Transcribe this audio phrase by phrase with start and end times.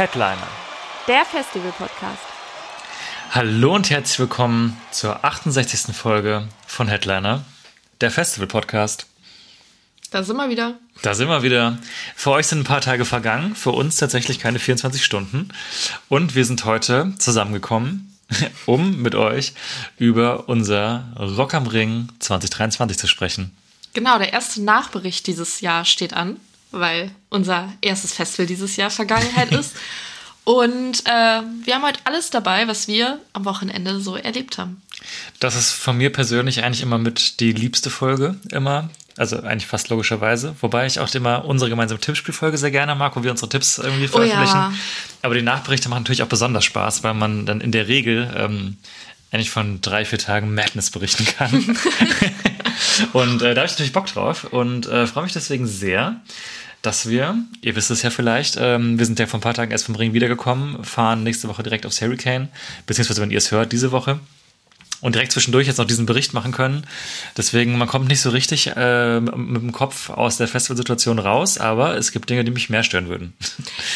[0.00, 0.48] Headliner.
[1.08, 2.22] Der Festival-Podcast.
[3.32, 5.94] Hallo und herzlich willkommen zur 68.
[5.94, 7.44] Folge von Headliner,
[8.00, 9.04] der Festival-Podcast.
[10.10, 10.78] Da sind wir wieder.
[11.02, 11.76] Da sind wir wieder.
[12.16, 15.50] Für euch sind ein paar Tage vergangen, für uns tatsächlich keine 24 Stunden.
[16.08, 18.16] Und wir sind heute zusammengekommen,
[18.64, 19.52] um mit euch
[19.98, 23.54] über unser Rock am Ring 2023 zu sprechen.
[23.92, 26.38] Genau, der erste Nachbericht dieses Jahr steht an,
[26.72, 29.74] weil unser erstes Festival dieses Jahr Vergangenheit ist.
[30.44, 34.82] Und äh, wir haben heute alles dabei, was wir am Wochenende so erlebt haben.
[35.38, 38.90] Das ist von mir persönlich eigentlich immer mit die liebste Folge, immer.
[39.16, 40.56] Also eigentlich fast logischerweise.
[40.60, 44.08] Wobei ich auch immer unsere gemeinsame Tippspielfolge sehr gerne mag, wo wir unsere Tipps irgendwie
[44.12, 44.28] Oh ja.
[44.28, 44.80] veröffentlichen.
[45.22, 48.78] Aber die Nachberichte machen natürlich auch besonders Spaß, weil man dann in der Regel ähm,
[49.30, 51.52] eigentlich von drei, vier Tagen Madness berichten kann.
[53.12, 56.20] und äh, da habe ich natürlich Bock drauf und äh, freue mich deswegen sehr,
[56.82, 59.70] dass wir, ihr wisst es ja vielleicht, ähm, wir sind ja vor ein paar Tagen
[59.70, 62.48] erst vom Ring wiedergekommen, fahren nächste Woche direkt aufs Hurricane,
[62.86, 64.18] beziehungsweise wenn ihr es hört, diese Woche
[65.00, 66.86] und direkt zwischendurch jetzt noch diesen Bericht machen können.
[67.36, 71.96] Deswegen, man kommt nicht so richtig äh, mit dem Kopf aus der Festivalsituation raus, aber
[71.96, 73.32] es gibt Dinge, die mich mehr stören würden.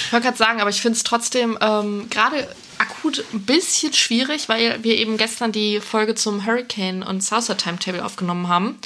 [0.06, 2.48] Ich wollte gerade sagen, aber ich finde es trotzdem ähm, gerade
[2.78, 8.04] akut ein bisschen schwierig, weil wir eben gestern die Folge zum Hurricane und Southside Timetable
[8.04, 8.78] aufgenommen haben.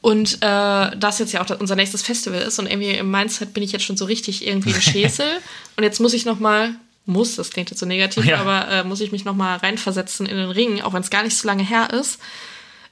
[0.00, 2.58] Und äh, das jetzt ja auch unser nächstes Festival ist.
[2.58, 5.26] Und irgendwie im Mindset bin ich jetzt schon so richtig irgendwie ein Schäsel.
[5.76, 6.74] und jetzt muss ich noch mal
[7.06, 8.40] muss, das klingt jetzt so negativ, Ja.
[8.40, 11.22] aber äh, muss ich mich noch mal reinversetzen in den Ring, auch wenn es gar
[11.22, 12.20] nicht so lange her ist,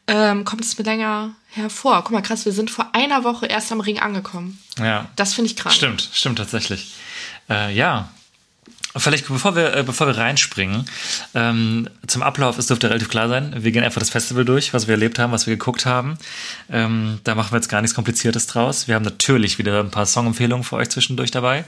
[0.07, 2.03] ähm, kommt es mir länger hervor.
[2.03, 4.59] Guck mal, krass, wir sind vor einer Woche erst am Ring angekommen.
[4.79, 5.09] Ja.
[5.17, 5.77] Das finde ich krass.
[5.77, 6.95] Stimmt, stimmt tatsächlich.
[7.49, 8.11] Äh, ja.
[8.97, 10.87] Vielleicht bevor wir, äh, bevor wir reinspringen,
[11.35, 14.87] ähm, zum Ablauf, es dürfte relativ klar sein, wir gehen einfach das Festival durch, was
[14.87, 16.19] wir erlebt haben, was wir geguckt haben.
[16.71, 18.89] Ähm, da machen wir jetzt gar nichts Kompliziertes draus.
[18.89, 21.65] Wir haben natürlich wieder ein paar Songempfehlungen für euch zwischendurch dabei.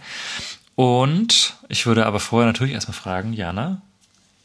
[0.77, 3.83] Und ich würde aber vorher natürlich erstmal fragen, Jana,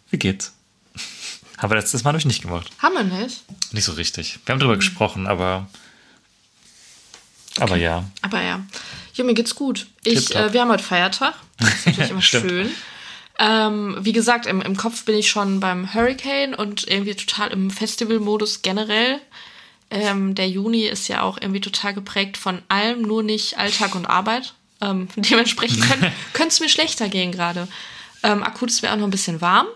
[0.09, 0.53] wie geht's?
[1.57, 2.69] haben wir letztes Mal nämlich nicht gemacht.
[2.79, 3.43] Haben wir nicht?
[3.71, 4.39] Nicht so richtig.
[4.45, 5.67] Wir haben drüber gesprochen, aber.
[7.57, 8.03] Aber ja.
[8.21, 8.65] Aber ja.
[9.13, 9.87] Jo, mir geht's gut.
[10.03, 11.35] Ich, äh, wir haben heute Feiertag.
[11.57, 12.71] Das ist natürlich immer schön.
[13.37, 17.69] Ähm, wie gesagt, im, im Kopf bin ich schon beim Hurricane und irgendwie total im
[17.69, 19.19] Festivalmodus generell.
[19.91, 24.05] Ähm, der Juni ist ja auch irgendwie total geprägt von allem, nur nicht Alltag und
[24.05, 24.53] Arbeit.
[24.81, 25.83] Ähm, dementsprechend
[26.33, 27.67] könnte es mir schlechter gehen gerade.
[28.23, 29.67] Ähm, akut ist mir auch noch ein bisschen warm.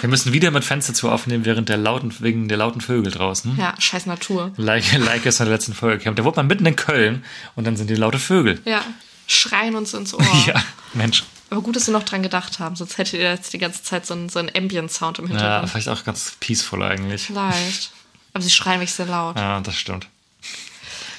[0.00, 3.58] Wir müssen wieder mit Fenster zu aufnehmen, während der lauten, wegen der lauten Vögel draußen.
[3.58, 4.52] Ja, scheiß Natur.
[4.56, 6.10] Like, like es in der letzten Folge.
[6.10, 7.24] Da wurde man mitten in Köln
[7.56, 8.62] und dann sind die laute Vögel.
[8.64, 8.82] Ja,
[9.28, 10.26] schreien uns ins Ohr.
[10.46, 10.60] Ja,
[10.94, 11.22] Mensch.
[11.50, 14.04] Aber gut, dass wir noch dran gedacht haben, sonst hättet ihr jetzt die ganze Zeit
[14.04, 15.70] so einen, so einen Ambient-Sound im Ja, Hintergrund.
[15.70, 17.22] vielleicht auch ganz peaceful eigentlich.
[17.22, 17.92] Vielleicht.
[18.34, 19.36] Aber sie schreien mich sehr laut.
[19.36, 20.08] Ja, das stimmt.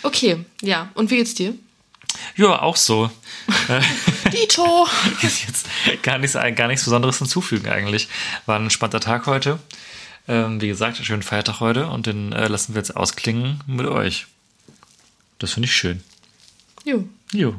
[0.03, 0.90] Okay, ja.
[0.94, 1.56] Und wie geht's dir?
[2.36, 3.09] Ja, auch so.
[4.31, 4.88] Dito!
[5.22, 5.68] Ist jetzt
[6.03, 8.08] gar nichts, gar nichts Besonderes hinzufügen eigentlich.
[8.46, 9.59] War ein entspannter Tag heute.
[10.28, 14.28] Ähm, wie gesagt, schönen Feiertag heute und den äh, lassen wir jetzt ausklingen mit euch.
[15.40, 16.03] Das finde ich schön.
[16.86, 17.08] Jo.
[17.31, 17.56] Jo.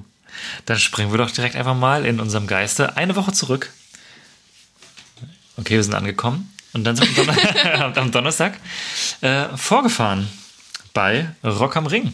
[0.66, 3.70] Dann springen wir doch direkt einfach mal in unserem Geiste eine Woche zurück.
[5.56, 6.52] Okay, wir sind angekommen.
[6.72, 8.58] Und dann sind wir am Donner- am Donnerstag
[9.22, 10.28] äh, vorgefahren
[10.94, 12.12] bei Rock am Ring.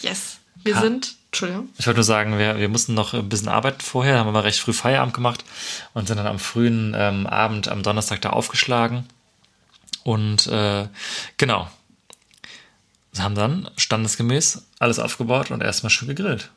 [0.00, 0.38] Yes.
[0.64, 0.80] Wir Ha.
[0.80, 1.14] sind.
[1.30, 1.68] Entschuldigung.
[1.78, 4.40] Ich wollte nur sagen, wir, wir mussten noch ein bisschen arbeiten vorher, haben wir mal
[4.40, 5.44] recht früh Feierabend gemacht
[5.92, 9.04] und sind dann am frühen ähm, Abend am Donnerstag da aufgeschlagen.
[10.04, 10.88] Und äh,
[11.36, 11.68] genau.
[13.18, 16.50] Haben dann standesgemäß alles aufgebaut und erstmal schön gegrillt.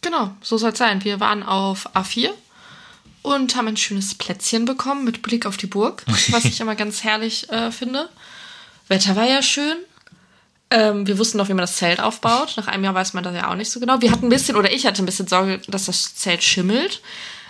[0.00, 1.04] Genau, so soll's sein.
[1.04, 2.30] Wir waren auf A4
[3.22, 7.04] und haben ein schönes Plätzchen bekommen mit Blick auf die Burg, was ich immer ganz
[7.04, 8.08] herrlich äh, finde.
[8.88, 9.76] Wetter war ja schön.
[10.70, 12.54] Ähm, wir wussten noch, wie man das Zelt aufbaut.
[12.56, 14.00] Nach einem Jahr weiß man das ja auch nicht so genau.
[14.00, 17.00] Wir hatten ein bisschen, oder ich hatte ein bisschen Sorge, dass das Zelt schimmelt,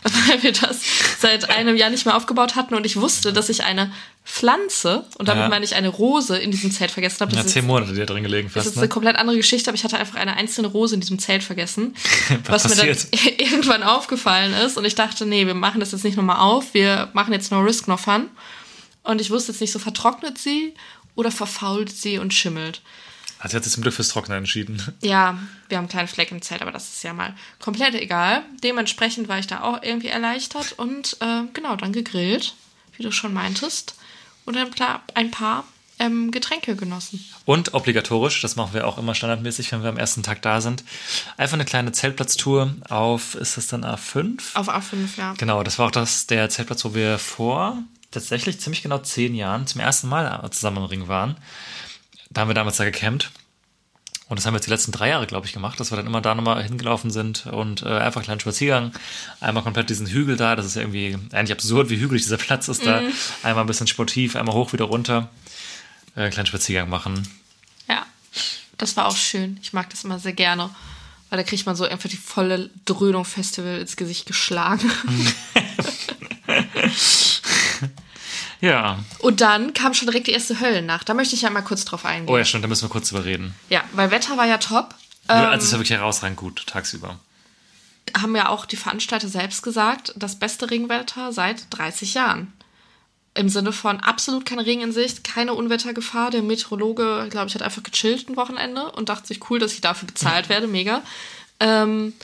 [0.28, 0.80] weil wir das
[1.18, 3.92] seit einem Jahr nicht mehr aufgebaut hatten und ich wusste, dass ich eine
[4.24, 5.48] Pflanze, und damit Ja.
[5.48, 7.34] meine ich eine Rose, in diesem Zelt vergessen habe.
[7.34, 8.66] Ja, Das zehn Monate, die da drin gelegen das fast.
[8.68, 8.82] ist Ne?
[8.82, 11.94] eine komplett andere Geschichte, aber ich hatte einfach eine einzelne Rose in diesem Zelt vergessen.
[12.46, 12.96] Was was mir dann
[13.38, 14.76] irgendwann aufgefallen ist.
[14.76, 16.74] Und ich dachte, nee, wir machen das jetzt nicht nochmal auf.
[16.74, 18.28] Wir machen jetzt no risk, no fun.
[19.02, 20.74] Und ich wusste jetzt nicht, so vertrocknet sie
[21.14, 22.82] oder verfault sie und schimmelt.
[23.38, 24.82] Also sie hat sich zum Glück fürs Trockene entschieden.
[25.00, 25.38] Ja,
[25.68, 28.42] wir haben einen kleinen Fleck im Zelt, aber das ist ja mal komplett egal.
[28.62, 32.54] Dementsprechend war ich da auch irgendwie erleichtert und äh, genau, dann gegrillt,
[32.96, 33.94] wie du schon meintest.
[34.44, 35.64] Und dann klar ein paar
[35.98, 37.24] ähm, Getränke genossen.
[37.44, 40.84] Und obligatorisch, das machen wir auch immer standardmäßig, wenn wir am ersten Tag da sind,
[41.36, 44.40] einfach eine kleine Zeltplatztour auf, ist das dann A5?
[44.54, 45.34] Auf A5, ja.
[45.38, 49.66] Genau, das war auch das, der Zeltplatz, wo wir vor tatsächlich ziemlich genau zehn Jahren
[49.66, 51.36] zum ersten Mal zusammen im Ring waren.
[52.30, 53.30] Da haben wir damals da gecampt.
[54.28, 56.06] Und das haben wir jetzt die letzten drei Jahre, glaube ich, gemacht, dass wir dann
[56.06, 58.92] immer da nochmal hingelaufen sind und äh, einfach einen kleinen Spaziergang.
[59.40, 62.68] Einmal komplett diesen Hügel da, das ist ja irgendwie eigentlich absurd, wie hügelig dieser Platz
[62.68, 63.00] ist da.
[63.42, 65.30] Einmal ein bisschen sportiv, einmal hoch, wieder runter.
[66.14, 67.26] Äh, einen kleinen Spaziergang machen.
[67.88, 68.04] Ja,
[68.76, 69.58] das war auch schön.
[69.62, 70.68] Ich mag das immer sehr gerne.
[71.30, 74.90] Weil da kriegt man so einfach die volle Dröhnung Festival ins Gesicht geschlagen.
[78.60, 78.98] Ja.
[79.20, 81.08] Und dann kam schon direkt die erste Höllennacht.
[81.08, 82.32] Da möchte ich ja mal kurz drauf eingehen.
[82.32, 83.54] Oh ja, stimmt, da müssen wir kurz drüber reden.
[83.68, 84.94] Ja, weil Wetter war ja top.
[85.28, 87.18] also es ist ja wirklich herausragend gut, tagsüber.
[88.16, 92.52] Haben ja auch die Veranstalter selbst gesagt, das beste Regenwetter seit 30 Jahren.
[93.34, 96.30] Im Sinne von absolut kein Regen in Sicht, keine Unwettergefahr.
[96.30, 99.80] Der Meteorologe, glaube ich, hat einfach gechillt ein Wochenende und dachte sich, cool, dass ich
[99.80, 101.02] dafür bezahlt werde, mega.
[101.60, 102.14] Ähm,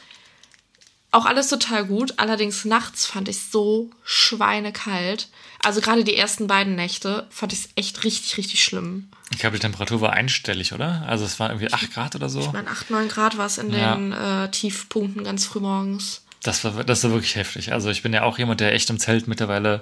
[1.13, 2.15] auch alles total gut.
[2.17, 5.29] Allerdings nachts fand ich so schweinekalt.
[5.65, 9.09] Also gerade die ersten beiden Nächte fand ich es echt richtig, richtig schlimm.
[9.33, 11.05] Ich glaube, die Temperatur war einstellig, oder?
[11.09, 12.41] Also es war irgendwie 8 Grad oder so.
[12.41, 13.95] Ich meine, 8, 9 Grad war es in Ja.
[13.97, 16.21] den äh, Tiefpunkten ganz früh morgens.
[16.43, 17.73] Das war, das war wirklich heftig.
[17.73, 19.81] Also ich bin ja auch jemand, der echt im Zelt mittlerweile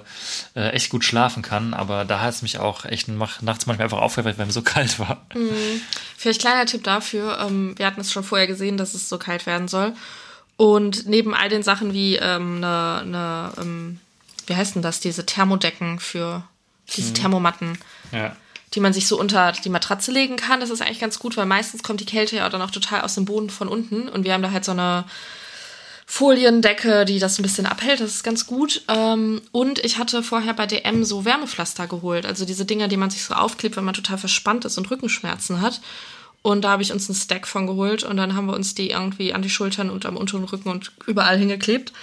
[0.55, 3.97] äh, echt gut schlafen kann, aber da hat es mich auch echt nachts manchmal einfach
[3.99, 5.25] aufgeweckt, weil mir so kalt war.
[6.17, 7.37] Vielleicht kleiner Tipp dafür.
[7.45, 9.93] Ähm, wir hatten es schon vorher gesehen, dass es so kalt werden soll.
[10.55, 13.99] Und neben all den Sachen wie ähm, eine, ne, ähm,
[14.47, 16.43] wie heißt denn das, diese Thermodecken für
[16.95, 17.77] diese Thermomatten,
[18.11, 18.35] Ja.
[18.73, 21.45] die man sich so unter die Matratze legen kann, das ist eigentlich ganz gut, weil
[21.45, 24.33] meistens kommt die Kälte ja dann auch total aus dem Boden von unten und wir
[24.33, 25.05] haben da halt so eine
[26.05, 28.01] Foliendecke, die das ein bisschen abhält.
[28.01, 28.83] Das ist ganz gut.
[28.87, 32.25] Ähm, und ich hatte vorher bei DM so Wärmepflaster geholt.
[32.25, 35.61] Also diese Dinger, die man sich so aufklebt, wenn man total verspannt ist und Rückenschmerzen
[35.61, 35.81] hat.
[36.41, 38.89] Und da habe ich uns einen Stack von geholt und dann haben wir uns die
[38.89, 41.93] irgendwie an die Schultern und am unteren Rücken und überall hingeklebt.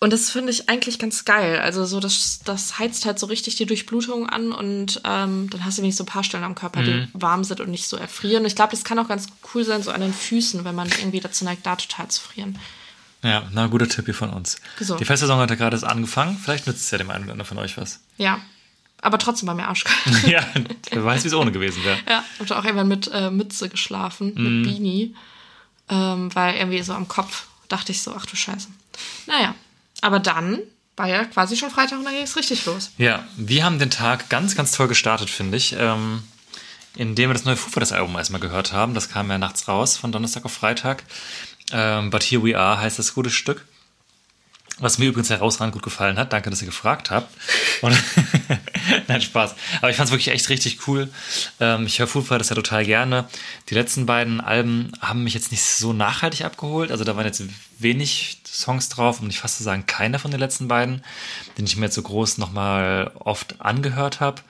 [0.00, 1.58] Und das finde ich eigentlich ganz geil.
[1.58, 5.78] Also so, das, das heizt halt so richtig die Durchblutung an und ähm, dann hast
[5.78, 8.44] du wenigstens so ein paar Stellen am Körper, die warm sind und nicht so erfrieren.
[8.44, 11.18] Ich glaube, das kann auch ganz cool sein, so an den Füßen, wenn man irgendwie
[11.18, 12.56] dazu neigt, da total zu frieren.
[13.24, 14.60] Ja, na, guter Tipp hier von uns.
[14.78, 14.96] So.
[14.96, 16.38] Die Festsaison hat ja gerade erst angefangen.
[16.38, 18.00] Vielleicht nützt es ja dem einen oder anderen von euch was.
[18.16, 18.40] Ja.
[19.00, 20.22] Aber trotzdem war mir arschkalt.
[20.26, 20.44] ja,
[20.90, 21.98] wer weiß, wie es ohne gewesen wäre.
[22.08, 22.24] ja.
[22.38, 25.14] Und auch irgendwann mit äh, Mütze geschlafen, mit Beanie.
[25.88, 28.68] Ähm, weil irgendwie so am Kopf dachte ich so, ach du Scheiße.
[29.26, 29.54] Naja.
[30.00, 30.60] Aber dann
[30.96, 32.90] war ja quasi schon Freitag und dann ging es richtig los.
[32.98, 35.74] Ja, wir haben den Tag ganz, ganz toll gestartet, finde ich.
[35.78, 36.22] Ähm,
[36.96, 38.94] indem wir das neue Foo Fighters Album erstmal gehört haben.
[38.94, 41.04] Das kam ja nachts raus, von Donnerstag auf Freitag.
[41.72, 43.64] Ähm, But Here We Are heißt das gute Stück.
[44.80, 46.32] Was mir übrigens herausragend gut gefallen hat.
[46.32, 47.32] Danke, dass ihr gefragt habt.
[49.08, 49.54] Nein, Spaß.
[49.80, 51.08] Aber ich fand es wirklich echt richtig cool.
[51.58, 53.28] Ähm, ich höre Foo Fighters ja total gerne.
[53.70, 56.92] Die letzten beiden Alben haben mich jetzt nicht so nachhaltig abgeholt.
[56.92, 57.42] Also da waren jetzt
[57.78, 61.02] wenig Songs drauf, um nicht fast zu sagen, keiner von den letzten beiden,
[61.56, 64.42] den ich mir jetzt so groß nochmal oft angehört habe.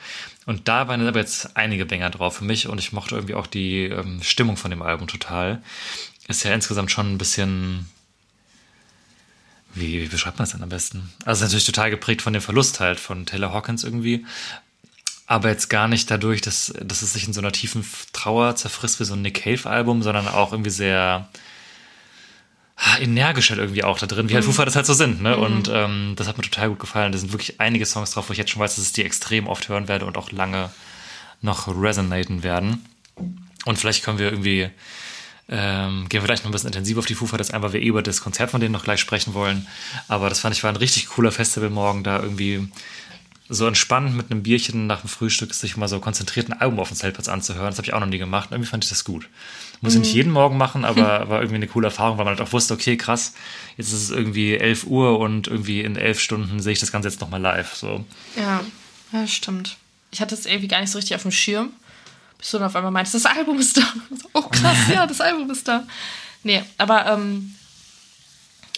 [0.46, 3.46] Und da waren aber jetzt einige Banger drauf für mich und ich mochte irgendwie auch
[3.46, 5.62] die ähm, Stimmung von dem Album total.
[6.26, 7.86] Ist ja insgesamt schon ein bisschen
[9.74, 11.12] wie, wie beschreibt man das denn am besten?
[11.24, 14.24] Also natürlich total geprägt von dem Verlust halt von Taylor Hawkins irgendwie.
[15.26, 18.98] Aber jetzt gar nicht dadurch, dass, dass es sich in so einer tiefen Trauer zerfrisst
[18.98, 21.28] wie so ein Nick Cave-Album, sondern auch irgendwie sehr
[22.78, 25.22] ah, energisch halt irgendwie auch da drin, wie halt Foo Fighters halt so sind.
[25.22, 25.36] Ne?
[25.36, 27.12] Und ähm, das hat mir total gut gefallen.
[27.12, 29.46] Da sind wirklich einige Songs drauf, wo ich jetzt schon weiß, dass ich die extrem
[29.46, 30.70] oft hören werde und auch lange
[31.42, 32.84] noch resonaten werden.
[33.64, 34.70] Und vielleicht können wir irgendwie
[35.50, 37.80] ähm, gehen wir gleich noch ein bisschen intensiver auf die Foo Fighters ein, weil wir
[37.80, 39.66] eh über das Konzert von denen noch gleich sprechen wollen.
[40.06, 42.68] Aber das fand ich war ein richtig cooler Festivalmorgen, da irgendwie
[43.48, 46.88] so entspannt mit einem Bierchen nach dem Frühstück sich mal so konzentriert ein Album auf
[46.88, 47.66] dem Zeltplatz anzuhören.
[47.66, 48.50] Das habe ich auch noch nie gemacht.
[48.50, 49.28] Irgendwie fand ich das gut.
[49.80, 52.46] Muss ich nicht jeden Morgen machen, aber war irgendwie eine coole Erfahrung, weil man halt
[52.46, 53.34] auch wusste, okay, krass,
[53.76, 57.08] jetzt ist es irgendwie 11 Uhr und irgendwie in 11 Stunden sehe ich das Ganze
[57.08, 57.74] jetzt nochmal live.
[57.74, 58.04] So.
[58.36, 58.60] Ja,
[59.12, 59.76] ja, stimmt.
[60.10, 61.70] Ich hatte es irgendwie gar nicht so richtig auf dem Schirm.
[62.38, 63.82] Bis du dann auf einmal meinst, das Album ist da.
[64.34, 65.84] Oh krass, ja, das Album ist da.
[66.42, 67.54] Nee, aber ähm,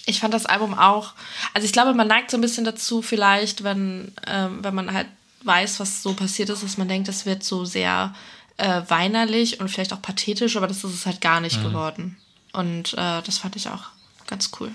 [0.06, 1.12] ich fand das Album auch.
[1.54, 5.06] Also ich glaube, man neigt so ein bisschen dazu, vielleicht, wenn, ähm, wenn man halt
[5.44, 8.14] weiß, was so passiert ist, dass man denkt, das wird so sehr
[8.56, 12.16] äh, weinerlich und vielleicht auch pathetisch, aber das ist es halt gar nicht geworden.
[12.52, 13.84] Und äh, das fand ich auch
[14.26, 14.70] ganz cool.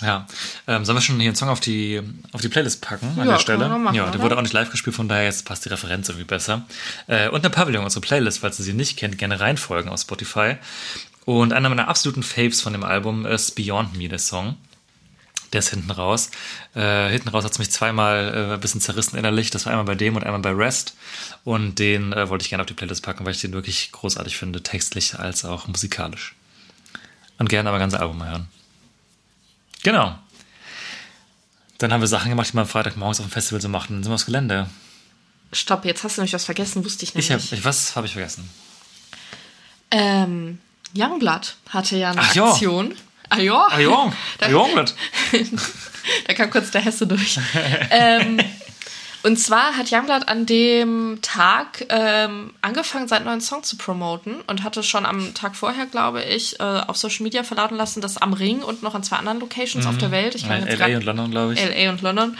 [0.00, 0.26] Ja,
[0.68, 2.00] ähm, sollen wir schon hier einen Song auf die,
[2.32, 3.68] auf die Playlist packen an Ja, der Stelle?
[3.68, 4.22] machen, ja, der oder?
[4.22, 6.62] wurde auch nicht live gespielt, von daher jetzt passt die Referenz irgendwie besser.
[7.08, 10.56] Äh, und eine Pavillon, unsere Playlist, falls ihr sie nicht kennt, gerne reinfolgen auf Spotify.
[11.28, 14.56] Und einer meiner absoluten Faves von dem Album ist Beyond Me, der Song.
[15.52, 16.30] Der ist hinten raus.
[16.74, 19.50] Äh, hinten raus hat es mich zweimal äh, ein bisschen zerrissen innerlich.
[19.50, 20.96] Das war einmal bei dem und einmal bei Rest.
[21.44, 24.38] Und den äh, wollte ich gerne auf die Playlist packen, weil ich den wirklich großartig
[24.38, 26.34] finde, textlich als auch musikalisch.
[27.36, 28.48] Und gerne aber ganze Album hören.
[29.82, 30.18] Genau.
[31.76, 33.96] Dann haben wir Sachen gemacht, die man Freitagmorgens auf dem Festival so machen.
[33.96, 34.70] Dann sind wir aufs Gelände.
[35.52, 37.50] Stopp, jetzt hast du nämlich was vergessen, wusste ich Ich nämlich.
[37.52, 38.48] hab, ich, was habe ich vergessen?
[39.90, 40.58] ähm,
[40.96, 42.50] Youngblood hatte ja eine Ach ja.
[42.50, 42.94] Aktion.
[43.28, 43.66] Ah ja.
[43.70, 44.14] Ah, Jung.
[46.26, 47.38] Da- kam kurz der Hesse durch.
[47.90, 48.38] ähm,
[49.24, 54.62] und zwar hat Youngblood an dem Tag ähm, angefangen, seinen neuen Song zu promoten und
[54.62, 58.32] hatte schon am Tag vorher, glaube ich, äh, auf Social Media verlauten lassen, dass am
[58.32, 61.04] Ring und noch an zwei anderen Locations auf der Welt, ich kann jetzt LA und
[61.04, 61.60] London, glaube ich.
[61.62, 62.38] LA und London,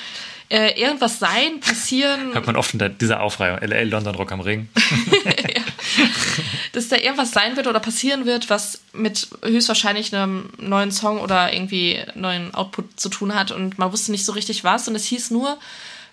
[0.51, 3.59] äh, irgendwas sein, passieren, Hört man oft in der, dieser Aufreihung.
[3.61, 4.69] LA, London, Rock am Ring.
[6.73, 11.53] dass da irgendwas sein wird oder passieren wird, was mit höchstwahrscheinlich einem neuen Song oder
[11.53, 13.51] irgendwie neuen Output zu tun hat.
[13.51, 14.89] Und man wusste nicht so richtig was.
[14.89, 15.59] Und es hieß nur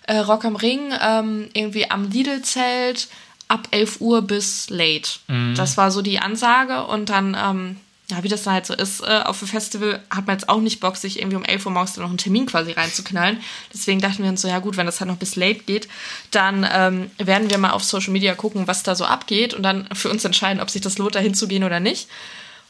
[0.06, 3.08] äh, Rock am Ring ähm, irgendwie am Lidl-Zelt
[3.48, 5.10] ab 11 Uhr bis late.
[5.54, 6.84] Das war so die Ansage.
[6.84, 7.76] Und dann, ähm,
[8.08, 10.60] ja, wie das dann halt so ist, äh, auf dem Festival hat man jetzt auch
[10.60, 13.40] nicht Bock, sich irgendwie um 11 Uhr morgens dann noch einen Termin quasi reinzuknallen.
[13.74, 15.88] Deswegen dachten wir uns so, ja gut, wenn das halt noch bis late geht,
[16.30, 19.88] dann ähm, werden wir mal auf Social Media gucken, was da so abgeht und dann
[19.92, 22.08] für uns entscheiden, ob sich das lohnt, da hinzugehen oder nicht.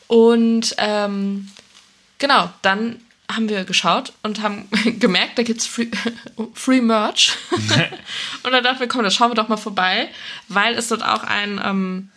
[0.07, 1.51] Und ähm,
[2.19, 2.97] genau, dann
[3.31, 5.89] haben wir geschaut und haben gemerkt, da gibt's Free,
[6.55, 7.37] Free Merch.
[8.43, 10.09] und dann dachten wir, komm, da schauen wir doch mal vorbei,
[10.49, 12.09] weil es dort auch ein, ähm,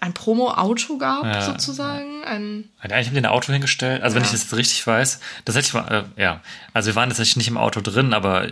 [0.00, 1.40] ein Promo-Auto gab, Ja.
[1.42, 2.24] sozusagen.
[2.24, 4.02] Ein, Eigentlich haben die ein Auto hingestellt.
[4.02, 6.40] Also, wenn ich das jetzt richtig weiß, das hätte ich mal, äh, ja.
[6.72, 8.48] Also, wir waren tatsächlich nicht im Auto drin, aber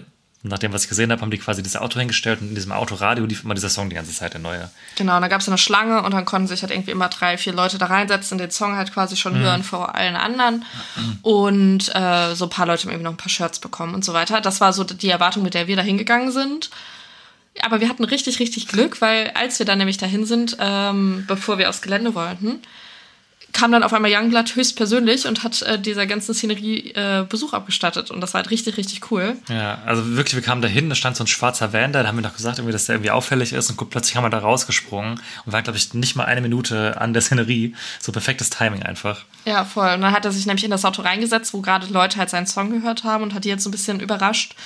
[0.46, 2.70] nach dem, was ich gesehen habe, haben die quasi dieses Auto hingestellt und in diesem
[2.72, 4.70] Autoradio lief immer dieser Song die ganze Zeit, der neue.
[4.94, 7.38] genau, und da gab es eine Schlange und dann konnten sich halt irgendwie immer drei,
[7.38, 10.66] vier Leute da reinsetzen, den Song halt quasi schon hören vor allen anderen.
[11.22, 14.12] Und äh, so ein paar Leute haben irgendwie noch ein paar Shirts bekommen und so
[14.12, 14.42] weiter.
[14.42, 16.68] Das war so die Erwartung, mit der wir da hingegangen sind.
[17.62, 21.58] Aber wir hatten richtig, richtig Glück, weil als wir dann nämlich dahin sind, ähm, bevor
[21.58, 22.60] wir aufs Gelände wollten,
[23.54, 28.10] kam dann auf einmal Youngblood höchstpersönlich und hat äh, dieser ganzen Szenerie äh, Besuch abgestattet.
[28.10, 29.36] Und das war halt richtig, richtig cool.
[29.48, 32.08] Ja, also wirklich, wir kamen da hin, da stand so ein schwarzer Van da, da
[32.08, 34.38] haben wir noch gesagt, irgendwie, dass der irgendwie auffällig ist und plötzlich haben wir da
[34.38, 37.74] rausgesprungen und waren, glaube ich, nicht mal eine Minute an der Szenerie.
[38.00, 39.24] So perfektes Timing einfach.
[39.44, 39.94] Ja, voll.
[39.94, 42.46] Und dann hat er sich nämlich in das Auto reingesetzt, wo gerade Leute halt seinen
[42.46, 44.56] Song gehört haben und hat die jetzt so ein bisschen überrascht.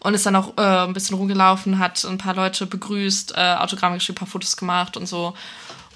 [0.00, 3.96] Und ist dann auch äh, ein bisschen rumgelaufen, hat ein paar Leute begrüßt, äh, Autogramme
[3.96, 5.34] geschrieben, ein paar Fotos gemacht und so.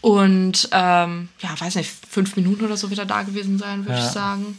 [0.01, 4.05] Und ähm, ja, weiß nicht, fünf Minuten oder so wieder da gewesen sein, würde Ja.
[4.07, 4.59] ich sagen.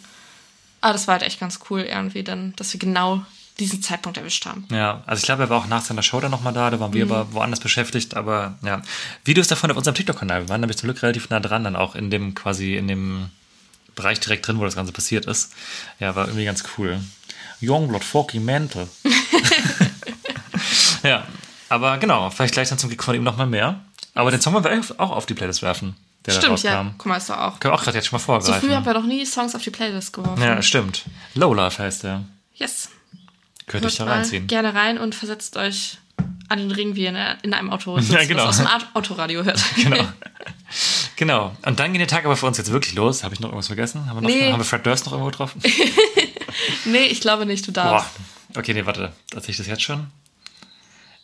[0.80, 3.26] Aber das war halt echt ganz cool irgendwie dann, dass wir genau
[3.60, 4.66] diesen Zeitpunkt erwischt haben.
[4.72, 6.94] Ja, also ich glaube, er war auch nach seiner Show dann nochmal da, da waren
[6.94, 8.82] wir aber woanders beschäftigt, aber ja.
[9.26, 11.96] Videos davon auf unserem TikTok-Kanal, wir waren nämlich zum Glück relativ nah dran, dann auch
[11.96, 13.30] in dem quasi, in dem
[13.96, 15.54] Bereich direkt drin, wo das Ganze passiert ist.
[16.00, 17.00] Ja, war irgendwie ganz cool.
[17.62, 18.88] Youngblood, Forky Mantle.
[21.04, 21.26] ja,
[21.70, 23.80] aber genau, vielleicht gleich dann zum Glück von ihm nochmal mehr.
[24.16, 25.96] Aber den Song wollen wir auch auf die Playlist werfen,
[26.26, 26.94] der Stimmt, ja.
[26.98, 27.60] Guck mal, ist doch auch.
[27.60, 28.62] Können wir auch gerade jetzt schon mal So vorgreifen.
[28.62, 30.42] früh haben wir doch nie Songs auf die Playlist geworfen.
[30.42, 31.04] ja, stimmt.
[31.34, 32.24] Low Life heißt der.
[32.56, 32.90] Yes.
[33.68, 34.48] Könnt ihr euch da reinziehen.
[34.48, 35.98] gerne rein und versetzt euch
[36.50, 38.46] an den Ring, wie ihr in, in einem Auto sitzt, Ja, genau.
[38.48, 39.62] was aus dem Autoradio hört.
[39.76, 40.08] Genau.
[41.16, 41.56] genau.
[41.66, 43.24] Und dann gehen die Tage aber für uns jetzt wirklich los.
[43.24, 44.08] Habe ich noch irgendwas vergessen?
[44.08, 44.52] Haben wir, noch, Nee.
[44.52, 45.62] haben wir Fred Durst noch irgendwo getroffen?
[46.86, 47.84] Nee, ich glaube nicht, du Boah.
[47.84, 48.12] darfst.
[48.56, 49.12] Okay, nee, warte.
[49.34, 50.08] Erzähl ich das jetzt schon?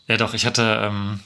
[0.08, 0.34] Ja, doch.
[0.34, 0.82] Ich hatte.
[0.84, 1.20] Ähm,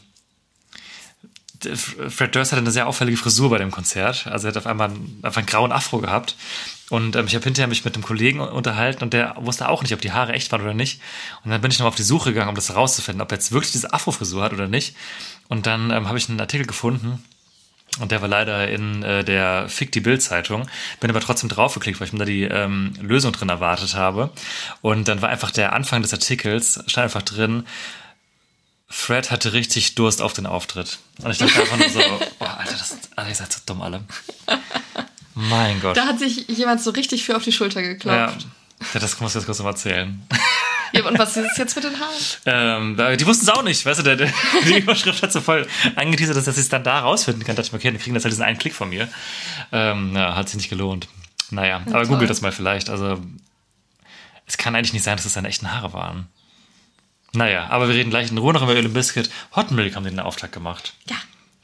[2.09, 4.27] Fred Durst hatte eine sehr auffällige Frisur bei dem Konzert.
[4.27, 6.35] Also er hat auf einmal einen, einfach einen grauen Afro gehabt.
[6.89, 9.93] Und ähm, ich habe hinterher mich mit einem Kollegen unterhalten und der wusste auch nicht,
[9.93, 10.99] ob die Haare echt waren oder nicht.
[11.43, 13.53] Und dann bin ich nochmal auf die Suche gegangen, um das herauszufinden, ob er jetzt
[13.53, 14.95] wirklich diese Afro-Frisur hat oder nicht.
[15.47, 17.23] Und dann ähm, habe ich einen Artikel gefunden,
[17.99, 20.67] und der war leider in äh, der Fick die Bild-Zeitung.
[20.99, 24.31] Bin aber trotzdem draufgeklickt, weil ich mir da die ähm, Lösung drin erwartet habe.
[24.81, 27.65] Und dann war einfach der Anfang des Artikels, stand einfach drin,
[28.93, 30.99] Fred hatte richtig Durst auf den Auftritt.
[31.23, 31.99] Und ich dachte einfach nur so,
[32.39, 34.03] oh, Alter, das, Alter, ihr seid so dumm alle.
[35.33, 35.97] Mein Gott.
[35.97, 38.45] Da hat sich jemand so richtig für auf die Schulter geklopft.
[38.93, 40.21] Ja, das muss ich jetzt kurz noch mal erzählen.
[40.93, 41.05] Ja.
[41.05, 42.97] und was ist jetzt mit den Haaren?
[42.97, 44.33] Ähm, die wussten es auch nicht, weißt du, der, der,
[44.65, 47.55] die Überschrift hat so voll angeteasert, dass, dass ich es dann da rausfinden kann.
[47.55, 49.09] Da dachte ich mir, okay, dann kriegen das halt diesen einen Klick von mir.
[49.71, 51.07] Ähm, ja, hat sich nicht gelohnt.
[51.49, 52.07] Naja, aber toll.
[52.07, 52.89] googelt das mal vielleicht.
[52.89, 53.19] Also,
[54.45, 56.27] es kann eigentlich nicht sein, dass es seine echten Haare waren.
[57.33, 59.29] Naja, aber wir reden gleich in Ruhe noch über Öl und Biscuit.
[59.55, 60.93] Hot Milk haben den Auftrag gemacht.
[61.09, 61.15] Ja.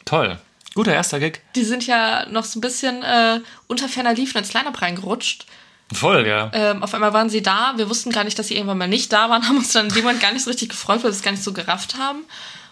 [0.05, 0.39] Toll.
[0.73, 1.41] Guter erster Gig.
[1.55, 5.45] Die sind ja noch so ein bisschen äh, unter ferner Liefen ins Line-Up reingerutscht.
[5.93, 6.51] Voll, ja.
[6.53, 7.73] Ähm, auf einmal waren sie da.
[7.77, 9.93] Wir wussten gar nicht, dass sie irgendwann mal nicht da waren, haben uns dann in
[9.93, 12.19] dem Moment gar nicht so richtig gefreut, weil wir es gar nicht so gerafft haben.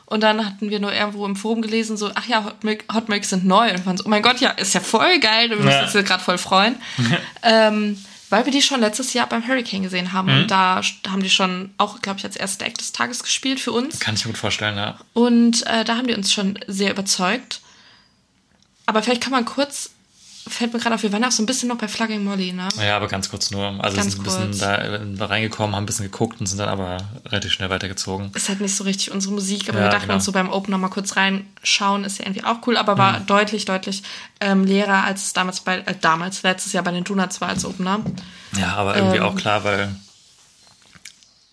[0.05, 3.09] Und dann hatten wir nur irgendwo im Forum gelesen, so, ach ja, Hot Milk, Hot
[3.09, 3.69] Milk sind neu.
[3.71, 5.49] Und wir waren so, oh mein Gott, ja, ist ja voll geil.
[5.49, 5.83] Wir müssen Ja.
[5.83, 6.77] uns jetzt gerade voll freuen.
[7.43, 10.29] ähm, weil wir die schon letztes Jahr beim Hurricane gesehen haben.
[10.29, 13.71] Und da haben die schon auch, glaube ich, als erster Act des Tages gespielt für
[13.71, 13.99] uns.
[13.99, 14.97] Kann ich mir gut vorstellen, ja.
[15.13, 17.61] Und äh, da haben die uns schon sehr überzeugt.
[18.85, 19.91] Aber vielleicht kann man kurz,
[20.49, 22.67] fällt mir gerade auf, wir waren auch so ein bisschen noch bei Flagging Molly, ne?
[22.79, 23.83] Ja, aber ganz kurz nur.
[23.83, 24.57] Also Ganz sind ein bisschen kurz.
[24.59, 28.31] da, äh, da reingekommen, haben ein bisschen geguckt und sind dann aber relativ schnell weitergezogen.
[28.33, 30.15] Ist halt nicht so richtig unsere Musik, aber Ja, wir dachten genau.
[30.15, 33.19] uns so beim Open noch mal kurz reinschauen, ist ja irgendwie auch cool, aber war
[33.21, 34.03] deutlich, deutlich
[34.39, 37.65] ähm, leerer, als es damals bei, äh, damals, letztes Jahr bei den Donuts war als
[37.65, 37.99] Opener.
[38.57, 39.23] Ja, aber irgendwie Ähm.
[39.23, 39.95] auch klar, weil.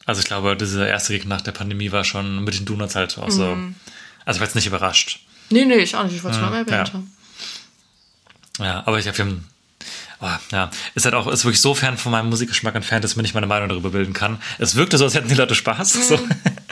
[0.07, 3.17] Also ich glaube, dieser erste Gig nach der Pandemie war schon mit den Donuts halt
[3.19, 3.45] auch so.
[4.27, 5.21] Also ich war jetzt nicht überrascht.
[5.51, 6.93] Nee, nee, ich auch nicht, ich wollte es nur mal erwähnt ja.
[6.95, 7.11] haben.
[8.59, 9.49] Ja, aber ich habe haben-
[10.21, 13.23] oh, ja, ist halt auch ist wirklich so fern von meinem Musikgeschmack entfernt, dass mir
[13.23, 14.41] nicht meine Meinung darüber bilden kann.
[14.59, 16.09] Es wirkte so, als hätten die Leute Spaß.
[16.09, 16.19] So.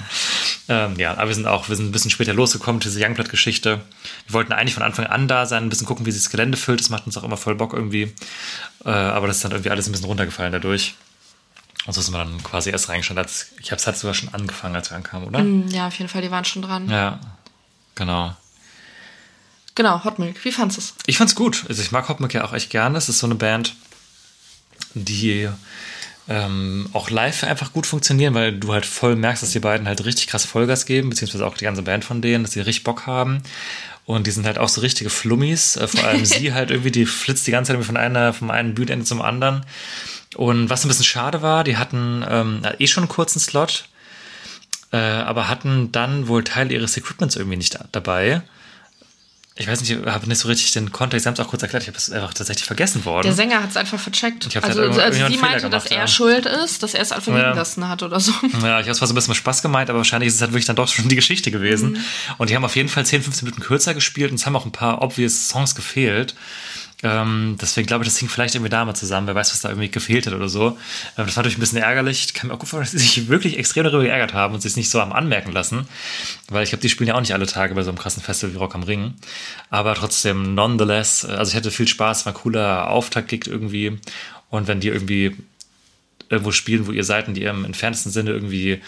[0.68, 3.80] ähm, ja, aber wir sind auch, wir sind ein bisschen später losgekommen, diese Youngblood-Geschichte.
[4.26, 6.56] Wir wollten eigentlich von Anfang an da sein, ein bisschen gucken, wie sich das Gelände
[6.56, 6.80] füllt.
[6.80, 8.14] Das macht uns auch immer voll Bock irgendwie.
[8.84, 10.94] Äh, aber das ist dann irgendwie alles ein bisschen runtergefallen dadurch.
[11.86, 13.18] Und so sind wir dann quasi erst reingeschaut.
[13.60, 15.40] Ich habe es halt sogar schon angefangen, als wir ankamen, oder?
[15.40, 16.88] Hm, Ja, auf jeden Fall, die waren schon dran.
[16.88, 17.18] Ja,
[17.96, 18.36] genau.
[19.74, 20.94] Genau, Hot Milk, wie fandest du es?
[21.06, 21.64] Ich fand's gut.
[21.68, 22.98] Also ich mag Hopmilk ja auch echt gerne.
[22.98, 23.74] Es ist so eine Band,
[24.94, 25.48] die
[26.28, 30.04] ähm, auch live einfach gut funktionieren, weil du halt voll merkst, dass die beiden halt
[30.04, 33.06] richtig krass Vollgas geben, beziehungsweise auch die ganze Band von denen, dass die richtig Bock
[33.06, 33.42] haben.
[34.04, 35.76] Und die sind halt auch so richtige Flummis.
[35.76, 38.50] Äh, vor allem sie halt irgendwie, die flitzt die ganze Zeit irgendwie von einer, vom
[38.50, 39.64] einen Bühnenende zum anderen.
[40.36, 43.86] Und was ein bisschen schade war, die hatten ähm, eh schon einen kurzen Slot,
[44.92, 48.42] äh, aber hatten dann wohl Teil ihres Equipments irgendwie nicht da, dabei.
[49.54, 51.62] Ich weiß nicht, ich habe nicht so richtig den Kontext, sie haben es auch kurz
[51.62, 53.24] erklärt, ich habe es einfach tatsächlich vergessen worden.
[53.26, 54.46] Der Sänger hat es einfach vercheckt.
[54.46, 56.08] Ich Also, halt also irgendjemand sie meinte, dass gemacht, er ja.
[56.08, 57.52] schuld ist, dass er es einfach liegen Ja.
[57.52, 58.32] lassen hat oder so.
[58.62, 60.52] Ja, ich habe zwar so ein bisschen mit Spaß gemeint, aber wahrscheinlich ist es halt
[60.52, 61.98] wirklich dann doch schon die Geschichte gewesen.
[62.38, 64.64] Und die haben auf jeden Fall 10, 15 Minuten kürzer gespielt und es haben auch
[64.64, 66.34] ein paar obvious Songs gefehlt.
[67.02, 69.26] Ähm, deswegen glaube ich, das hing vielleicht irgendwie damit zusammen.
[69.26, 70.68] Wer weiß, was da irgendwie gefehlt hat oder so.
[71.18, 72.26] Ähm, das war natürlich ein bisschen ärgerlich.
[72.26, 74.60] Ich kann mir auch gut vorstellen, dass sie sich wirklich extrem darüber geärgert haben und
[74.60, 75.88] sich nicht so haben anmerken lassen.
[76.48, 78.54] Weil ich glaube, die spielen ja auch nicht alle Tage bei so einem krassen Festival
[78.54, 79.14] wie Rock am Ring.
[79.70, 83.98] Aber trotzdem, nonetheless, also ich hatte viel Spaß, war ein cooler Auftakt irgendwie.
[84.50, 85.36] Und wenn die irgendwie
[86.28, 88.80] irgendwo spielen, wo ihr seid und die im entferntesten Sinne irgendwie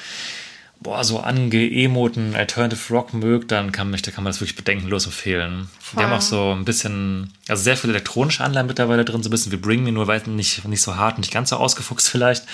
[0.85, 5.07] boah, so angeemoten Alternative Rock mögt, dann kann, mich, da kann man das wirklich bedenkenlos
[5.07, 5.69] empfehlen.
[5.95, 9.31] Die haben auch so ein bisschen, also sehr viele elektronische Anleihen mittlerweile drin, so ein
[9.31, 12.45] bisschen wie Bring Me, nur weit nicht, nicht so hart, nicht ganz so ausgefuchst vielleicht.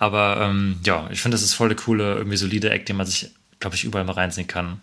[0.00, 3.06] Aber ähm, ja, ich finde, das ist voll eine coole, irgendwie solide Act, den man
[3.06, 4.80] sich, glaube ich, überall mal reinziehen kann.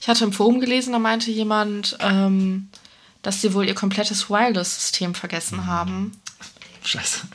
[0.00, 2.68] Ich hatte im Forum gelesen, da meinte jemand, ähm,
[3.22, 6.12] dass sie wohl ihr komplettes Wireless-System vergessen haben.
[6.82, 7.28] Scheiße.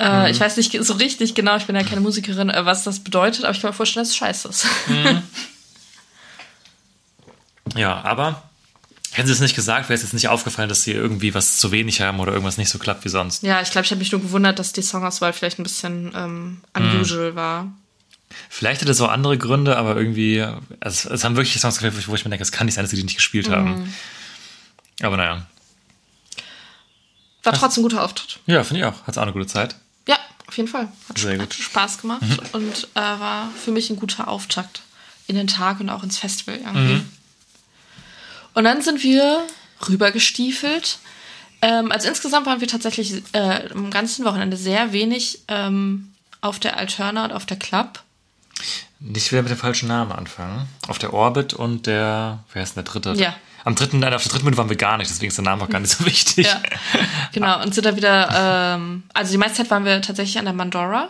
[0.00, 3.00] Äh, Ich weiß nicht so richtig genau, ich bin ja keine Musikerin, äh, was das
[3.00, 4.66] bedeutet, aber ich kann mir vorstellen, dass es scheiße ist.
[7.76, 8.42] Ja, aber
[9.12, 11.70] hätten sie es nicht gesagt, wäre es jetzt nicht aufgefallen, dass sie irgendwie was zu
[11.70, 13.42] wenig haben oder irgendwas nicht so klappt wie sonst.
[13.42, 16.60] ja, ich glaube, ich habe mich nur gewundert, dass die Songauswahl vielleicht ein bisschen ähm,
[16.74, 17.70] unusual war.
[18.50, 20.44] Vielleicht hat es auch andere Gründe, aber irgendwie,
[20.80, 22.90] also, es haben wirklich Songs gefällt, wo ich mir denke, es kann nicht sein, dass
[22.90, 23.92] sie die nicht gespielt haben.
[25.02, 25.46] Aber naja.
[27.42, 28.40] War trotzdem ein guter Auftritt.
[28.46, 29.06] Ja, finde ich auch.
[29.06, 29.76] Hat's auch eine gute Zeit.
[30.08, 30.18] Ja,
[30.48, 30.88] auf jeden Fall.
[31.08, 31.54] Hat, Sehr gut.
[31.54, 34.82] Spaß gemacht und äh, war für mich ein guter Auftakt
[35.28, 37.02] in den Tag und auch ins Festival irgendwie.
[38.54, 39.46] Und dann sind wir
[39.88, 40.98] rübergestiefelt.
[41.62, 46.76] Ähm, also insgesamt waren wir tatsächlich äh, am ganzen Wochenende sehr wenig ähm, auf der
[46.76, 48.02] Alterna und auf der Club.
[49.00, 50.66] Nicht wieder mit dem falschen Namen anfangen.
[50.88, 53.12] Auf der Orbit und der, wer ist denn der dritte?
[53.12, 53.36] Ja.
[53.64, 55.64] Am dritten, nein, auf der dritten Minute waren wir gar nicht, deswegen ist der Name
[55.64, 56.46] auch gar nicht so wichtig.
[56.46, 56.60] Ja,
[57.32, 57.62] genau.
[57.62, 61.08] Und sind da wieder, ähm, also die meiste Zeit waren wir tatsächlich an der Mandora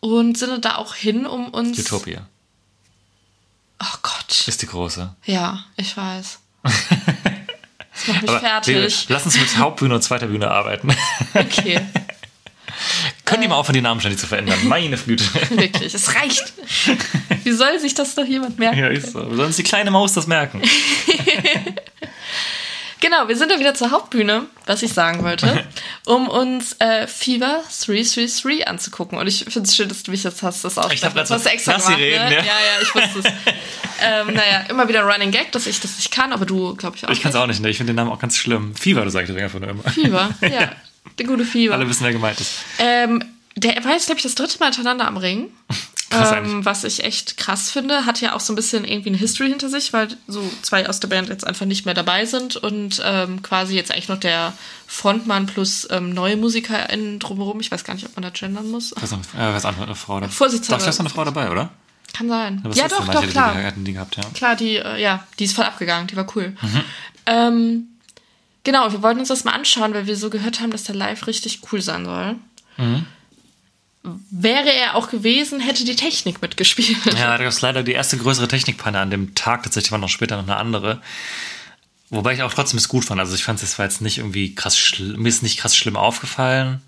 [0.00, 1.78] und sind da auch hin, um uns.
[1.78, 2.26] Utopia
[3.80, 4.46] Oh Gott.
[4.48, 5.14] ist die große.
[5.24, 6.38] Ja, ich weiß.
[7.96, 9.06] Das macht mich Aber fertig.
[9.08, 10.92] lass uns mit Hauptbühne und zweiter Bühne arbeiten.
[11.32, 11.80] Okay,
[13.24, 14.58] Können die mal aufhören, die Namen ständig zu verändern?
[14.68, 15.24] Meine Güte.
[15.50, 15.94] wirklich.
[15.94, 16.52] Es reicht.
[17.44, 18.78] Wie soll sich das doch jemand merken?
[18.78, 19.20] ja, ist so.
[19.34, 20.62] Soll uns die kleine Maus das merken?
[23.00, 25.62] Genau, wir sind ja wieder zur Hauptbühne, was ich sagen wollte,
[26.06, 29.18] um uns äh, Fever 333 anzugucken.
[29.18, 31.24] Und ich finde es schön, dass du mich jetzt hast, das auch Ich hab grad
[31.24, 32.02] das so, hast du extra lass sie gemacht.
[32.02, 32.34] reden, ne?
[32.36, 32.40] ja.
[32.40, 33.26] ja, ja, ich wusste es.
[34.02, 37.04] ähm, naja, immer wieder Running Gag, dass ich das nicht kann, aber du, glaube ich,
[37.06, 37.68] auch Ich kann es auch nicht, ne?
[37.68, 38.74] Ich finde den Namen auch ganz schlimm.
[38.74, 39.82] Fieber, du sagst einfach nur immer.
[39.82, 40.72] Fever, ja.
[41.18, 41.74] Der gute Fever.
[41.74, 42.58] Alle wissen, wer gemeint ist.
[42.78, 43.22] Ähm,
[43.56, 45.48] der war jetzt, glaube ich, das dritte Mal hintereinander am Ring.
[46.10, 49.18] Krass ähm, was ich echt krass finde, hat ja auch so ein bisschen irgendwie eine
[49.18, 52.56] History hinter sich, weil so zwei aus der Band jetzt einfach nicht mehr dabei sind
[52.56, 54.52] und ähm, quasi jetzt eigentlich noch der
[54.86, 57.58] Frontmann plus ähm, neue MusikerInnen drumherum.
[57.60, 58.94] Ich weiß gar nicht, ob man da gendern muss.
[59.00, 59.16] Was äh,
[59.66, 60.28] eine Frau da.
[60.28, 60.84] Vorsichtshalber.
[60.84, 61.70] Doch, ist eine Frau dabei, oder?
[62.12, 62.60] Kann sein.
[62.62, 63.72] Ja, letzte doch, doch, klar.
[63.76, 64.22] Die, die gehabt, ja.
[64.34, 66.54] Klar, die, äh, ja, die ist voll abgegangen, die war cool.
[67.26, 67.88] Ähm,
[68.64, 71.26] genau, wir wollten uns das mal anschauen, weil wir so gehört haben, dass der live
[71.26, 72.36] richtig cool sein soll.
[74.30, 77.06] Wäre er auch gewesen, hätte die Technik mitgespielt.
[77.06, 79.62] Ja, da gab es leider die erste größere Technikpanne an dem Tag.
[79.62, 81.00] Tatsächlich war noch später noch eine andere.
[82.10, 83.18] Wobei ich auch trotzdem es gut fand.
[83.18, 85.96] Also ich fand es war jetzt nicht irgendwie krass schlimm, mir ist nicht krass schlimm
[85.96, 86.82] aufgefallen.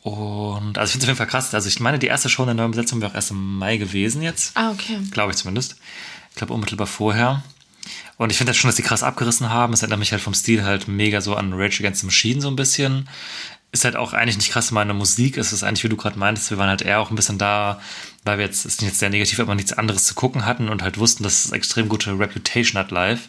[0.00, 1.52] Und also ich finde es auf jeden Fall krass.
[1.52, 3.76] Also ich meine, die erste Show in der neuen Besetzung wäre auch erst im Mai
[3.76, 4.56] gewesen jetzt.
[4.56, 4.98] Ah, okay.
[5.10, 5.76] Glaube ich zumindest.
[6.30, 7.42] Ich glaube unmittelbar vorher.
[8.18, 9.72] Und ich finde das schon, dass die krass abgerissen haben.
[9.72, 12.48] Es erinnert mich halt vom Stil halt mega so an Rage Against the Machine so
[12.48, 13.08] ein bisschen.
[13.72, 15.36] Ist halt auch eigentlich nicht krass meine Musik.
[15.36, 17.80] Es ist eigentlich, wie du gerade meintest, wir waren halt eher auch ein bisschen da,
[18.24, 20.82] weil wir jetzt, ist nicht jetzt sehr negativ, aber nichts anderes zu gucken hatten und
[20.82, 23.28] halt wussten, dass es extrem gute Reputation hat live.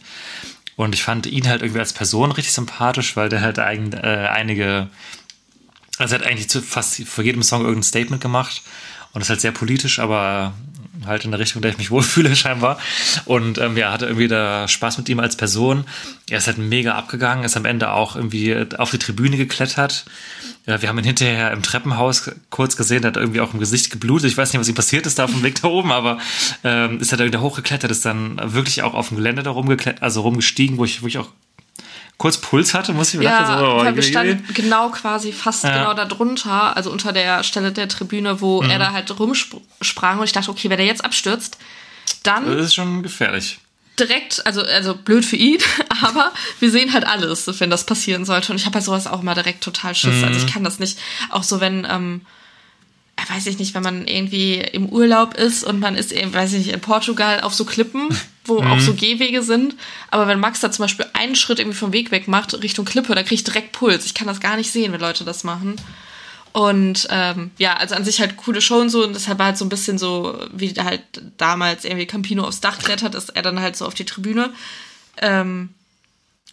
[0.78, 4.30] Und ich fand ihn halt irgendwie als Person richtig sympathisch, weil der halt eigen, äh,
[4.32, 4.90] einige,
[5.98, 8.62] also er hat eigentlich zu fast vor jedem Song irgendein Statement gemacht
[9.12, 10.54] und ist halt sehr politisch, aber
[11.08, 12.80] halt in der Richtung, in der ich mich wohlfühle scheinbar.
[13.26, 15.86] Und ähm, ja, hatte irgendwie da Spaß mit ihm als Person.
[16.30, 20.06] Er ist halt mega abgegangen, ist am Ende auch irgendwie auf die Tribüne geklettert.
[20.66, 24.30] Ja, wir haben ihn hinterher im Treppenhaus kurz gesehen, hat irgendwie auch im Gesicht geblutet.
[24.30, 26.18] Ich weiß nicht, was ihm passiert ist da auf dem Weg da oben, aber
[26.66, 30.22] ähm, ist halt irgendwie hochgeklettert, ist dann wirklich auch auf dem Gelände da rumgeklettert, also
[30.22, 31.30] rumgestiegen, wo ich, wo ich auch
[32.18, 35.64] kurz Puls hatte, muss ich mir Ja, dachte, so, oh, wir standen genau quasi fast
[35.64, 35.78] Ja.
[35.78, 38.70] genau da drunter, also unter der Stelle der Tribüne, wo Mhm.
[38.72, 41.58] er da halt rumsprang und ich dachte, okay, wenn der jetzt abstürzt,
[42.24, 43.60] dann Das ist schon gefährlich.
[44.00, 45.60] direkt, also, also blöd für ihn,
[46.02, 48.52] aber wir sehen halt alles, wenn das passieren sollte.
[48.52, 50.24] Und ich habe bei sowas auch immer direkt total Schiss.
[50.24, 50.46] Also Mhm.
[50.46, 50.98] ich kann das nicht.
[51.32, 52.37] Auch so, wenn, ähm, äh,
[53.30, 56.60] weiß ich nicht, wenn man irgendwie im Urlaub ist und man ist eben, weiß ich
[56.66, 58.10] nicht, in Portugal auf so Klippen,
[58.46, 58.68] wo Mhm.
[58.72, 59.76] auch so Gehwege sind.
[60.12, 63.16] Aber wenn Max da zum Beispiel einen Schritt irgendwie vom Weg weg macht, Richtung Klippe,
[63.16, 64.06] da kriege ich direkt Puls.
[64.06, 65.76] Ich kann das gar nicht sehen, wenn Leute das machen.
[66.54, 69.04] Und ähm, ja, also an sich halt coole Show und so.
[69.04, 71.02] Und deshalb war halt so ein bisschen so, wie halt
[71.38, 74.52] damals irgendwie Campino aufs Dach klettert, ist er dann halt so auf die Tribüne.
[75.22, 75.70] Ähm,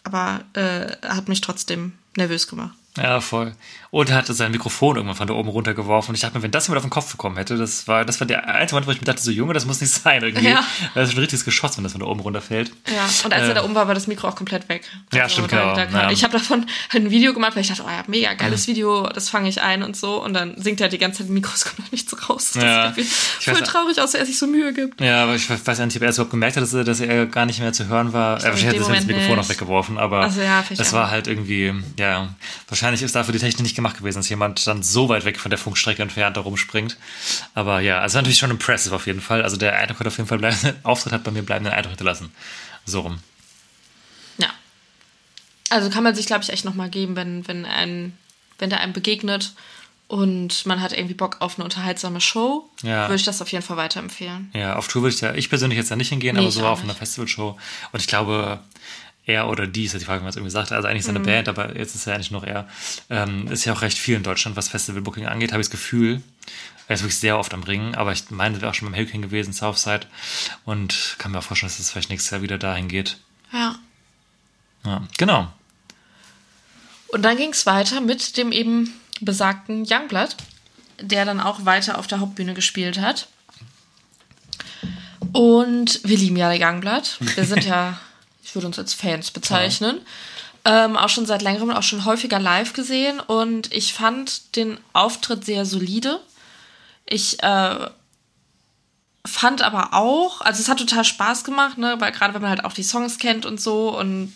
[0.03, 2.75] aber äh, hat mich trotzdem nervös gemacht.
[2.97, 3.55] Ja, voll.
[3.95, 6.09] Und er hatte sein Mikrofon irgendwann von da oben runtergeworfen.
[6.11, 8.19] Und ich dachte mir, wenn das jemand auf den Kopf bekommen hätte, das war, das
[8.19, 10.49] war der einzige Moment, wo ich mir dachte, so Junge, das muss nicht sein irgendwie.
[10.49, 10.65] Ja.
[10.97, 12.73] Das ist ein richtiges Geschoss, wenn das von da oben runterfällt.
[12.93, 14.83] Ja, und als er Äh, da oben war, war das Mikro auch komplett weg.
[15.13, 16.11] Also Ja, stimmt, genau, Da ja.
[16.11, 19.29] Ich habe davon ein Video gemacht, weil ich dachte, oh ja, mega geiles Video, das
[19.29, 20.21] fange ich ein und so.
[20.25, 22.51] Und dann singt er die ganze Zeit im Mikro, es kommt noch nichts raus.
[22.55, 22.93] Das Ja.
[22.95, 25.01] sieht voll weiß- traurig aus, dass er sich so Mühe gibt.
[25.01, 26.99] Ja, aber ich weiß ja nicht, ob er es überhaupt gemerkt hat, dass er, dass
[26.99, 28.39] er gar nicht mehr zu hören war.
[28.41, 29.37] glaub, Er in hätte dem das Mikrofon nicht.
[29.37, 30.93] noch weggeworfen, aber Ach so, ja, auch.
[30.93, 32.35] war halt irgendwie, ja,
[32.69, 35.51] wahrscheinlich ist dafür die Technik nicht gemacht gewesen, dass jemand dann so weit weg von
[35.51, 36.97] der Funkstrecke entfernt da rumspringt.
[37.55, 39.43] Aber ja, also natürlich schon impressive auf jeden Fall.
[39.43, 42.33] Also der Eindruck hat auf jeden Fall bleibenden Auftritt hat bei mir bleibenden Eindruck hinterlassen.
[42.87, 43.19] So rum.
[44.39, 44.49] Ja.
[45.69, 48.17] Also kann man sich, glaube ich, echt nochmal geben, wenn, wenn, ein,
[48.59, 49.53] wenn der einem begegnet
[50.07, 53.05] und man hat irgendwie Bock auf eine unterhaltsame Show, Ja.
[53.09, 54.51] würde ich das auf jeden Fall weiterempfehlen.
[54.55, 56.67] Ja, auf Tour würde ich da, ich persönlich jetzt da nicht hingehen, Nee, aber so
[56.67, 56.99] auf einer nicht.
[56.99, 57.59] Festivalshow.
[57.93, 58.61] Und ich glaube,
[59.27, 61.21] er oder die, ist ja die Frage, wie man es irgendwie sagt, also eigentlich seine
[61.21, 61.25] Mhm.
[61.25, 62.69] Band, aber jetzt ist er eigentlich noch er,
[63.11, 66.23] ähm, ist ja auch recht viel in Deutschland, was Festivalbooking angeht, habe ich das Gefühl.
[66.87, 69.23] Er ist wirklich sehr oft am Ringen, aber ich meine, wäre auch schon beim Hurricane
[69.23, 70.07] gewesen, Southside.
[70.67, 73.17] Und kann mir auch vorstellen, dass es vielleicht nächstes Jahr wieder dahin geht.
[73.53, 73.77] Ja.
[74.85, 75.51] Ja, genau.
[77.09, 80.37] Und dann ging es weiter mit dem eben besagten Youngblood,
[81.01, 83.29] der dann auch weiter auf der Hauptbühne gespielt hat.
[85.33, 87.19] Und wir lieben ja Youngblood.
[87.35, 87.99] Wir sind ja,
[88.55, 90.01] ich würde uns als Fans bezeichnen.
[90.65, 93.19] Ähm, auch schon seit längerem, auch schon häufiger live gesehen.
[93.19, 96.21] Und ich fand den Auftritt sehr solide.
[97.05, 97.89] Ich äh,
[99.27, 102.65] fand aber auch, also es hat total Spaß gemacht, ne, weil gerade wenn man halt
[102.65, 104.33] auch die Songs kennt und so und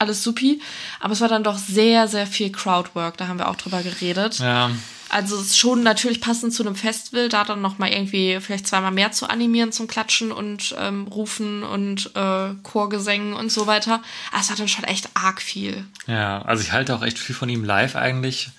[0.00, 0.60] alles supi.
[0.98, 3.16] Aber es war dann doch sehr, sehr viel Crowdwork.
[3.16, 4.40] Da haben wir auch drüber geredet.
[4.40, 4.72] Ja,
[5.10, 8.66] Also es ist schon natürlich passend zu einem Festival, da dann noch mal irgendwie vielleicht
[8.66, 14.02] zweimal mehr zu animieren zum Klatschen und ähm, Rufen und äh, Chorgesängen und so weiter.
[14.30, 15.84] Aber es war dann schon echt arg viel.
[16.06, 18.50] Ja, also ich halte auch echt viel von ihm live eigentlich,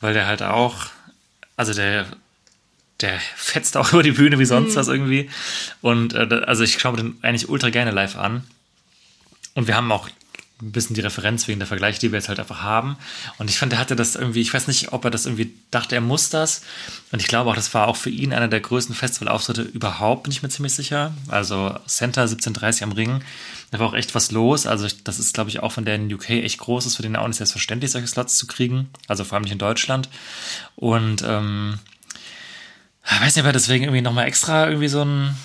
[0.00, 0.86] weil der halt auch,
[1.56, 2.06] also der,
[3.00, 5.30] der fetzt auch über die Bühne wie sonst was irgendwie.
[5.80, 8.44] Und äh, also ich schaue mir den eigentlich ultra gerne live an.
[9.54, 10.10] Und wir haben auch
[10.62, 12.96] ein bisschen die Referenz wegen der Vergleiche, die wir jetzt halt einfach haben.
[13.36, 15.94] Und ich fand, er hatte das irgendwie, ich weiß nicht, ob er das irgendwie dachte,
[15.94, 16.62] er muss das.
[17.12, 20.32] Und ich glaube auch, das war auch für ihn einer der größten Festivalauftritte überhaupt, bin
[20.32, 21.12] ich mir ziemlich sicher.
[21.28, 23.20] Also Center 1730 am Ring,
[23.70, 24.66] da war auch echt was los.
[24.66, 27.16] Also das ist, glaube ich, auch von der in UK echt groß ist, für den
[27.16, 28.88] auch nicht selbstverständlich, solche Slots zu kriegen.
[29.08, 30.08] Also vor allem nicht in Deutschland.
[30.74, 31.78] Und ähm,
[33.04, 35.36] Ich weiß nicht, ob er deswegen irgendwie nochmal extra irgendwie so ein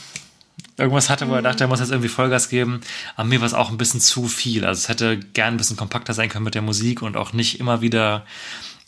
[0.78, 2.82] irgendwas hatte, wo er dachte, er muss jetzt irgendwie Vollgas geben.
[3.16, 4.66] Aber mir war es auch ein bisschen zu viel.
[4.66, 7.60] Also es hätte gern ein bisschen kompakter sein können mit der Musik und auch nicht
[7.60, 8.26] immer wieder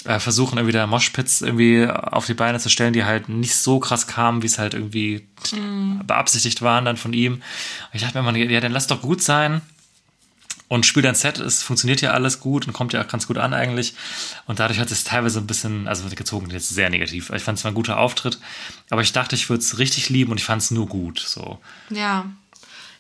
[0.05, 3.79] äh, versuchen, irgendwie der Moshpits irgendwie auf die Beine zu stellen, die halt nicht so
[3.79, 5.27] krass kamen, wie es halt irgendwie
[6.05, 7.33] beabsichtigt waren dann von ihm.
[7.33, 7.41] Und
[7.93, 9.61] ich dachte mir immer, ja, dann lass doch gut sein
[10.73, 13.37] und spiel dein Set, es funktioniert ja alles gut und kommt ja auch ganz gut
[13.37, 13.93] an eigentlich.
[14.47, 17.29] Und dadurch hat es teilweise ein bisschen, also gezogen jetzt sehr negativ.
[17.29, 18.39] Ich fand es war ein guter Auftritt,
[18.89, 21.19] aber ich dachte, ich würde es richtig lieben und ich fand es nur gut.
[21.19, 21.59] So.
[21.91, 22.25] Ja,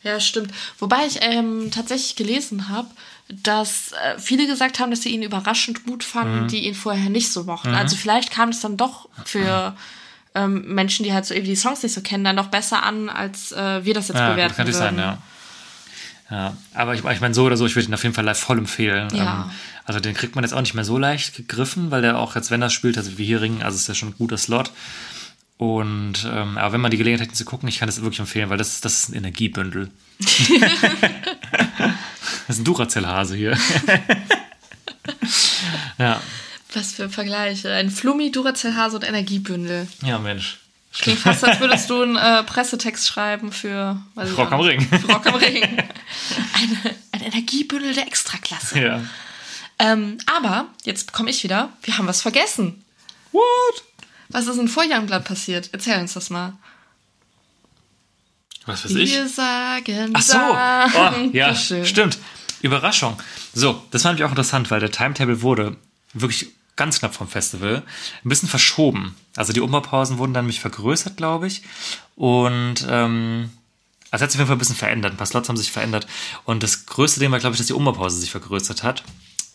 [0.03, 0.51] ja, stimmt.
[0.77, 2.89] Wobei ich ähm, tatsächlich gelesen habe,
[3.27, 7.31] dass äh, viele gesagt haben, dass sie ihn überraschend gut fanden, die ihn vorher nicht
[7.31, 7.73] so mochten.
[7.73, 9.75] Also vielleicht kam es dann doch für
[10.35, 13.09] ähm, Menschen, die halt so eben die Songs nicht so kennen, dann doch besser an,
[13.09, 14.77] als äh, wir das jetzt Ja, bewerten kann würden.
[14.77, 15.17] sein, ja.
[16.33, 18.39] Ja, aber ich, ich meine, so oder so, ich würde ihn auf jeden Fall live
[18.39, 19.07] voll empfehlen.
[19.13, 19.43] Ja.
[19.43, 19.51] Ähm,
[19.85, 22.49] also den kriegt man jetzt auch nicht mehr so leicht gegriffen, weil der auch jetzt,
[22.49, 24.71] wenn er spielt, also wie hier ringen, also ist ja schon ein guter Slot.
[25.57, 28.49] Und ähm, aber wenn man die Gelegenheit hat, zu gucken, ich kann das wirklich empfehlen,
[28.49, 29.91] weil das, das ist ein Energiebündel.
[30.17, 30.39] das
[32.47, 33.55] ist ein Duracell-Hase hier.
[35.99, 36.19] ja,
[36.73, 37.71] Was für Vergleiche.
[37.71, 39.87] Ein Flummi, Duracell-Hase und Energiebündel.
[40.01, 40.57] ja, Mensch.
[40.93, 44.79] Klingt fast, als würdest du einen äh, Pressetext schreiben für weiß ich Rock am Ring.
[44.81, 45.63] für Rock am Ring.
[45.63, 48.79] Eine, ein Energiebündel der Extraklasse.
[48.79, 49.01] Ja.
[49.79, 51.69] Ähm, aber, jetzt komme ich wieder.
[51.81, 52.83] Wir haben was vergessen.
[53.31, 53.83] What?
[54.29, 55.69] Was ist in Vorjahrblatt passiert?
[55.71, 56.53] Erzähl uns das mal.
[58.65, 59.11] Was weiß ich?
[59.11, 62.19] Wir sagen Ach so, oh, ja, stimmt.
[62.61, 63.17] Überraschung.
[63.53, 65.75] So, das fand ich auch interessant, weil der Timetable wurde
[66.13, 67.83] wirklich ganz knapp vom Festival
[68.23, 69.15] ein bisschen verschoben.
[69.35, 71.63] Also die Umbaupausen wurden dann mich vergrößert, glaube ich.
[72.15, 73.49] Und ähm,
[74.11, 75.13] also es hat sich auf jeden Fall ein bisschen verändert.
[75.13, 76.07] Ein paar Slots haben sich verändert.
[76.45, 79.03] Und das größte Ding war, glaube ich, dass die Umbaupause sich vergrößert hat.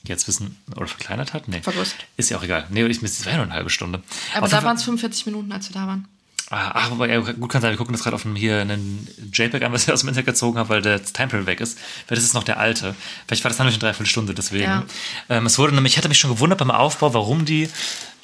[0.05, 1.49] Jetzt wissen, oder verkleinert hat?
[1.49, 1.61] Nee.
[1.61, 2.07] Vergrößert.
[2.17, 2.67] Ist ja auch egal.
[2.71, 4.03] Nee, ich, es war ja nur eine halbe Stunde.
[4.35, 6.09] Aber Auf da waren es 45 Minuten, als wir da waren.
[6.51, 9.07] Ah, Ach, aber ja, gut kann sein, wir gucken das gerade auf dem, hier einen
[9.33, 11.79] JPEG an, was ich aus dem Internet gezogen habe, weil der Timeplan weg ist.
[12.07, 12.95] Weil das ist noch der alte.
[13.27, 14.65] Vielleicht war das nämlich eine Dreiviertelstunde, deswegen.
[14.65, 14.85] Ja.
[15.29, 17.69] Ähm, es wurde nämlich, ich hatte mich schon gewundert beim Aufbau, warum die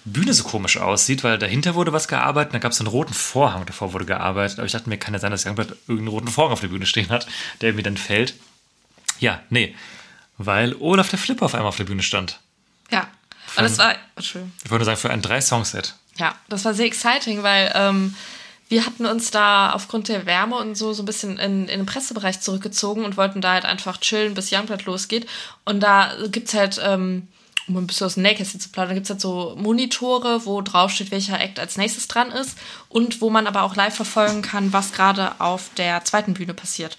[0.07, 3.67] Bühne so komisch aussieht, weil dahinter wurde was gearbeitet, dann gab es einen roten Vorhang,
[3.67, 6.53] davor wurde gearbeitet, aber ich dachte mir, kann ja sein, dass Youngblood irgendeinen roten Vorhang
[6.53, 7.27] auf der Bühne stehen hat,
[7.61, 8.35] der irgendwie dann fällt.
[9.19, 9.75] Ja, nee.
[10.37, 12.41] Weil Olaf der Flipper auf einmal auf der Bühne stand.
[12.91, 13.09] Ja.
[13.57, 13.95] Und das war.
[14.17, 14.53] Entschuldigung.
[14.65, 15.95] Ich würde sagen, für ein Drei-Song-Set.
[16.19, 18.15] Ja, das war sehr exciting, weil ähm,
[18.69, 21.87] wir hatten uns da aufgrund der Wärme und so so ein bisschen in, in den
[21.87, 25.27] Pressebereich zurückgezogen und wollten da halt einfach chillen, bis Youngblood losgeht.
[25.65, 27.29] Und da gibt's halt, ähm,
[27.69, 31.41] um ein bisschen aus dem Nähkästchen zu plaudern, gibt's halt so Monitore, wo draufsteht, welcher
[31.41, 32.57] Act als nächstes dran ist
[32.89, 36.97] und wo man aber auch live verfolgen kann, was gerade auf der zweiten Bühne passiert.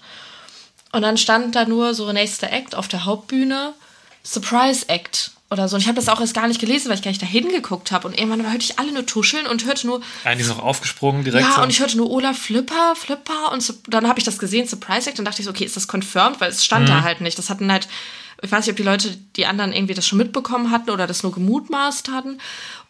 [0.92, 3.74] Und dann stand da nur so nächster Act auf der Hauptbühne,
[4.22, 5.76] Surprise Act oder so.
[5.76, 7.92] Und ich habe das auch erst gar nicht gelesen, weil ich gar nicht da hingeguckt
[7.92, 8.08] habe.
[8.08, 11.44] Und irgendwann hörte ich alle nur tuscheln und hörte nur, Eigentlich ist noch aufgesprungen direkt.
[11.46, 11.62] ja, so.
[11.62, 13.52] und ich hörte nur Olaf Flipper, Flipper.
[13.52, 15.18] Und so, dann habe ich das gesehen, Surprise Act.
[15.18, 16.40] Und dachte ich so, okay, ist das confirmed?
[16.40, 16.88] Weil es stand Mhm.
[16.92, 17.38] da halt nicht.
[17.38, 17.86] Das hatten halt,
[18.42, 21.22] ich weiß nicht, ob die Leute, die anderen irgendwie das schon mitbekommen hatten oder das
[21.22, 22.38] nur gemutmaßt hatten.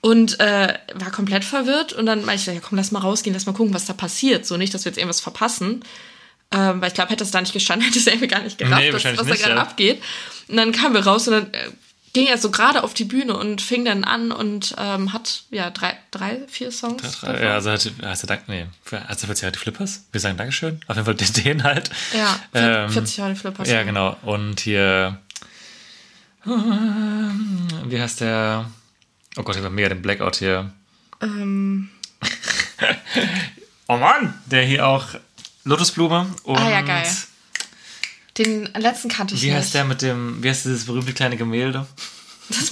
[0.00, 1.92] Und äh, war komplett verwirrt.
[1.92, 4.46] Und dann meinte ich, ja komm, lass mal rausgehen, lass mal gucken, was da passiert.
[4.46, 5.84] So nicht, dass wir jetzt irgendwas verpassen.
[6.52, 8.80] Ähm, weil ich glaube, hätte es da nicht gestanden, hätte es irgendwie gar nicht gerafft,
[8.80, 9.60] Nee, was, was da nicht, gerade ja.
[9.62, 10.00] abgeht.
[10.48, 11.70] Und dann kamen wir raus und dann äh,
[12.16, 15.68] ging er so gerade auf die Bühne und fing dann an und ähm, hat ja
[15.68, 17.02] drei, drei, vier Songs.
[17.02, 17.38] davon.
[17.42, 20.06] Ja, also hat, heißt er Dank, nee, hat er plötzlich die Flippers?
[20.12, 20.80] Wir sagen Dankeschön.
[20.86, 21.90] Auf jeden Fall den, den halt.
[22.16, 23.68] Ja, Ähm, 40 Jahre Flippers.
[23.68, 24.16] Ja, genau.
[24.22, 25.18] Und hier,
[26.46, 28.70] wie heißt der?
[29.36, 30.72] Oh Gott, ich habe mega den Blackout hier.
[31.20, 31.90] Ähm,
[33.88, 35.04] Oh Mann, der hier auch
[35.64, 37.06] Lotusblume und ah ja, geil.
[38.38, 39.56] Den letzten kannte ich wie nicht.
[39.56, 41.86] heißt der mit dem, wie heißt dieses berühmte kleine Gemälde?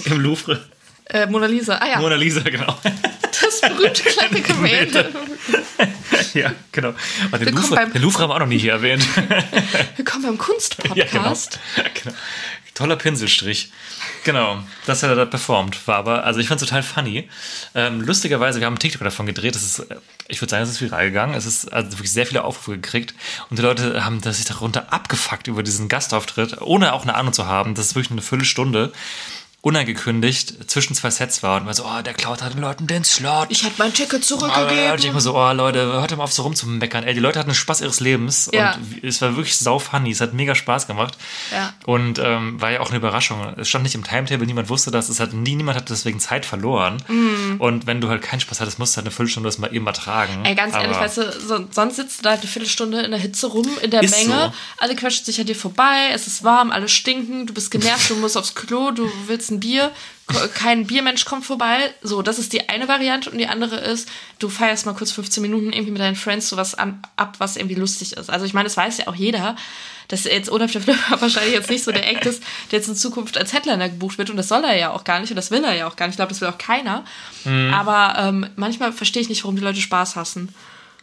[0.05, 0.63] Im Louvre.
[1.05, 1.77] Äh, Mona Lisa.
[1.77, 2.77] Ah ja, Mona Lisa, genau.
[3.21, 5.11] das berühmte kleine Gemälde.
[6.33, 6.93] ja, genau.
[7.31, 9.05] Und den, Louvre, beim- den Louvre haben wir auch noch nie hier erwähnt.
[9.97, 11.59] Willkommen beim Kunstpodcast.
[11.77, 11.89] Ja, genau.
[12.03, 12.15] genau.
[12.73, 13.71] Toller Pinselstrich.
[14.25, 15.87] Genau, das hat er da performt.
[15.87, 17.29] War aber, also ich fand es total funny.
[17.73, 19.55] Ähm, lustigerweise, wir haben einen TikTok davon gedreht.
[19.55, 19.95] Das ist, äh,
[20.27, 21.35] ich würde sagen, es ist viral gegangen.
[21.35, 23.13] Es ist also wirklich sehr viele Aufrufe gekriegt.
[23.49, 27.45] Und die Leute haben sich darunter abgefuckt über diesen Gastauftritt, ohne auch eine Ahnung zu
[27.45, 27.75] haben.
[27.75, 28.91] Das ist wirklich eine Viertelstunde
[29.65, 33.03] unangekündigt zwischen zwei Sets war und war so, oh, der klaut hat den Leuten den
[33.03, 33.47] Slot.
[33.49, 34.95] Ich hatte mein Ticket zurückgegeben.
[34.95, 37.03] ich immer so, oh Leute, hört mal auf so rumzumeckern.
[37.03, 38.75] Ey, die Leute hatten den Spaß ihres Lebens Ja.
[38.75, 40.11] und es war wirklich sau funny.
[40.11, 41.17] Es hat mega Spaß gemacht.
[41.51, 41.73] Ja.
[41.87, 43.55] Und ähm, war ja auch eine Überraschung.
[43.57, 45.09] Es stand nicht im Timetable, niemand wusste das.
[45.09, 46.97] Es hat nie, niemand hat deswegen Zeit verloren.
[47.07, 47.55] Mhm.
[47.57, 49.87] Und wenn du halt keinen Spaß hattest, musst du halt eine Viertelstunde das mal eben
[49.87, 50.45] ertragen.
[50.45, 53.09] Ey, ganz ehrlich, Aber weißt du, so, sonst sitzt du da halt eine Viertelstunde in
[53.09, 54.13] der Hitze rum, in der Menge.
[54.51, 54.53] so.
[54.77, 58.15] Alle quetschen sich an dir vorbei, es ist warm, alle stinken, du bist genervt, du
[58.17, 59.91] musst aufs Klo, du willst ein Bier.
[60.55, 61.93] Kein Biermensch kommt vorbei.
[62.01, 65.41] So, das ist die eine Variante und die andere ist, du feierst mal kurz 15
[65.41, 68.29] Minuten irgendwie mit deinen Friends sowas an, ab, was irgendwie lustig ist.
[68.29, 69.55] Also ich meine, das weiß ja auch jeder,
[70.07, 72.95] dass jetzt Olaf der Flipper wahrscheinlich jetzt nicht so der Act ist, der jetzt in
[72.95, 75.51] Zukunft als Headliner gebucht wird und das soll er ja auch gar nicht und das
[75.51, 76.13] will er ja auch gar nicht.
[76.13, 77.03] Ich glaube, das will auch keiner.
[77.73, 80.53] Aber ähm, manchmal verstehe ich nicht, warum die Leute Spaß hassen.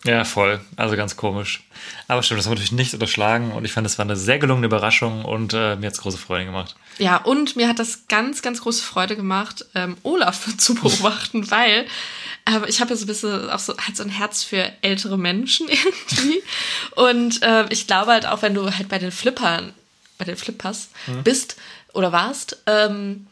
[0.04, 0.60] Ja, voll.
[0.76, 1.62] Also ganz komisch.
[2.08, 4.38] Aber stimmt, das haben wir natürlich nicht unterschlagen und ich fand, es war eine sehr
[4.38, 6.74] gelungene Überraschung und äh, mir hat es große Freude gemacht.
[6.98, 11.86] Ja, und mir hat das ganz, ganz große Freude gemacht, ähm, Olaf zu beobachten, weil
[12.46, 15.18] äh, ich habe ja so ein bisschen auch so halt so ein Herz für ältere
[15.18, 15.68] Menschen
[16.10, 16.42] irgendwie.
[16.96, 19.72] Und äh, ich glaube halt auch, wenn du halt bei den Flippern,
[20.18, 20.88] bei den Flippers
[21.24, 21.56] bist
[21.94, 23.26] oder warst, ähm,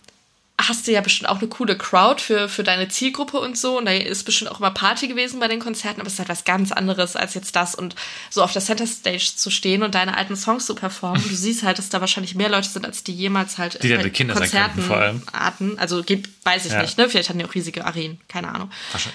[0.68, 3.78] hast du ja bestimmt auch eine coole Crowd für, für deine Zielgruppe und so.
[3.78, 6.28] Und da ist bestimmt auch immer Party gewesen bei den Konzerten, aber es ist halt
[6.28, 7.94] was ganz anderes als jetzt das und
[8.30, 11.22] so auf der Center Stage zu stehen und deine alten Songs zu performen.
[11.22, 14.08] Du siehst halt, dass da wahrscheinlich mehr Leute sind, als die jemals halt Die bei
[14.10, 15.22] Kinder könnten, vor allem.
[15.32, 15.78] hatten.
[15.78, 16.82] Also geht, weiß ich Ja.
[16.82, 17.08] nicht, ne?
[17.08, 18.70] Vielleicht hatten die auch riesige Arenen, keine Ahnung.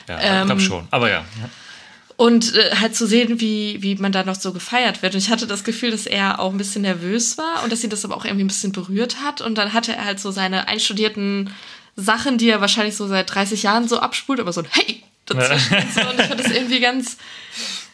[0.07, 0.87] Ja, Ähm, ich glaube schon.
[0.91, 1.23] Aber ja.
[2.17, 5.15] Und äh, halt zu sehen, wie, wie man da noch so gefeiert wird.
[5.15, 7.89] Und ich hatte das Gefühl, dass er auch ein bisschen nervös war und dass ihn
[7.89, 9.41] das aber auch irgendwie ein bisschen berührt hat.
[9.41, 11.49] Und dann hatte er halt so seine einstudierten
[11.97, 15.03] Sachen, die er wahrscheinlich so seit 30 Jahren so abspult, aber so ein Hey!
[15.25, 16.01] Dazwischen und, so.
[16.01, 17.17] und ich fand das irgendwie ganz,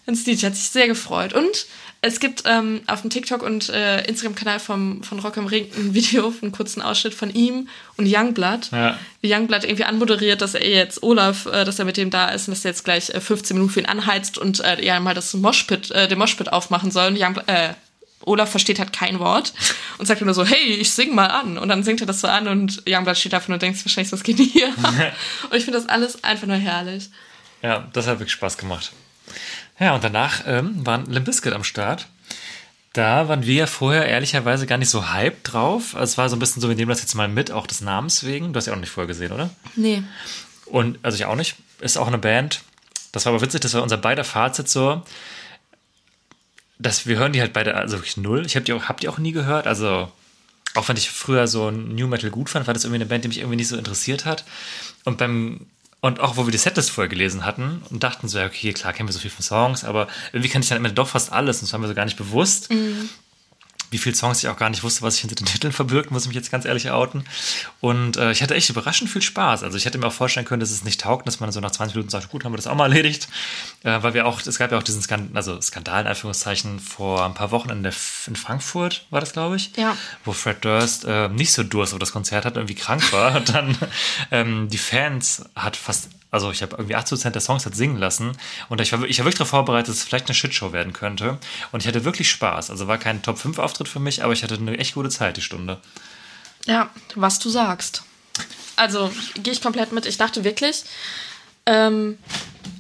[0.06, 0.44] ganz niedlich.
[0.44, 1.32] Hat sich sehr gefreut.
[1.34, 1.66] Und
[2.04, 5.94] es gibt ähm, auf dem TikTok und äh, Instagram-Kanal vom, von Rock am Ring ein
[5.94, 8.72] Video, einen kurzen Ausschnitt von ihm und Youngblood.
[8.72, 8.98] Ja.
[9.22, 12.48] Wie Youngblood irgendwie anmoderiert, dass er jetzt Olaf, äh, dass er mit dem da ist
[12.48, 15.14] und dass er jetzt gleich äh, 15 Minuten für ihn anheizt und äh, ja mal
[15.14, 17.10] das Moshpit, äh, den Moshpit aufmachen soll.
[17.10, 17.74] Und Youngblood, äh,
[18.26, 19.54] Olaf versteht halt kein Wort
[20.00, 21.60] und sagt nur so, hey, ich sing mal an.
[21.60, 24.24] Und dann singt er das so an und Youngblood steht davon und denkt wahrscheinlich, was
[24.24, 24.68] geht hier?
[25.50, 27.10] und ich finde das alles einfach nur herrlich.
[27.62, 28.92] Ja, das hat wirklich Spaß gemacht.
[29.82, 32.08] Ja, und danach ähm, waren Limp Bizkit am Start.
[32.94, 35.96] Da waren wir ja vorher ehrlicherweise gar nicht so hyped drauf.
[35.96, 37.82] Also es war so ein bisschen so, wir nehmen das jetzt mal mit, auch des
[37.82, 38.54] Namens wegen.
[38.54, 39.50] Du hast ja auch noch nicht vorher gesehen, oder?
[39.76, 40.04] Nee.
[40.68, 41.56] Und, also ich auch nicht.
[41.80, 42.62] Ist auch eine Band.
[43.12, 45.02] Das war aber witzig, das war unser beider Fazit so,
[46.78, 48.46] dass wir hören die halt beide, also wirklich null.
[48.46, 49.66] Ich habe die auch, hab die auch nie gehört.
[49.66, 50.12] Also,
[50.76, 53.30] auch wenn ich früher so New Metal gut fand, war das irgendwie eine Band, die
[53.30, 54.46] mich irgendwie nicht so interessiert hat.
[55.06, 55.66] Und beim,
[56.02, 58.92] und auch wo wir die Setlist vorher gelesen hatten und dachten so, ja, okay, klar
[58.92, 61.58] kennen wir so viel von Songs, aber irgendwie kannte ich dann immer doch fast alles
[61.58, 62.70] und das war mir so gar nicht bewusst
[63.92, 66.24] wie viele Songs ich auch gar nicht wusste, was sich hinter den Titeln verbirgt, muss
[66.24, 67.26] ich mich jetzt ganz ehrlich outen.
[67.82, 69.64] Und äh, ich hatte echt überraschend viel Spaß.
[69.64, 71.72] Also ich hätte mir auch vorstellen können, dass es nicht taugt, dass man so nach
[71.72, 73.28] 20 Minuten sagt, gut, haben wir das auch mal erledigt.
[73.84, 77.26] Äh, weil wir auch, es gab ja auch diesen Skandal, also Skandal in Anführungszeichen vor
[77.26, 77.94] ein paar Wochen in, der,
[78.28, 79.76] in Frankfurt, war das, glaube ich.
[79.76, 79.98] Ja.
[80.24, 83.36] Wo Fred Durst äh, nicht so Durst auf das Konzert hat, irgendwie krank war.
[83.36, 83.78] Und dann
[84.32, 88.32] ähm, die Fans hat fast also ich habe irgendwie 80% der Songs hat singen lassen
[88.70, 91.38] und ich war, ich war wirklich darauf vorbereitet, dass es vielleicht eine Shitshow werden könnte.
[91.74, 92.72] Und ich hatte wirklich Spaß.
[92.72, 95.80] Also war kein Top-5-Auftritt für mich, aber ich hatte eine echt gute Zeit, die Stunde.
[96.66, 98.04] Ja, was du sagst.
[98.78, 100.06] Also gehe ich komplett mit.
[100.06, 100.86] Ich dachte wirklich,
[101.66, 102.18] ähm,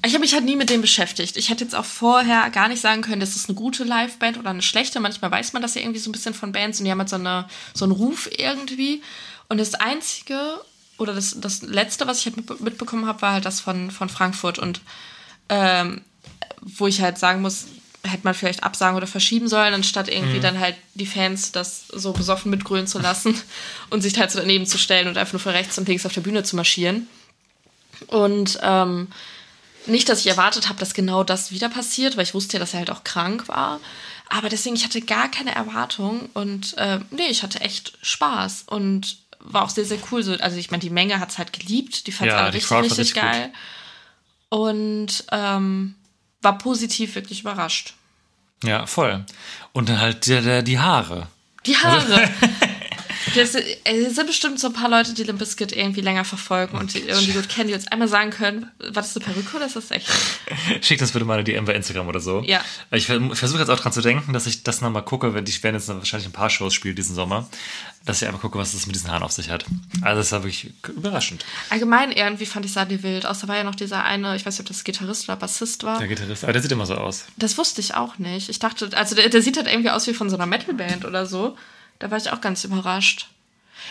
[0.05, 1.35] ich habe mich halt nie mit dem beschäftigt.
[1.35, 4.49] Ich hätte jetzt auch vorher gar nicht sagen können, das ist eine gute Liveband oder
[4.49, 5.01] eine schlechte.
[5.01, 7.09] Manchmal weiß man das ja irgendwie so ein bisschen von Bands und die haben halt
[7.09, 9.03] so, eine, so einen Ruf irgendwie.
[9.49, 10.61] Und das Einzige
[11.01, 14.07] oder das, das Letzte, was ich halt mit- mitbekommen habe, war halt das von, von
[14.09, 14.59] Frankfurt.
[14.59, 14.81] Und
[15.49, 16.01] ähm,
[16.61, 17.65] wo ich halt sagen muss,
[18.03, 22.13] hätte man vielleicht absagen oder verschieben sollen, anstatt irgendwie dann halt die Fans das so
[22.13, 23.35] besoffen mitgrölen zu lassen
[23.89, 26.13] und sich halt so daneben zu stellen und einfach nur von rechts und links auf
[26.13, 27.07] der Bühne zu marschieren.
[28.07, 29.07] Und ähm,
[29.85, 32.73] nicht, dass ich erwartet habe, dass genau das wieder passiert, weil ich wusste ja, dass
[32.73, 33.79] er halt auch krank war.
[34.29, 39.17] Aber deswegen, ich hatte gar keine Erwartung und äh, nee, ich hatte echt Spaß und
[39.43, 40.23] war auch sehr, sehr cool.
[40.23, 42.51] So, also ich meine, die Menge hat es halt geliebt, die fand es Ja, alle
[42.51, 43.23] die richtig, richtig richtig gut.
[43.23, 43.53] geil.
[44.49, 45.95] Und ähm,
[46.41, 47.93] war positiv wirklich überrascht.
[48.63, 49.25] Ja, voll.
[49.73, 51.27] Und dann halt der, der, die Haare.
[51.65, 52.29] Die Haare.
[53.35, 56.77] Das, äh, es sind bestimmt so ein paar Leute, die Limp Bizkit irgendwie länger verfolgen
[56.77, 59.55] und die, und die gut kennen, die uns einmal sagen können, war das eine Perücke
[59.57, 60.07] oder ist das echt?
[60.81, 62.41] Schickt uns bitte mal eine DM bei Instagram oder so.
[62.45, 62.63] Ja.
[62.91, 65.61] Ich ver- versuche jetzt auch dran zu denken, dass ich das nochmal gucke, wenn ich
[65.63, 67.47] werden jetzt wahrscheinlich ein paar Shows spielen diesen Sommer,
[68.05, 69.65] dass ich einfach gucke, was es mit diesen Haaren auf sich hat.
[70.01, 71.45] Also das war wirklich überraschend.
[71.69, 73.25] Allgemein irgendwie fand ich Sandy wild.
[73.25, 75.99] Außer war ja noch dieser eine, ich weiß nicht, ob das Gitarrist oder Bassist war.
[75.99, 77.25] Der Gitarrist, aber der sieht immer so aus.
[77.37, 78.49] Das wusste ich auch nicht.
[78.49, 81.25] Ich dachte, also der, der sieht halt irgendwie aus wie von so einer Metalband oder
[81.25, 81.55] so.
[82.01, 83.27] Da war ich auch ganz überrascht.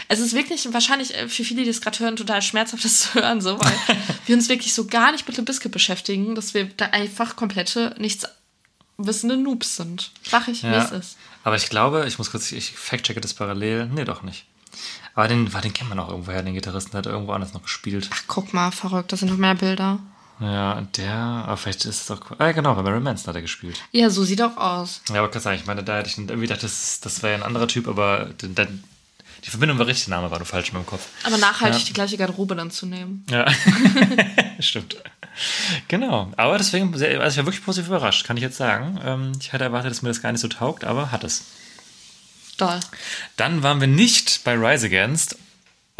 [0.08, 3.14] Es ist wirklich wahrscheinlich äh, für viele, die das gerade hören, total schmerzhaft, das zu
[3.14, 3.72] hören, so, weil
[4.26, 7.94] wir uns wirklich so gar nicht mit Limp Bizkit beschäftigen, dass wir da einfach komplette,
[7.98, 8.26] nichts
[8.98, 10.10] wissende Noobs sind.
[10.28, 11.16] Sag ich, wie es ist.
[11.44, 13.86] Aber ich glaube, ich muss kurz, ich fact-checke das parallel.
[13.86, 14.44] Nee, doch nicht.
[15.14, 18.10] Aber den, den kennt man auch irgendwoher, den Gitarristen, der hat irgendwo anders noch gespielt.
[18.12, 20.00] Ach, guck mal, verrückt, da sind noch mehr Bilder.
[20.40, 23.42] Ja, und der, aber vielleicht ist es auch, ah, genau, bei Marilyn Manson hat er
[23.42, 23.80] gespielt.
[23.92, 25.02] Ja, so sieht auch aus.
[25.10, 27.42] Ja, aber kann sagen, ich meine, da hätte ich irgendwie gedacht, das, das wäre ein
[27.42, 28.82] anderer Typ, aber den, den,
[29.44, 31.06] Die Verbindung war richtig, der Name war nur falsch in meinem Kopf.
[31.24, 31.86] Aber nachhaltig Ja.
[31.86, 33.24] die gleiche Garderobe dann zu nehmen.
[33.30, 33.46] Ja,
[34.60, 34.96] stimmt.
[35.88, 36.32] Genau.
[36.36, 38.98] Aber deswegen, also ich war wirklich positiv überrascht, kann ich jetzt sagen.
[39.04, 41.44] Ähm, Ich hatte erwartet, dass mir das gar nicht so taugt, aber hat es.
[42.56, 42.80] Doll.
[43.36, 45.36] Dann waren wir nicht bei Rise Against.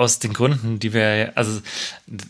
[0.01, 1.61] Aus den Gründen, die wir, also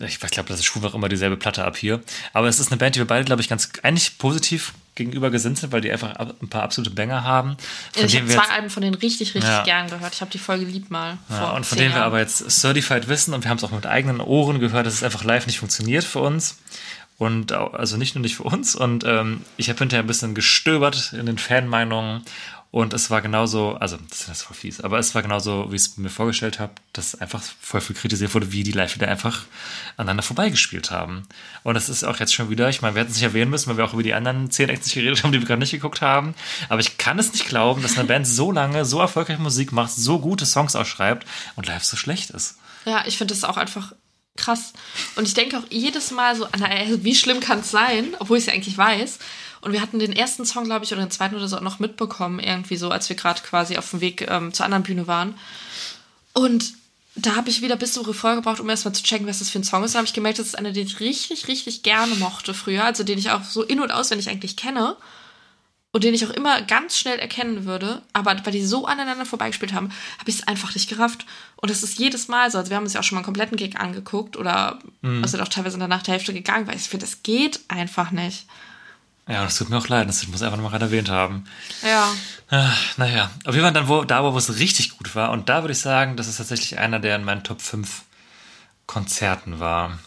[0.05, 2.01] ich glaube, das ist schwul auch immer dieselbe Platte ab hier.
[2.33, 5.59] Aber es ist eine Band, die wir beide, glaube ich, ganz eigentlich positiv gegenüber gesinnt
[5.59, 7.57] sind, weil die einfach ein paar absolute Banger haben.
[7.95, 9.63] Ich habe wir zwei Alben von denen richtig, richtig Ja.
[9.63, 10.13] gern gehört.
[10.15, 11.19] Ich habe die Folge lieb mal.
[11.29, 12.07] Ja, und von denen wir Jahren.
[12.09, 15.05] aber jetzt certified wissen und wir haben es auch mit eigenen Ohren gehört, dass es
[15.05, 16.59] einfach live nicht funktioniert für uns.
[17.19, 18.75] Und also nicht nur nicht für uns.
[18.75, 22.23] Und ähm, ich habe hinterher ein bisschen gestöbert in den Fanmeinungen.
[22.73, 25.83] Und es war genauso, also das ist voll fies, aber es war genauso, wie ich
[25.83, 29.45] es mir vorgestellt habe, dass einfach voll viel kritisiert wurde, wie die live wieder einfach
[29.97, 31.25] aneinander vorbeigespielt haben.
[31.65, 33.69] Und das ist auch jetzt schon wieder, ich meine, wir hätten es nicht erwähnen müssen,
[33.71, 35.73] weil wir auch über die anderen zehn Acts nicht geredet haben, die wir gerade nicht
[35.73, 36.35] geguckt haben.
[36.69, 39.93] Aber ich kann es nicht glauben, dass eine Band so lange, so erfolgreich Musik macht,
[39.93, 42.57] so gute Songs ausschreibt und live so schlecht ist.
[42.85, 43.93] Ja, ich finde das auch einfach
[44.37, 44.73] krass.
[45.17, 48.39] Und ich denke auch jedes Mal so, na, ey, wie schlimm kann es sein, obwohl
[48.39, 49.19] ich es ja eigentlich weiß.
[49.61, 52.39] Und wir hatten den ersten Song, glaube ich, oder den zweiten oder so noch mitbekommen,
[52.41, 55.35] irgendwie so, als wir gerade quasi auf dem Weg ähm, zur anderen Bühne waren.
[56.33, 56.73] Und
[57.17, 59.59] da habe ich wieder bis zum Refrain gebraucht, um erstmal zu checken, was das für
[59.59, 59.95] ein Song ist.
[59.95, 63.03] Da habe ich gemerkt, das ist einer, den ich richtig, richtig gerne mochte früher, also
[63.05, 64.97] den ich auch so in- und auswendig eigentlich kenne
[65.93, 69.73] und den ich auch immer ganz schnell erkennen würde, aber weil die so aneinander vorbeigespielt
[69.73, 71.27] haben, habe ich es einfach nicht gerafft.
[71.57, 72.59] Und das ist jedes Mal so.
[72.59, 75.23] Also wir haben uns ja auch schon mal einen kompletten Gig angeguckt oder Mhm.
[75.23, 78.13] also auch teilweise in der Nacht der Hälfte gegangen, weil ich finde, das geht einfach
[78.13, 78.47] nicht.
[79.31, 81.45] Ja, das tut mir auch leid, das muss ich einfach nochmal gerade erwähnt haben.
[81.83, 82.09] Ja.
[82.51, 85.31] Ah, naja, auf jeden Fall dann wo, da, wo es richtig gut war.
[85.31, 88.03] Und da würde ich sagen, das ist tatsächlich einer, der in meinen Top 5
[88.87, 89.99] Konzerten war.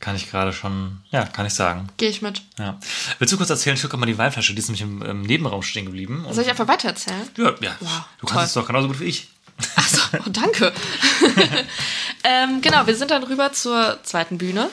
[0.00, 1.88] Kann ich gerade schon, ja, kann ich sagen.
[1.98, 2.42] Gehe ich mit.
[2.58, 2.78] Ja.
[3.18, 3.76] Willst du kurz erzählen?
[3.76, 6.26] Ich gucke mal die Weinflasche, die ist nämlich im, im Nebenraum stehen geblieben.
[6.30, 7.28] Soll ich einfach weitererzählen?
[7.36, 7.76] ja, ja.
[7.80, 7.90] Wow,
[8.20, 8.36] du toll.
[8.36, 9.28] kannst es doch genauso gut wie ich.
[9.76, 10.72] Achso, oh, danke.
[12.24, 14.70] ähm, genau, wir sind dann rüber zur zweiten Bühne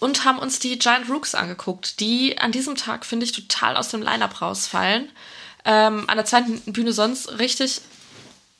[0.00, 3.88] und haben uns die Giant Rooks angeguckt, die an diesem Tag, finde ich, total aus
[3.88, 5.08] dem Line-Up rausfallen.
[5.64, 7.82] Ähm, an der zweiten Bühne sonst richtig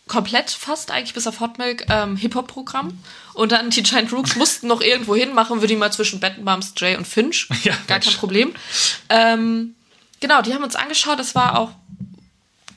[0.06, 2.98] komplett fast eigentlich bis auf Hot Milk ähm, Hip-Hop-Programm.
[3.32, 6.96] Und dann die Giant Rooks mussten noch irgendwo hinmachen, würde ich mal zwischen Battenbums, Jay
[6.96, 7.48] und Finch.
[7.62, 8.16] Ja, Gar kein Mensch.
[8.16, 8.54] Problem.
[9.08, 9.74] Ähm,
[10.20, 11.18] genau, die haben uns angeschaut.
[11.18, 11.70] Das war auch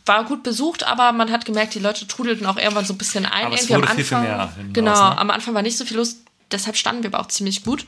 [0.05, 3.25] war gut besucht, aber man hat gemerkt, die Leute trudelten auch irgendwann so ein bisschen
[3.25, 3.47] ein.
[3.47, 5.17] Aber es wurde am viel, viel Anfang, mehr Genau, raus, ne?
[5.17, 6.17] am Anfang war nicht so viel los,
[6.51, 7.85] deshalb standen wir aber auch ziemlich gut,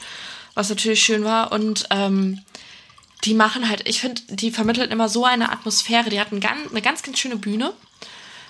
[0.55, 1.51] was natürlich schön war.
[1.51, 2.41] Und ähm,
[3.23, 6.09] die machen halt, ich finde, die vermitteln immer so eine Atmosphäre.
[6.09, 7.73] Die hatten ganz, eine ganz, ganz schöne Bühne,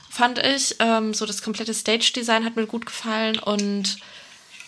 [0.09, 0.75] fand ich.
[0.79, 3.97] Ähm, so das komplette Stage-Design hat mir gut gefallen und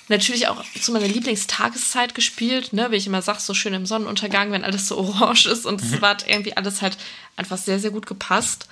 [0.09, 4.51] natürlich auch zu meiner Lieblingstageszeit gespielt, ne, wie ich immer sag, so schön im Sonnenuntergang,
[4.51, 6.97] wenn alles so orange ist und es hat irgendwie alles halt
[7.35, 8.67] einfach sehr, sehr gut gepasst.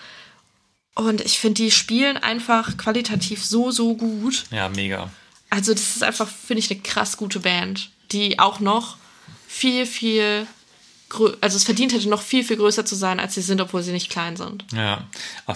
[0.96, 4.46] Und ich finde, die spielen einfach qualitativ so, so gut.
[4.50, 5.10] Ja, mega.
[5.50, 8.98] Also das ist einfach, finde ich, eine krass gute Band, die auch noch
[9.48, 10.48] viel, viel,
[11.42, 13.92] also es verdient hätte, noch viel, viel größer zu sein, als sie sind, obwohl sie
[13.92, 14.66] nicht klein sind.
[14.74, 15.08] Ja,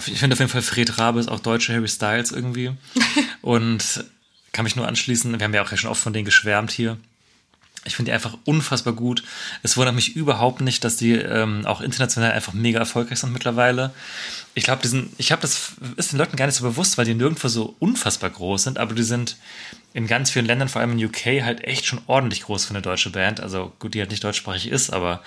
[0.06, 2.72] ich finde auf jeden Fall Fred Rabe ist auch deutsche Harry Styles irgendwie.
[3.42, 4.04] Und
[4.52, 6.98] kann mich nur anschließen, wir haben ja auch ja schon oft von denen geschwärmt hier.
[7.84, 9.22] Ich finde die einfach unfassbar gut.
[9.62, 13.92] Es wundert mich überhaupt nicht, dass die ähm, auch international einfach mega erfolgreich sind mittlerweile.
[14.54, 17.14] Ich glaube, diesen, ich habe das ist den Leuten gar nicht so bewusst, weil die
[17.14, 19.36] nirgendwo so unfassbar groß sind, aber die sind
[19.94, 22.82] in ganz vielen Ländern, vor allem in UK, halt echt schon ordentlich groß für eine
[22.82, 23.40] deutsche Band.
[23.40, 25.22] Also gut, die halt nicht deutschsprachig ist, aber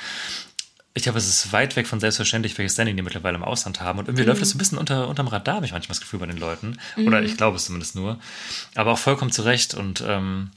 [0.94, 3.98] ich glaube, es ist weit weg von selbstverständlich, welches Standing die mittlerweile im Ausland haben.
[3.98, 6.20] Und irgendwie läuft das so ein bisschen unter, unterm Radar, habe ich manchmal das Gefühl
[6.20, 6.78] bei den Leuten.
[7.08, 8.20] Oder ich glaube es zumindest nur.
[8.76, 9.74] Aber auch vollkommen zurecht.
[9.74, 10.52] Und ähm,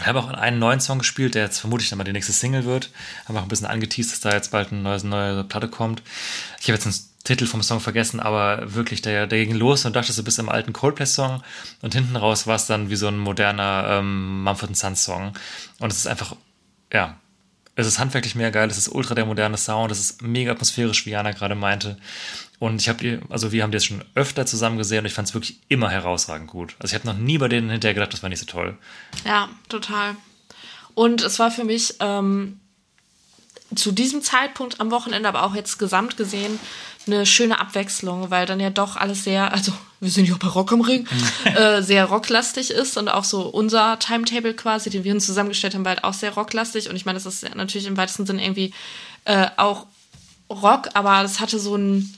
[0.00, 2.90] habe auch einen neuen Song gespielt, der jetzt vermutlich dann mal die nächste Single wird.
[3.26, 6.02] Haben auch ein bisschen angeteased, dass da jetzt bald eine neue, neue Platte kommt.
[6.60, 9.94] Ich habe jetzt den Titel vom Song vergessen, aber wirklich, der, der ging los und
[9.94, 11.42] dachte, du bist im alten Coldplay-Song.
[11.82, 15.34] Und hinten raus war es dann wie so ein moderner ähm, Mumford Sons-Song.
[15.78, 16.36] Und es ist einfach,
[16.92, 17.16] ja,
[17.74, 21.06] es ist handwerklich mega geil, es ist ultra der moderne Sound, es ist mega atmosphärisch,
[21.06, 21.96] wie Jana gerade meinte.
[22.62, 25.12] Und ich habe die, also wir haben die jetzt schon öfter zusammen gesehen und ich
[25.12, 26.76] fand es wirklich immer herausragend gut.
[26.78, 28.78] Also ich habe noch nie bei denen hinterher gedacht, das war nicht so toll.
[29.24, 30.14] Ja, total.
[30.94, 32.60] Und es war für mich ähm,
[33.74, 36.60] zu diesem Zeitpunkt am Wochenende, aber auch jetzt gesamt gesehen,
[37.08, 40.46] eine schöne Abwechslung, weil dann ja doch alles sehr, also wir sind ja auch bei
[40.46, 41.08] Rock am Ring,
[41.56, 45.84] äh, sehr rocklastig ist und auch so unser Timetable quasi, den wir uns zusammengestellt haben,
[45.84, 46.88] war halt auch sehr rocklastig.
[46.88, 48.72] Und ich meine, das ist natürlich im weitesten Sinne irgendwie
[49.24, 49.86] äh, auch
[50.48, 52.14] Rock, aber das hatte so ein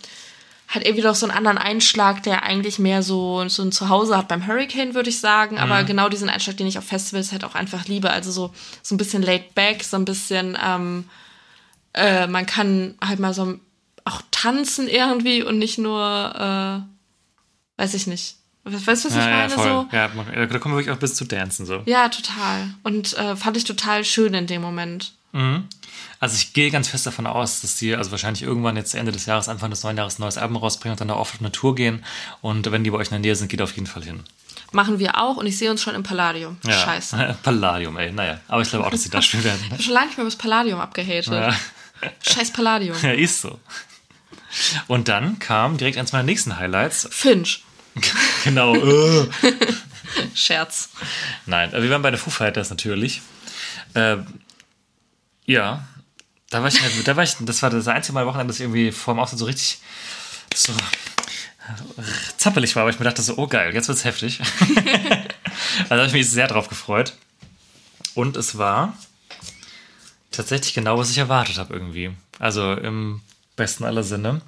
[0.74, 4.28] hat irgendwie doch so einen anderen Einschlag, der eigentlich mehr so, so ein Zuhause hat
[4.28, 5.58] beim Hurricane, würde ich sagen.
[5.58, 8.10] Aber genau diesen Einschlag, den ich auf Festivals halt auch einfach liebe.
[8.10, 8.52] Also so,
[8.82, 11.04] so ein bisschen laid back, so ein bisschen, ähm,
[11.92, 13.58] äh, man kann halt mal so
[14.04, 16.84] auch tanzen irgendwie und nicht nur,
[17.76, 19.50] äh, weiß ich nicht, Weißt du, was ich Ja, ja, meine?
[19.50, 19.64] voll.
[19.68, 20.08] so, Ja,
[20.46, 21.82] da kommen wir wirklich auch bis zu Dancen so.
[21.84, 22.72] ja, total.
[22.82, 25.12] Und äh, fand ich total schön in dem Moment.
[26.20, 29.26] Also ich gehe ganz fest davon aus, dass die also wahrscheinlich irgendwann jetzt Ende des
[29.26, 31.52] Jahres, Anfang des neuen Jahres ein neues Album rausbringen und dann da oft auf eine
[31.52, 32.04] Tour gehen.
[32.40, 34.22] Und wenn die bei euch in der Nähe sind, geht auf jeden Fall hin.
[34.72, 36.58] Machen wir auch und ich sehe uns schon im Palladium.
[36.64, 36.72] Ja.
[36.72, 37.36] Scheiße.
[37.42, 38.10] Palladium, ey.
[38.10, 39.60] Naja, aber ich glaube auch, dass sie da spielen werden.
[39.66, 41.32] Ich habe schon lange nicht mehr über das Palladium abgehatet.
[41.32, 41.54] Ja.
[42.22, 42.96] Scheiß Palladium.
[43.02, 43.60] ja, ist so.
[44.86, 47.08] Und dann kam direkt eins meiner nächsten Highlights.
[47.10, 47.64] Finch.
[48.44, 48.74] Genau.
[48.74, 49.28] äh.
[50.34, 50.90] Scherz.
[51.46, 53.22] Nein, wir waren bei den Foo Fighters natürlich.
[53.94, 54.18] Äh,
[55.46, 55.84] ja,
[56.50, 58.92] da war ich, da war ich, das war das einzige Mal Wochenende, dass ich irgendwie
[58.92, 59.78] vor dem Auftritt so richtig
[60.54, 60.72] so
[62.36, 64.40] zappelig war, aber ich mir dachte so, oh geil, jetzt wird's heftig.
[65.88, 67.14] also habe ich mich sehr drauf gefreut.
[68.14, 68.96] Und es war
[70.30, 72.12] tatsächlich genau, was ich erwartet habe irgendwie.
[72.38, 73.22] Also im
[73.56, 74.42] besten aller Sinne.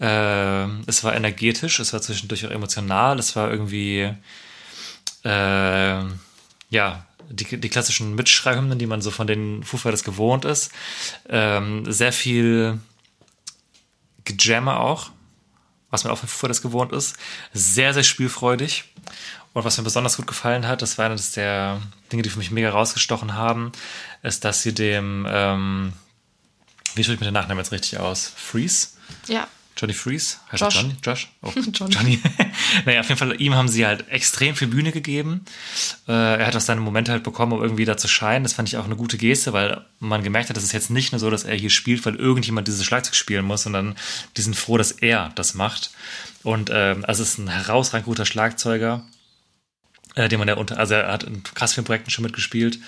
[0.00, 4.14] Äh, es war energetisch, es war zwischendurch auch emotional, es war irgendwie
[5.24, 6.02] äh,
[6.70, 10.70] ja, die, die klassischen Mitschreihymnen, die man so von den Foo Fighters gewohnt ist.
[11.28, 12.78] Ähm, sehr viel
[14.24, 15.10] Gejammer auch,
[15.90, 17.16] was man auch von Foo Fighters gewohnt ist.
[17.52, 18.84] Sehr, sehr spielfreudig.
[19.52, 21.80] Und was mir besonders gut gefallen hat, das war eines der
[22.12, 23.72] Dinge, die für mich mega rausgestochen haben,
[24.22, 25.92] ist, dass sie dem, ähm,
[26.94, 28.30] wie spricht man den Nachnamen jetzt richtig aus?
[28.36, 28.88] Freeze?
[29.26, 29.48] Ja.
[29.76, 30.38] Johnny Freeze?
[30.50, 30.74] Heißt Josh.
[30.76, 30.96] Johnny?
[31.02, 31.28] Josh?
[31.42, 31.94] Oh, Johnny.
[31.94, 32.20] Johnny.
[32.86, 35.44] naja, auf jeden Fall, ihm haben sie halt extrem viel Bühne gegeben.
[36.08, 38.42] Äh, er hat auch seine Momente halt bekommen, um irgendwie da zu scheinen.
[38.42, 41.12] Das fand ich auch eine gute Geste, weil man gemerkt hat, dass es jetzt nicht
[41.12, 43.96] nur so, dass er hier spielt, weil irgendjemand dieses Schlagzeug spielen muss, sondern
[44.36, 45.90] die sind froh, dass er das macht.
[46.42, 49.04] Und ähm, also es ist ein herausragend guter Schlagzeuger
[50.16, 52.78] äh, den man ja unter, also er hat in krass vielen Projekten schon mitgespielt.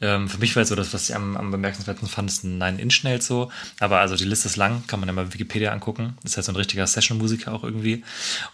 [0.00, 2.58] Ähm, für mich war jetzt so das, was ich am, am bemerkenswertesten fand, ist ein
[2.58, 3.50] Nine Inch Nails so.
[3.80, 6.16] Aber also die Liste ist lang, kann man ja mal Wikipedia angucken.
[6.24, 8.04] Ist halt so ein richtiger Session-Musiker auch irgendwie.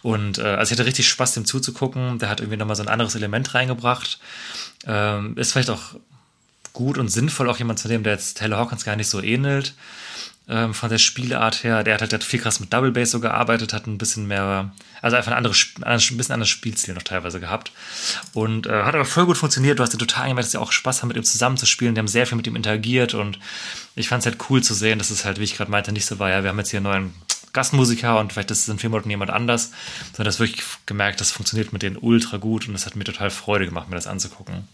[0.01, 2.19] Und äh, also ich hatte richtig Spaß, dem zuzugucken.
[2.19, 4.19] Der hat irgendwie nochmal so ein anderes Element reingebracht.
[4.85, 5.95] Ähm, ist vielleicht auch
[6.71, 9.73] gut und sinnvoll, auch jemand zu nehmen, der jetzt Taylor Hawkins gar nicht so ähnelt.
[10.49, 11.85] Ähm, von der Spielart her.
[11.85, 14.27] Der hat halt der hat viel krass mit Double Bass so gearbeitet, hat ein bisschen
[14.27, 17.71] mehr, also einfach ein, anderes, ein bisschen anderes Spielstil noch teilweise gehabt.
[18.33, 19.79] Und äh, hat aber voll gut funktioniert.
[19.79, 21.95] Du hast ja total gemerkt, dass sie auch Spaß haben, mit ihm zusammenzuspielen.
[21.95, 23.39] Die haben sehr viel mit ihm interagiert und
[23.95, 26.05] ich fand es halt cool zu sehen, dass es halt, wie ich gerade meinte, nicht
[26.05, 27.13] so war, ja, wir haben jetzt hier einen neuen
[27.53, 29.71] Gastmusiker und vielleicht ist es in vier Monaten jemand anders,
[30.11, 33.29] sondern das wirklich gemerkt, das funktioniert mit denen ultra gut und es hat mir total
[33.29, 34.67] Freude gemacht, mir das anzugucken.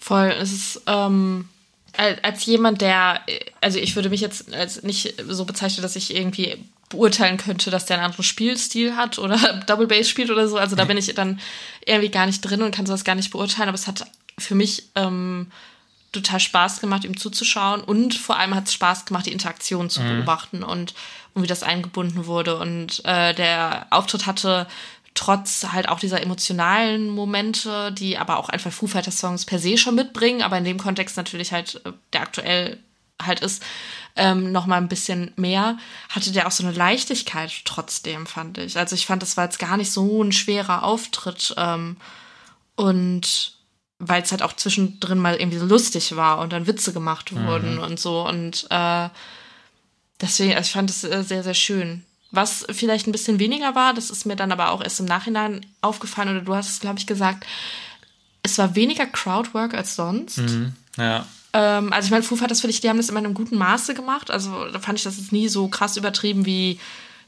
[0.00, 0.30] Voll.
[0.30, 1.48] Es ist ähm,
[1.96, 3.20] als als jemand, der,
[3.60, 6.58] also ich würde mich jetzt als nicht so bezeichnen, dass ich irgendwie
[6.90, 10.58] beurteilen könnte, dass der einen anderen Spielstil hat oder Double Bass spielt oder so.
[10.58, 11.40] Also da bin ich dann
[11.86, 13.68] irgendwie gar nicht drin und kann sowas gar nicht beurteilen.
[13.68, 14.06] Aber es hat
[14.38, 15.50] für mich ähm,
[16.12, 20.00] total Spaß gemacht, ihm zuzuschauen und vor allem hat es Spaß gemacht, die Interaktion zu
[20.02, 20.94] beobachten und,
[21.34, 22.58] und wie das eingebunden wurde.
[22.58, 24.66] Und äh, der Auftritt hatte
[25.14, 29.76] trotz halt auch dieser emotionalen Momente, die aber auch einfach Foo Fighters Songs per se
[29.76, 32.78] schon mitbringen, aber in dem Kontext natürlich halt, äh, der aktuell
[33.20, 33.62] halt ist,
[34.16, 38.78] ähm, noch mal ein bisschen mehr, hatte der auch so eine Leichtigkeit trotzdem, fand ich.
[38.78, 41.96] Also ich fand, das war jetzt gar nicht so ein schwerer Auftritt ähm,
[42.76, 43.54] und
[43.98, 47.78] weil es halt auch zwischendrin mal irgendwie so lustig war und dann Witze gemacht wurden
[47.78, 49.10] und so und äh,
[50.20, 52.04] deswegen, also ich fand es äh, sehr, sehr schön.
[52.32, 55.66] Was vielleicht ein bisschen weniger war, das ist mir dann aber auch erst im Nachhinein
[55.80, 57.44] aufgefallen, oder du hast es, glaube ich, gesagt,
[58.42, 60.40] es war weniger Crowdwork als sonst.
[60.96, 61.26] Ja.
[61.52, 63.58] Ähm, also ich meine, Foo Fighters, finde ich, die haben das immer in einem guten
[63.58, 64.30] Maße gemacht.
[64.30, 66.78] Also da fand ich das jetzt nie so krass übertrieben, wie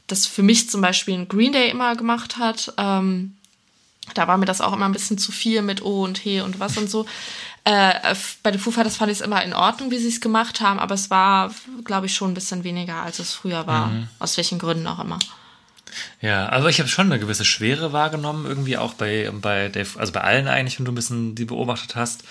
[0.07, 2.73] das für mich zum Beispiel ein Green Day immer gemacht hat.
[2.77, 3.35] Ähm,
[4.15, 6.59] da war mir das auch immer ein bisschen zu viel mit O und He und
[6.59, 7.05] was und so.
[7.65, 10.59] Äh, bei den Foo Fighters fand ich es immer in Ordnung, wie sie es gemacht
[10.59, 11.53] haben, aber es war,
[11.85, 13.91] glaube ich, schon ein bisschen weniger, als es früher war.
[14.19, 15.19] Aus welchen Gründen auch immer.
[16.21, 20.11] Ja, also ich habe schon eine gewisse Schwere wahrgenommen, irgendwie auch bei, bei Dave, also
[20.11, 22.23] bei allen eigentlich, wenn du ein bisschen die beobachtet hast.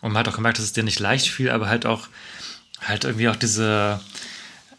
[0.00, 2.06] Und man hat auch gemerkt, dass es dir nicht leicht fiel, aber halt auch,
[2.80, 4.00] halt irgendwie auch diese,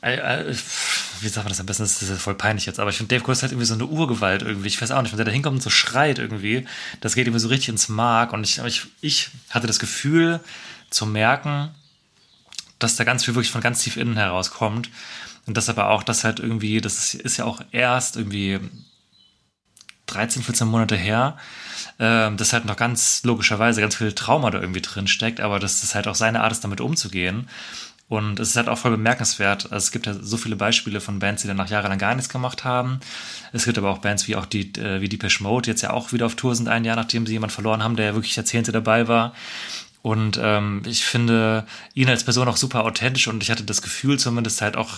[0.01, 3.13] wie sagt man das am besten, das ist ja voll peinlich jetzt, aber ich finde
[3.13, 5.27] Dave Grohl ist halt irgendwie so eine Urgewalt irgendwie, ich weiß auch nicht, wenn der
[5.27, 6.65] da hinkommt und so schreit irgendwie,
[7.01, 10.39] das geht irgendwie so richtig ins Mark und ich, ich, ich hatte das Gefühl
[10.89, 11.69] zu merken,
[12.81, 14.89] dass da ganz viel wirklich von ganz tief innen herauskommt.
[15.47, 18.59] Und das aber auch, dass halt irgendwie, das ist, ist ja auch erst irgendwie
[20.07, 21.37] 13, 14 Monate her,
[21.99, 25.81] ähm, dass halt noch ganz logischerweise ganz viel Trauma da irgendwie drin steckt, aber dass
[25.81, 27.47] das halt auch seine Art ist, damit umzugehen.
[28.11, 29.71] Und es ist halt auch voll bemerkenswert.
[29.71, 32.27] Also es gibt ja so viele Beispiele von Bands, die dann nach jahrelang gar nichts
[32.27, 32.99] gemacht haben.
[33.53, 35.91] Es gibt aber auch Bands wie auch die, äh, wie Depeche Mode, die jetzt ja
[35.91, 38.35] auch wieder auf Tour sind, ein Jahr nachdem sie jemand verloren haben, der ja wirklich
[38.35, 39.33] Jahrzehnte dabei war.
[40.01, 44.19] Und ähm, ich finde ihn als Person auch super authentisch und ich hatte das Gefühl
[44.19, 44.89] zumindest halt auch,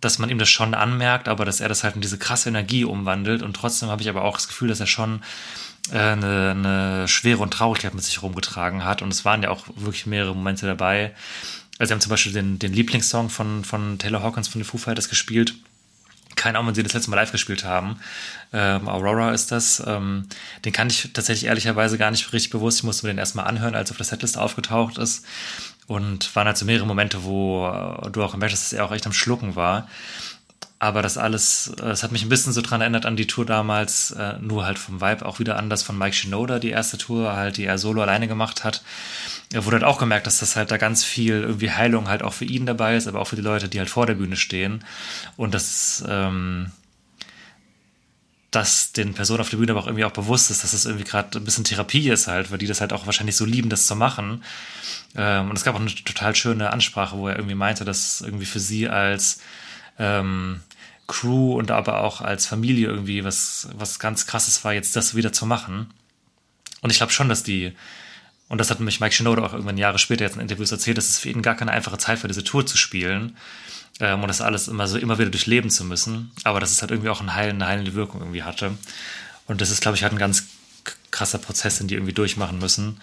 [0.00, 2.84] dass man ihm das schon anmerkt, aber dass er das halt in diese krasse Energie
[2.84, 3.42] umwandelt.
[3.42, 5.20] Und trotzdem habe ich aber auch das Gefühl, dass er schon
[5.90, 9.02] äh, eine, eine Schwere und Traurigkeit mit sich rumgetragen hat.
[9.02, 11.12] Und es waren ja auch wirklich mehrere Momente dabei.
[11.78, 14.78] Also sie haben zum Beispiel den, den Lieblingssong von, von Taylor Hawkins von den Foo
[14.78, 15.54] Fighters gespielt.
[16.36, 17.96] Keine Ahnung, wann sie das letzte Mal live gespielt haben.
[18.52, 19.82] Ähm, Aurora ist das.
[19.86, 20.26] Ähm,
[20.64, 22.78] den kann ich tatsächlich ehrlicherweise gar nicht richtig bewusst.
[22.78, 25.24] Ich musste mir den erstmal anhören, als er auf der Setlist aufgetaucht ist.
[25.86, 28.92] Und waren halt so mehrere Momente, wo äh, du auch gemerkt hast, dass er auch
[28.92, 29.88] echt am Schlucken war.
[30.78, 34.10] Aber das alles, es hat mich ein bisschen so dran erinnert an die Tour damals,
[34.10, 37.56] äh, nur halt vom Vibe auch wieder anders von Mike Shinoda, die erste Tour, halt,
[37.56, 38.82] die er solo alleine gemacht hat.
[39.52, 42.32] Er wurde halt auch gemerkt, dass das halt da ganz viel irgendwie Heilung halt auch
[42.32, 44.84] für ihn dabei ist, aber auch für die Leute, die halt vor der Bühne stehen.
[45.36, 46.72] Und das, ähm,
[48.50, 51.04] dass den Personen auf der Bühne aber auch irgendwie auch bewusst ist, dass das irgendwie
[51.04, 53.86] gerade ein bisschen Therapie ist halt, weil die das halt auch wahrscheinlich so lieben, das
[53.86, 54.42] zu machen.
[55.16, 58.46] Ähm, und es gab auch eine total schöne Ansprache, wo er irgendwie meinte, dass irgendwie
[58.46, 59.40] für sie als
[59.98, 60.60] ähm,
[61.06, 65.32] Crew und aber auch als Familie irgendwie was, was ganz krasses war, jetzt das wieder
[65.32, 65.92] zu machen.
[66.80, 67.72] Und ich glaube schon, dass die,
[68.48, 71.08] und das hat mich Mike Shinoda auch irgendwann Jahre später jetzt in Interviews erzählt, dass
[71.08, 73.36] es für ihn gar keine einfache Zeit für diese Tour zu spielen.
[74.00, 76.30] Ähm, und das alles immer so immer wieder durchleben zu müssen.
[76.44, 78.76] Aber dass es halt irgendwie auch eine heilende, heilende Wirkung irgendwie hatte.
[79.46, 80.44] Und das ist, glaube ich, halt ein ganz
[81.10, 83.00] krasser Prozess, den die irgendwie durchmachen müssen.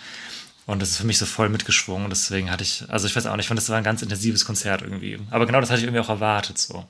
[0.67, 2.09] Und das ist für mich so voll mitgeschwungen.
[2.09, 4.45] Deswegen hatte ich, also ich weiß auch nicht, ich fand, das war ein ganz intensives
[4.45, 5.17] Konzert irgendwie.
[5.31, 6.85] Aber genau das hatte ich irgendwie auch erwartet so.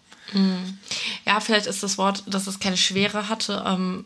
[1.26, 3.64] Ja, vielleicht ist das Wort, dass es keine Schwere hatte.
[3.66, 4.06] Ähm,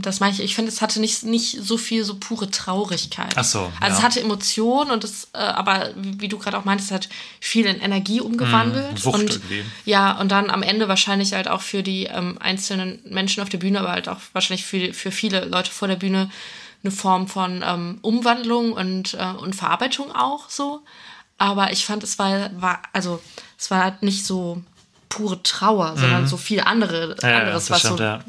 [0.00, 3.34] das meine ich, ich finde, es hatte nicht, nicht so viel so pure Traurigkeit.
[3.36, 4.02] Ach so, Also es ja.
[4.02, 7.08] hatte Emotionen und es, äh, aber wie du gerade auch meintest, es hat
[7.40, 9.04] viel in Energie umgewandelt.
[9.04, 9.64] Mm, und irgendwie.
[9.84, 13.58] ja, und dann am Ende wahrscheinlich halt auch für die ähm, einzelnen Menschen auf der
[13.58, 16.30] Bühne, aber halt auch wahrscheinlich für, für viele Leute vor der Bühne
[16.82, 20.82] eine Form von ähm, Umwandlung und, äh, und Verarbeitung auch so.
[21.38, 23.20] Aber ich fand, es war, war also
[23.58, 24.62] es war halt nicht so
[25.08, 27.16] pure Trauer, sondern so viel andere.
[27.22, 28.24] Ja, anderes, was stimmt, so ja.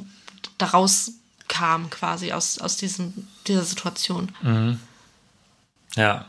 [0.57, 1.11] daraus
[1.48, 4.32] kam quasi aus, aus diesem, dieser Situation.
[5.96, 6.26] Ja.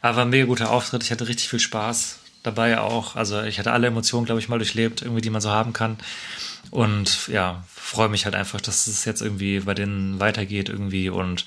[0.00, 1.02] Aber ein mega guter Auftritt.
[1.02, 3.16] Ich hatte richtig viel Spaß dabei auch.
[3.16, 5.96] Also ich hatte alle Emotionen, glaube ich, mal durchlebt, irgendwie, die man so haben kann.
[6.70, 11.44] Und ja, freue mich halt einfach, dass es jetzt irgendwie bei denen weitergeht irgendwie und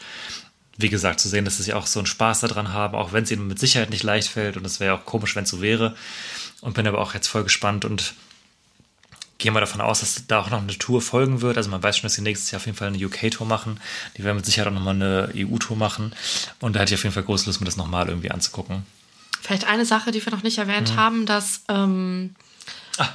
[0.77, 3.31] wie gesagt, zu sehen, dass sie auch so einen Spaß daran haben, auch wenn es
[3.31, 5.95] ihnen mit Sicherheit nicht leicht fällt und es wäre auch komisch, wenn es so wäre.
[6.61, 8.13] Und bin aber auch jetzt voll gespannt und
[9.37, 11.57] gehe mal davon aus, dass da auch noch eine Tour folgen wird.
[11.57, 13.79] Also man weiß schon, dass sie nächstes Jahr auf jeden Fall eine UK-Tour machen.
[14.17, 16.13] Die werden mit Sicherheit auch nochmal eine EU-Tour machen.
[16.59, 18.83] Und da hätte ich auf jeden Fall große Lust, mir das nochmal irgendwie anzugucken.
[19.41, 20.95] Vielleicht eine Sache, die wir noch nicht erwähnt Mhm.
[20.97, 22.33] haben, dass, ähm,
[22.97, 23.09] Ah.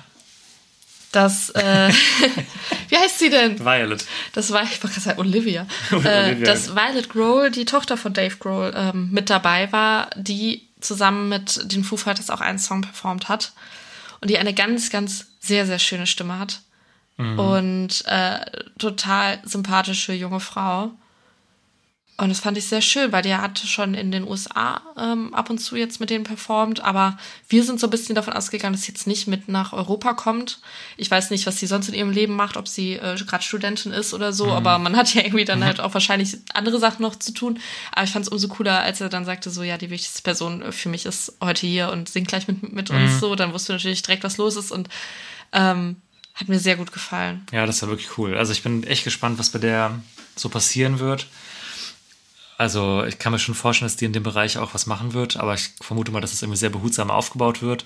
[1.10, 1.88] dass, äh,
[2.88, 3.58] wie heißt sie denn?
[3.58, 4.04] Violet.
[4.32, 5.66] Das war, ich wollte gerade Olivia.
[5.90, 6.10] Olivia.
[6.28, 11.28] äh, dass Violet Grohl, die Tochter von Dave Grohl, ähm, mit dabei war, die zusammen
[11.28, 13.52] mit den Foo Fighters auch einen Song performt hat.
[14.22, 16.62] Und die eine ganz, ganz sehr, sehr schöne Stimme hat.
[17.38, 18.38] Und äh,
[18.78, 20.92] total sympathische junge Frau.
[22.18, 25.48] Und das fand ich sehr schön, weil der hatte schon in den USA ähm, ab
[25.48, 27.16] und zu jetzt mit denen performt, aber
[27.48, 30.60] wir sind so ein bisschen davon ausgegangen, dass sie jetzt nicht mit nach Europa kommt.
[30.98, 33.92] Ich weiß nicht, was sie sonst in ihrem Leben macht, ob sie äh, gerade Studentin
[33.92, 37.16] ist oder so, aber man hat ja irgendwie dann halt auch wahrscheinlich andere Sachen noch
[37.16, 37.58] zu tun.
[37.92, 40.70] Aber ich fand es umso cooler, als er dann sagte, so ja, die wichtigste Person
[40.70, 43.34] für mich ist heute hier und singt gleich mit, mit uns so.
[43.34, 44.88] Dann wusste natürlich direkt, was los ist und
[45.52, 45.96] ähm,
[46.34, 47.46] hat mir sehr gut gefallen.
[47.52, 48.36] Ja, das war wirklich cool.
[48.36, 49.98] Also ich bin echt gespannt, was bei der
[50.36, 51.26] so passieren wird.
[52.58, 55.36] Also ich kann mir schon vorstellen, dass die in dem Bereich auch was machen wird,
[55.36, 57.84] aber ich vermute mal, dass es irgendwie sehr behutsam aufgebaut wird.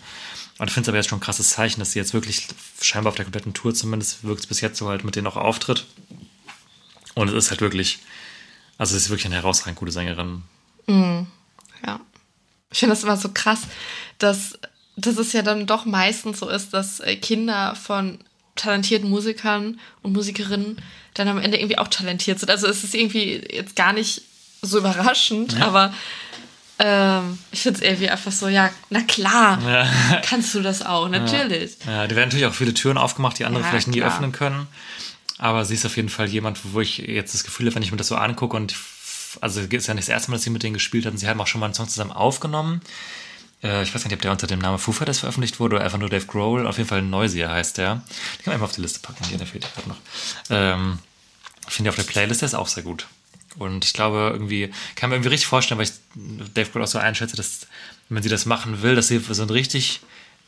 [0.58, 2.48] Und ich finde es aber jetzt schon ein krasses Zeichen, dass sie jetzt wirklich
[2.80, 5.36] scheinbar auf der kompletten Tour zumindest wirkt es bis jetzt so halt mit denen auch
[5.36, 5.86] auftritt.
[7.14, 8.00] Und es ist halt wirklich,
[8.78, 10.42] also es ist wirklich eine herausragend gute Sängerin.
[11.86, 12.00] Ja.
[12.70, 13.62] Ich finde das immer so krass,
[14.18, 14.58] dass,
[14.96, 18.18] dass es ja dann doch meistens so ist, dass äh, Kinder von
[18.56, 20.82] talentierten Musikern und Musikerinnen
[21.14, 22.50] dann am Ende irgendwie auch talentiert sind.
[22.50, 24.22] Also es ist irgendwie jetzt gar nicht
[24.66, 25.92] so überraschend, aber
[26.78, 30.20] ähm, ich finde es irgendwie einfach so, ja, na klar, Ja.
[30.22, 31.78] kannst du das auch, natürlich.
[31.86, 34.08] Ja, die werden natürlich auch viele Türen aufgemacht, die andere Ja, vielleicht nie klar.
[34.12, 34.66] öffnen können.
[35.38, 37.90] Aber sie ist auf jeden Fall jemand, wo ich jetzt das Gefühl habe, wenn ich
[37.92, 38.74] mir das so angucke und
[39.42, 41.18] also es ist ja nicht das erste Mal, dass sie mit denen gespielt hat und
[41.18, 42.80] sie haben auch schon mal einen Song zusammen aufgenommen.
[43.62, 45.98] Äh, ich weiß nicht, ob der unter dem Namen Foo Fighters veröffentlicht wurde oder einfach
[45.98, 46.66] nur Dave Grohl.
[46.66, 47.96] Auf jeden Fall Noisier heißt der.
[47.96, 48.06] Den kann
[48.46, 49.24] man einfach auf die Liste packen.
[49.28, 49.96] Hier, der fehlt ja gerade noch.
[50.48, 50.98] Ähm,
[51.68, 53.06] ich finde auf der Playlist der ist auch sehr gut.
[53.58, 55.92] Und ich glaube, irgendwie, kann mir irgendwie richtig vorstellen, weil ich
[56.54, 57.66] Dave Grohl auch so einschätze, dass
[58.08, 60.00] wenn sie das machen will, dass sie so ein richtig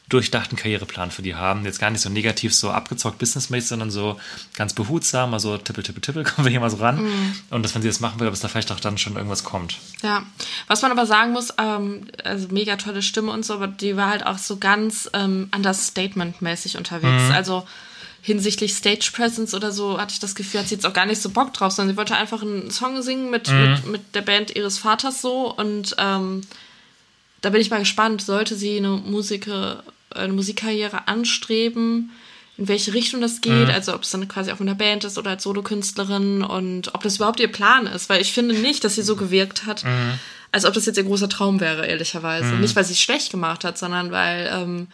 [0.08, 1.64] durchdachten Karriereplan für die haben.
[1.64, 4.18] Jetzt gar nicht so negativ, so abgezockt businessmäßig, sondern so
[4.56, 7.02] ganz behutsam, also tippel, tippel, tippel, kommen wir hier mal so ran.
[7.02, 7.34] Mhm.
[7.50, 9.78] Und dass, wenn sie das machen will, dass da vielleicht auch dann schon irgendwas kommt.
[10.02, 10.22] Ja,
[10.66, 14.08] was man aber sagen muss, ähm, also mega tolle Stimme und so, aber die war
[14.08, 17.24] halt auch so ganz ähm, understatement-mäßig unterwegs.
[17.24, 17.32] Mhm.
[17.32, 17.66] Also
[18.22, 21.22] hinsichtlich Stage Presence oder so hatte ich das Gefühl, hat sie jetzt auch gar nicht
[21.22, 23.60] so Bock drauf, sondern sie wollte einfach einen Song singen mit, Mhm.
[23.70, 26.42] mit, mit der Band ihres Vaters so und ähm,
[27.40, 32.10] da bin ich mal gespannt, sollte sie eine, Musiker, eine Musikkarriere anstreben,
[32.56, 35.16] in welche Richtung das geht, also ob es dann quasi auch mit einer Band ist
[35.16, 38.96] oder als Solokünstlerin und ob das überhaupt ihr Plan ist, weil ich finde nicht, dass
[38.96, 39.84] sie so gewirkt hat,
[40.50, 42.54] als ob das jetzt ihr großer Traum wäre, ehrlicherweise.
[42.56, 44.88] Nicht, weil sie es schlecht gemacht hat, sondern weil ähm,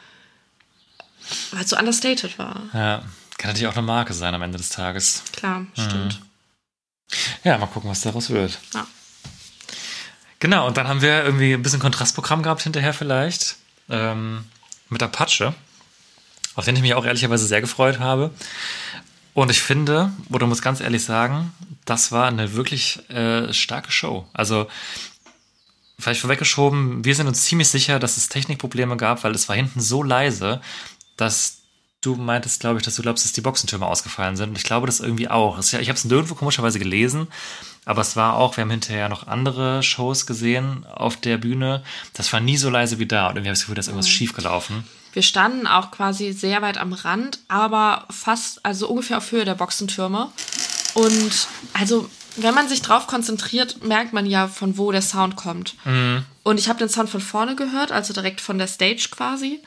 [1.52, 2.62] weil es so understated war.
[2.72, 3.02] Ja,
[3.38, 5.22] kann natürlich auch eine Marke sein am Ende des Tages.
[5.32, 6.20] Klar, stimmt.
[7.42, 8.58] Ja, mal gucken, was daraus wird.
[8.72, 8.86] Ja.
[10.40, 13.56] Genau, und dann haben wir irgendwie ein bisschen Kontrastprogramm gehabt hinterher vielleicht.
[13.88, 14.44] Ähm,
[14.88, 15.54] mit Apache,
[16.54, 18.30] auf den ich mich auch ehrlicherweise sehr gefreut habe.
[19.34, 21.52] Und ich finde, oder muss ganz ehrlich sagen,
[21.84, 24.26] das war eine wirklich äh, starke Show.
[24.32, 24.68] Also,
[25.98, 29.80] vielleicht vorweggeschoben, wir sind uns ziemlich sicher, dass es Technikprobleme gab, weil es war hinten
[29.80, 30.60] so leise,
[31.16, 31.58] dass
[32.00, 34.50] du meintest, glaube ich, dass du glaubst, dass die Boxentürme ausgefallen sind.
[34.50, 35.58] Und ich glaube das irgendwie auch.
[35.58, 37.28] Ich habe es nirgendwo komischerweise gelesen,
[37.86, 41.82] aber es war auch, wir haben hinterher noch andere Shows gesehen auf der Bühne.
[42.12, 43.28] Das war nie so leise wie da.
[43.28, 44.84] Und irgendwie habe ich das Gefühl, da ist irgendwas schief gelaufen.
[45.12, 49.54] Wir standen auch quasi sehr weit am Rand, aber fast, also ungefähr auf Höhe der
[49.54, 50.30] Boxentürme.
[50.94, 55.76] Und also, wenn man sich drauf konzentriert, merkt man ja, von wo der Sound kommt.
[56.42, 59.60] Und ich habe den Sound von vorne gehört, also direkt von der Stage quasi.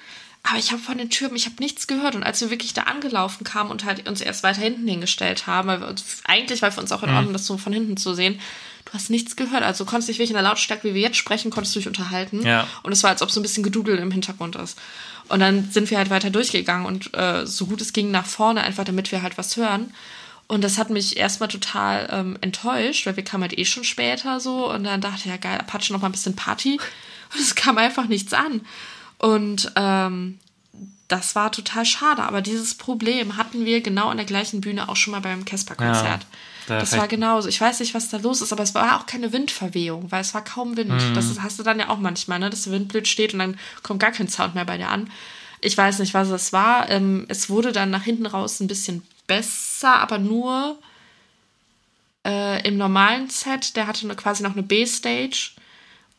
[0.50, 2.16] Aber ich habe von den Türmen, ich habe nichts gehört.
[2.16, 5.68] Und als wir wirklich da angelaufen kamen und halt uns erst weiter hinten hingestellt haben,
[5.68, 8.14] weil wir uns, eigentlich war für uns auch in Ordnung, das so von hinten zu
[8.14, 8.40] sehen,
[8.86, 9.64] du hast nichts gehört.
[9.64, 11.88] Also du konntest dich wirklich in der Lautstärke, wie wir jetzt sprechen, konntest du dich
[11.88, 12.46] unterhalten.
[12.46, 12.66] Ja.
[12.84, 14.80] Und es war, als ob so ein bisschen Gedudel im Hintergrund ist.
[15.28, 18.64] Und dann sind wir halt weiter durchgegangen und äh, so gut es ging nach vorne,
[18.64, 19.94] einfach damit wir halt was hören.
[20.48, 24.40] Und das hat mich erstmal total ähm, enttäuscht, weil wir kamen halt eh schon später
[24.40, 26.80] so und dann dachte ich, ja geil, Apache noch mal ein bisschen Party.
[27.34, 28.62] Und es kam einfach nichts an.
[29.18, 30.40] Und ähm,
[31.08, 32.24] das war total schade.
[32.24, 36.24] Aber dieses Problem hatten wir genau an der gleichen Bühne auch schon mal beim Casper-Konzert.
[36.24, 36.28] Ja,
[36.68, 37.48] da das war genauso.
[37.48, 40.34] Ich weiß nicht, was da los ist, aber es war auch keine Windverwehung, weil es
[40.34, 40.92] war kaum Wind.
[40.92, 41.14] Mhm.
[41.14, 42.50] Das hast du dann ja auch manchmal, ne?
[42.50, 45.10] dass der Wind blöd steht und dann kommt gar kein Sound mehr bei dir an.
[45.62, 46.90] Ich weiß nicht, was es war.
[46.90, 50.78] Ähm, es wurde dann nach hinten raus ein bisschen besser, aber nur
[52.26, 53.76] äh, im normalen Set.
[53.76, 55.52] Der hatte quasi noch eine B-Stage.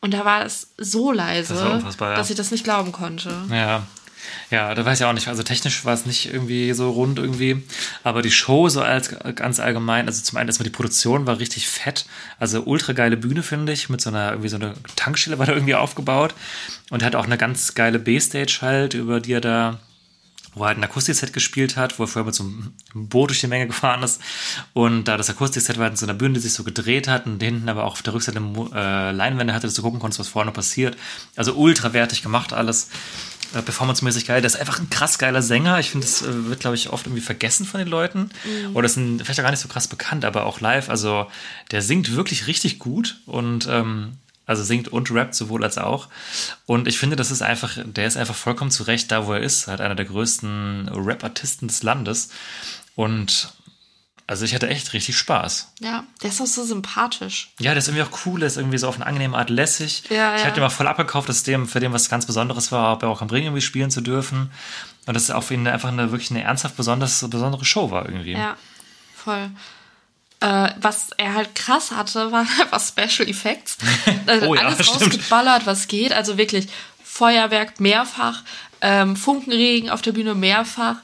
[0.01, 2.15] Und da war es so leise, Das ja.
[2.15, 3.31] dass ich das nicht glauben konnte.
[3.51, 3.83] Ja.
[4.51, 5.27] Ja, da weiß ich auch nicht.
[5.27, 7.63] Also technisch war es nicht irgendwie so rund irgendwie.
[8.03, 11.67] Aber die Show so als ganz allgemein, also zum einen erstmal die Produktion war richtig
[11.67, 12.05] fett.
[12.37, 13.89] Also ultra geile Bühne, finde ich.
[13.89, 16.33] Mit so einer, irgendwie so eine Tankstelle war da irgendwie aufgebaut.
[16.89, 19.79] Und hat auch eine ganz geile B-Stage halt, über die er da
[20.55, 23.39] wo er halt ein Akustikset gespielt hat, wo er vorher mit so einem Boot durch
[23.39, 24.21] die Menge gefahren ist.
[24.73, 27.41] Und da das Akustikset war in so einer Bühne, die sich so gedreht hat und
[27.41, 28.39] hinten aber auch auf der Rückseite
[28.73, 30.97] äh, Leinwände hatte, dass du gucken konntest, was vorne passiert.
[31.35, 32.89] Also ultra wertig gemacht alles.
[33.53, 34.41] Äh, Performancemäßig geil.
[34.41, 35.79] Der ist einfach ein krass geiler Sänger.
[35.79, 38.29] Ich finde, das äh, wird, glaube ich, oft irgendwie vergessen von den Leuten.
[38.73, 40.89] Oder ist ein, vielleicht auch gar nicht so krass bekannt, aber auch live.
[40.89, 41.27] Also
[41.71, 44.13] der singt wirklich richtig gut und ähm,
[44.49, 46.07] also singt und rappt sowohl als auch.
[46.65, 49.41] Und ich finde, das ist einfach, der ist einfach vollkommen zu Recht da, wo er
[49.41, 49.67] ist.
[49.67, 52.29] Halt einer der größten Rap-Artisten des Landes.
[52.95, 53.53] Und
[54.25, 55.73] also ich hatte echt richtig Spaß.
[55.81, 57.53] Ja, der ist auch so sympathisch.
[57.59, 60.03] Ja, der ist irgendwie auch cool, der ist irgendwie so auf eine angenehme Art lässig.
[60.09, 60.47] Ja, ich ja.
[60.47, 63.29] hatte immer voll abgekauft, dass dem für den was ganz Besonderes war, bei Rock am
[63.29, 64.51] Ring irgendwie spielen zu dürfen.
[65.05, 68.05] Und dass es auch für ihn einfach eine wirklich eine ernsthaft besonders, besondere Show war
[68.05, 68.33] irgendwie.
[68.33, 68.57] Ja,
[69.15, 69.51] voll.
[70.41, 73.77] Äh, was er halt krass hatte, waren einfach Special Effects.
[74.25, 75.01] Also Oh ja, alles stimmt.
[75.01, 76.13] rausgeballert, was geht.
[76.13, 76.67] Also wirklich
[77.03, 78.43] Feuerwerk mehrfach,
[78.81, 80.95] ähm, Funkenregen auf der Bühne mehrfach,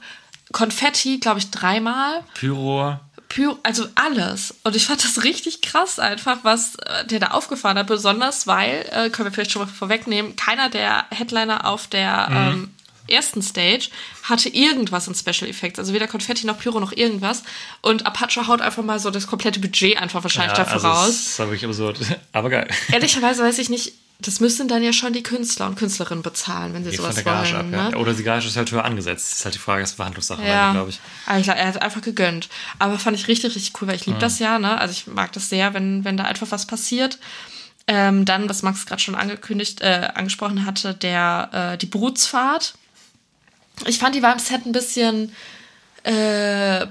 [0.53, 2.23] Konfetti, glaube ich, dreimal.
[2.35, 2.97] Pyro.
[3.27, 4.53] Pyro, also alles.
[4.63, 7.87] Und ich fand das richtig krass einfach, was äh, der da aufgefahren hat.
[7.87, 12.73] Besonders, weil, äh, können wir vielleicht schon mal vorwegnehmen, keiner der Headliner auf der ähm,
[13.07, 13.89] ersten Stage
[14.23, 15.79] hatte irgendwas in Special Effects.
[15.79, 17.43] Also weder Konfetti noch Pyro noch irgendwas.
[17.81, 21.23] Und Apache haut einfach mal so das komplette Budget einfach wahrscheinlich dafür also raus.
[21.25, 21.99] Das war wirklich absurd.
[22.31, 22.67] Aber geil.
[22.91, 26.83] Ehrlicherweise weiß ich nicht, das müssten dann ja schon die Künstler und Künstlerinnen bezahlen, wenn
[26.83, 27.73] sie Geht von sowas der Gage wollen.
[27.73, 27.89] ab, ja.
[27.89, 27.97] ne?
[27.97, 29.31] Oder die Gage ist halt höher angesetzt.
[29.31, 30.99] Das ist halt die Frage, das ist Verhandlungssache, Ja, glaube ich.
[31.43, 32.47] Glaub, er hat einfach gegönnt.
[32.79, 34.79] Aber fand ich richtig, richtig cool, weil ich liebe das ja, ne?
[34.79, 37.19] Also ich mag das sehr, wenn, wenn da einfach was passiert.
[37.87, 42.75] Ähm, dann, was Max gerade schon angekündigt, äh, angesprochen hatte, der, äh, die Brutsfahrt.
[43.85, 45.33] Ich fand, die war im Set ein bisschen,
[46.03, 46.85] äh,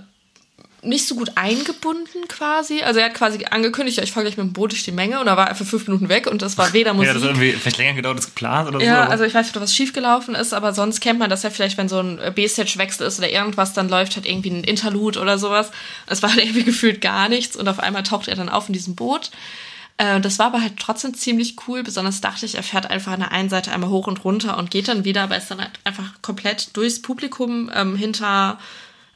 [0.84, 2.82] nicht so gut eingebunden quasi.
[2.82, 5.20] Also er hat quasi angekündigt, ja, ich fahre gleich mit dem Boot durch die Menge
[5.20, 7.08] und er war einfach fünf Minuten weg und das war weder Musik.
[7.08, 9.10] Ja, das hat irgendwie vielleicht länger gedauert als geplant oder Ja, so.
[9.10, 11.78] also ich weiß nicht, ob was schiefgelaufen ist, aber sonst kennt man das ja vielleicht,
[11.78, 15.70] wenn so ein B-Stage-Wechsel ist oder irgendwas, dann läuft halt irgendwie ein Interlude oder sowas.
[16.06, 18.74] Es war halt irgendwie gefühlt gar nichts und auf einmal taucht er dann auf in
[18.74, 19.30] diesem Boot.
[19.98, 21.82] Äh, Das war aber halt trotzdem ziemlich cool.
[21.82, 24.70] Besonders dachte ich, er fährt einfach an der einen Seite einmal hoch und runter und
[24.70, 28.58] geht dann wieder, aber ist dann halt einfach komplett durchs Publikum ähm, hinter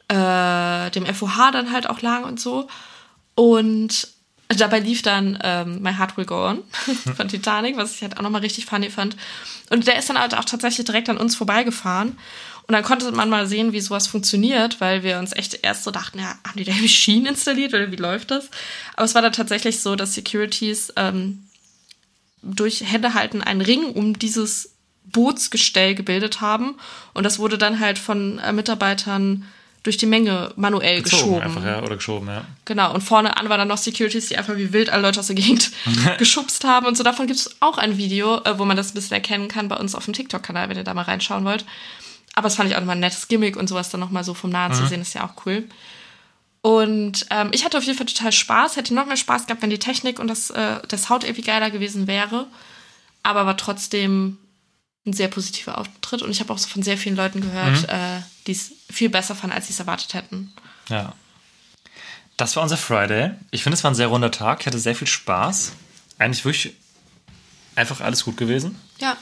[0.07, 2.67] äh, dem FOH dann halt auch lang und so.
[3.35, 4.07] Und
[4.47, 6.63] dabei lief dann ähm, My Heart Will Go On
[7.15, 9.15] von Titanic, was ich halt auch nochmal richtig funny fand.
[9.69, 12.17] Und der ist dann halt auch tatsächlich direkt an uns vorbeigefahren.
[12.69, 15.89] Und dann konnte man mal sehen, wie sowas funktioniert, weil wir uns echt erst so
[15.89, 18.51] dachten, ja, haben die da irgendwie Schienen installiert oder wie läuft das?
[18.95, 21.47] Aber es war dann tatsächlich so, dass Securities ähm,
[22.43, 26.75] durch Händehalten einen Ring um dieses Bootsgestell gebildet haben.
[27.15, 29.47] Und das wurde dann halt von äh, Mitarbeitern
[29.81, 31.41] durch die Menge manuell Gezogen geschoben.
[31.41, 32.45] einfach, ja, oder geschoben, ja.
[32.65, 35.27] Genau, und vorne an waren dann noch Securities, die einfach wie wild alle Leute aus
[35.27, 35.71] der Gegend
[36.19, 36.85] geschubst haben.
[36.85, 39.47] Und so davon gibt es auch ein Video, äh, wo man das ein bisschen erkennen
[39.47, 41.65] kann bei uns auf dem TikTok-Kanal, wenn ihr da mal reinschauen wollt.
[42.39, 44.49] Aber das fand ich auch nochmal ein nettes Gimmick und sowas dann nochmal so vom
[44.49, 45.67] Nahen zu sehen, ist ja auch cool.
[46.61, 49.69] Und ähm, ich hatte auf jeden Fall total Spaß, hätte noch mehr Spaß gehabt, wenn
[49.69, 52.47] die Technik und das, äh, der Sound irgendwie geiler gewesen wäre.
[53.23, 54.37] Aber war trotzdem
[55.05, 56.21] ein sehr positiver Auftritt.
[56.21, 59.35] Und ich habe auch so von sehr vielen Leuten gehört, äh, die es viel besser
[59.35, 60.53] fanden, als sie es erwartet hätten.
[60.87, 61.11] Ja.
[62.37, 63.31] Das war unser Friday.
[63.51, 64.61] Ich finde, es war ein sehr runder Tag.
[64.61, 65.73] Ich hatte sehr viel Spaß.
[66.19, 66.73] Eigentlich wirklich
[67.75, 68.79] einfach alles gut gewesen.
[69.01, 69.17] Ja.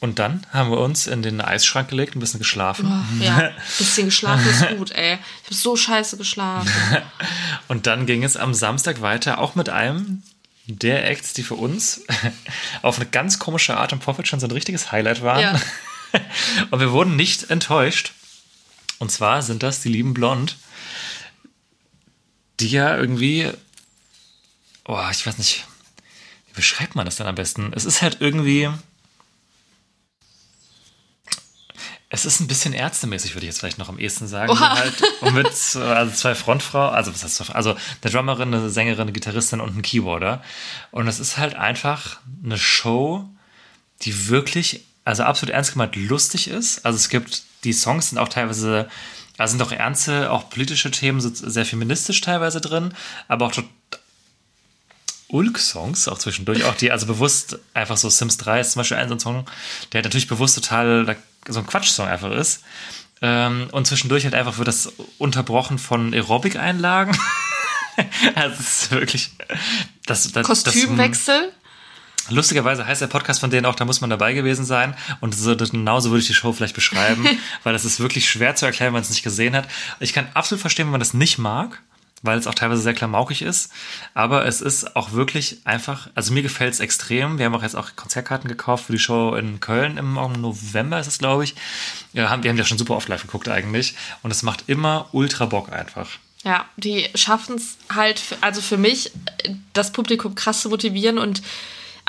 [0.00, 2.90] Und dann haben wir uns in den Eisschrank gelegt, ein bisschen geschlafen.
[2.90, 5.18] Oh, ja, bisschen geschlafen ist gut, ey.
[5.42, 6.72] Ich habe so scheiße geschlafen.
[7.68, 10.22] Und dann ging es am Samstag weiter, auch mit einem
[10.66, 12.02] der Acts, die für uns
[12.82, 15.40] auf eine ganz komische Art im Vorfeld schon so ein richtiges Highlight waren.
[15.40, 15.60] Ja.
[16.70, 18.12] Und wir wurden nicht enttäuscht.
[18.98, 20.56] Und zwar sind das die lieben Blond,
[22.58, 23.50] die ja irgendwie,
[24.86, 25.66] oh, ich weiß nicht,
[26.48, 27.72] wie beschreibt man das denn am besten?
[27.74, 28.70] Es ist halt irgendwie,
[32.12, 34.50] es ist ein bisschen ärztemäßig, würde ich jetzt vielleicht noch am ehesten sagen.
[34.50, 34.78] Oha.
[34.78, 39.12] Halt, und mit also zwei Frontfrauen, also was heißt also eine Drummerin, eine Sängerin, eine
[39.12, 40.42] Gitarristin und ein Keyboarder.
[40.90, 43.28] Und es ist halt einfach eine Show,
[44.02, 46.84] die wirklich, also absolut ernst gemeint lustig ist.
[46.84, 48.88] Also es gibt, die Songs sind auch teilweise,
[49.38, 52.92] also sind auch ernste, auch politische Themen, sehr feministisch teilweise drin,
[53.28, 53.52] aber auch
[55.28, 59.08] Ulk-Songs auch zwischendurch, auch die, also bewusst einfach so Sims 3 ist zum Beispiel ein
[59.08, 59.46] so ein Song,
[59.92, 61.04] der natürlich bewusst total
[61.48, 62.62] so ein Quatsch-Song einfach ist.
[63.22, 67.16] Ähm, und zwischendurch halt einfach wird das unterbrochen von Aerobic-Einlagen.
[68.34, 69.30] also es ist wirklich
[70.06, 71.52] das, das, Kostümwechsel.
[72.26, 74.94] Das, lustigerweise heißt der Podcast von denen auch, da muss man dabei gewesen sein.
[75.20, 77.26] Und so, genauso würde ich die Show vielleicht beschreiben,
[77.62, 79.68] weil das ist wirklich schwer zu erklären, wenn man es nicht gesehen hat.
[79.98, 81.82] Ich kann absolut verstehen, wenn man das nicht mag
[82.22, 83.72] weil es auch teilweise sehr klamaukig ist.
[84.14, 87.38] Aber es ist auch wirklich einfach, also mir gefällt es extrem.
[87.38, 91.06] Wir haben auch jetzt auch Konzertkarten gekauft für die Show in Köln im November ist
[91.06, 91.54] es, glaube ich.
[92.12, 93.94] Wir haben, wir haben ja schon super oft live geguckt eigentlich.
[94.22, 96.08] Und es macht immer ultra Bock einfach.
[96.44, 99.12] Ja, die schaffen es halt, also für mich,
[99.72, 101.42] das Publikum krass zu motivieren und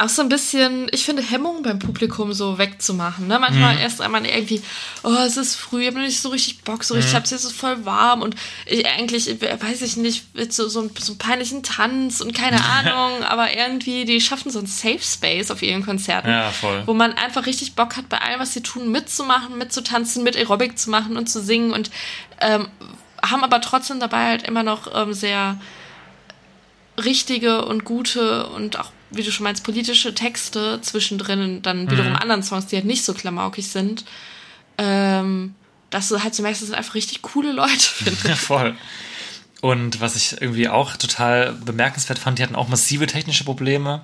[0.01, 3.27] auch so ein bisschen, ich finde, Hemmungen beim Publikum so wegzumachen.
[3.27, 3.37] Ne?
[3.39, 3.81] Manchmal Mhm.
[3.81, 4.61] erst einmal irgendwie,
[5.03, 6.97] oh, es ist früh, ich habe noch nicht so richtig Bock, so Mhm.
[6.97, 8.35] richtig, ich hab's jetzt so voll warm und
[8.65, 12.57] ich eigentlich, weiß ich nicht, mit so, so, einen- so einen peinlichen Tanz und keine
[12.65, 16.83] Ahnung, aber irgendwie, die schaffen so einen Safe Space auf ihren Konzerten, Ja, voll.
[16.85, 20.77] wo man einfach richtig Bock hat, bei allem, was sie tun, mitzumachen, mitzutanzen, mit Aerobic
[20.79, 21.91] zu machen und zu singen und
[22.39, 22.67] ähm,
[23.23, 25.57] haben aber trotzdem dabei halt immer noch ähm, sehr
[26.99, 32.15] richtige und gute und auch, wie du schon meinst, politische Texte zwischendrin und dann wiederum
[32.15, 34.05] anderen Songs, die halt nicht so klamaukig sind.
[34.77, 35.53] Ähm,
[35.89, 38.29] dass du halt so merkst, das sind einfach richtig coole Leute, finde ich.
[38.29, 38.75] Ja, voll.
[39.61, 44.03] Und was ich irgendwie auch total bemerkenswert fand, die hatten auch massive technische Probleme.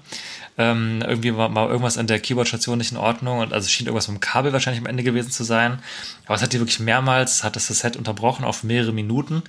[0.59, 4.07] Ähm, irgendwie war mal irgendwas an der Keyboard-Station nicht in Ordnung und also schien irgendwas
[4.07, 5.79] mit dem Kabel wahrscheinlich am Ende gewesen zu sein.
[6.25, 9.43] Aber es hat die wirklich mehrmals, hat das Set unterbrochen auf mehrere Minuten.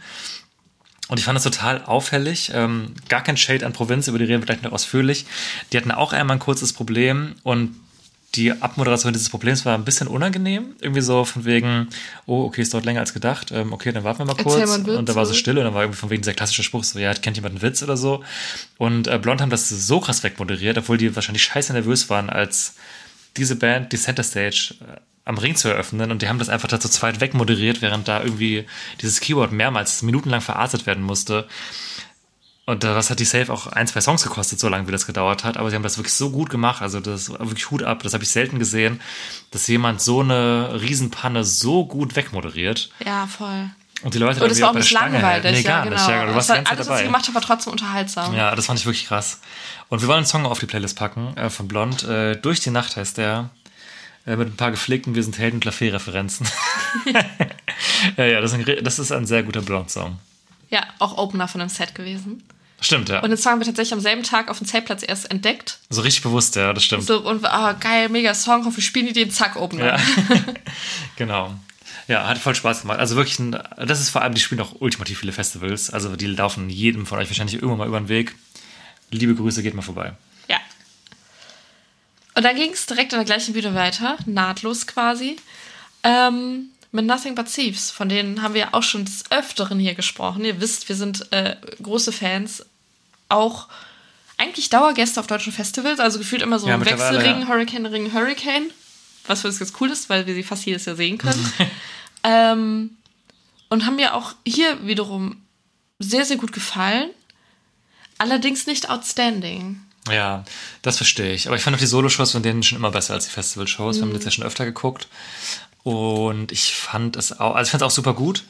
[1.08, 2.52] Und ich fand das total auffällig.
[2.54, 5.24] Ähm, gar kein Shade an Provinz, über die reden wir gleich noch ausführlich.
[5.72, 7.74] Die hatten auch einmal ein kurzes Problem und
[8.34, 10.76] die Abmoderation dieses Problems war ein bisschen unangenehm.
[10.80, 11.88] Irgendwie so von wegen,
[12.26, 13.50] oh, okay, es dauert länger als gedacht.
[13.52, 14.68] Ähm, okay, dann warten wir mal kurz.
[14.68, 16.84] mal und da war so still und dann war irgendwie von wegen dieser klassische Spruch
[16.84, 18.22] so, ja, kennt jemand einen Witz oder so.
[18.76, 22.74] Und äh, Blond haben das so krass wegmoderiert, obwohl die wahrscheinlich scheiße nervös waren, als
[23.38, 26.68] diese Band die Center Stage äh, am Ring zu eröffnen und die haben das einfach
[26.68, 28.66] da zu zweit wegmoderiert, während da irgendwie
[29.02, 31.46] dieses Keyword mehrmals minutenlang verarztet werden musste.
[32.64, 35.44] Und das hat die Safe auch ein, zwei Songs gekostet, so lange wie das gedauert
[35.44, 35.58] hat.
[35.58, 36.82] Aber sie haben das wirklich so gut gemacht.
[36.82, 38.02] Also das war wirklich Hut ab.
[38.02, 39.00] Das habe ich selten gesehen,
[39.50, 42.90] dass jemand so eine Riesenpanne so gut wegmoderiert.
[43.04, 43.70] Ja, voll.
[44.02, 45.52] Und die Leute Und irgendwie war auch nicht langweilig.
[45.52, 45.96] Nee, ja, gar genau.
[45.96, 46.08] nicht.
[46.08, 48.34] Ja, du warst war alles, was sie gemacht hat, war trotzdem unterhaltsam.
[48.34, 49.40] Ja, das fand ich wirklich krass.
[49.88, 52.04] Und wir wollen einen Song auf die Playlist packen äh, von Blond.
[52.04, 53.50] Äh, Durch die Nacht heißt der.
[54.28, 56.46] Äh, mit ein paar gepflegten Wir sind Helden und Lafayette-Referenzen.
[58.16, 60.18] ja, ja, das ist, ein, das ist ein sehr guter Blond-Song.
[60.68, 62.42] Ja, auch Opener von einem Set gewesen.
[62.80, 63.20] Stimmt, ja.
[63.20, 65.78] Und den Song haben wir tatsächlich am selben Tag auf dem Zeltplatz erst entdeckt.
[65.88, 67.04] so richtig bewusst, ja, das stimmt.
[67.04, 69.96] So, und ah, geil, mega Song, hoffe, wir spielen die den, zack, Opener.
[69.96, 69.96] Ja.
[71.16, 71.54] genau.
[72.06, 72.98] Ja, hat voll Spaß gemacht.
[72.98, 75.88] Also wirklich, ein, das ist vor allem, die spielen auch ultimativ viele Festivals.
[75.88, 78.34] Also die laufen jedem von euch wahrscheinlich irgendwann mal über den Weg.
[79.10, 80.12] Liebe Grüße, geht mal vorbei.
[82.38, 85.34] Und dann ging es direkt an der gleichen Bühne weiter, nahtlos quasi,
[86.04, 87.90] ähm, mit Nothing But Thieves.
[87.90, 90.44] Von denen haben wir ja auch schon des Öfteren hier gesprochen.
[90.44, 92.64] Ihr wisst, wir sind äh, große Fans.
[93.28, 93.66] Auch
[94.36, 97.48] eigentlich Dauergäste auf deutschen Festivals, also gefühlt immer so Ja, Wechselring, ja.
[97.48, 98.70] Hurricane, Ring, Hurricane.
[99.26, 101.52] Was für uns ganz cool ist, weil wir sie fast jedes Jahr sehen können.
[102.22, 102.90] ähm,
[103.68, 105.42] und haben mir auch hier wiederum
[105.98, 107.10] sehr, sehr gut gefallen.
[108.16, 109.80] Allerdings nicht outstanding.
[110.10, 110.44] Ja,
[110.82, 111.46] das verstehe ich.
[111.46, 113.96] Aber ich fand auch die Solo-Shows von denen schon immer besser als die Festival-Shows.
[113.96, 115.08] Wir haben das ja schon öfter geguckt.
[115.82, 118.44] Und ich fand es auch, also ich fand es auch super gut.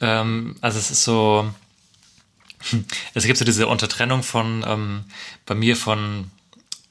[0.00, 1.52] Ähm, also es ist so,
[3.14, 5.04] es gibt so diese Untertrennung von, ähm,
[5.46, 6.30] bei mir von,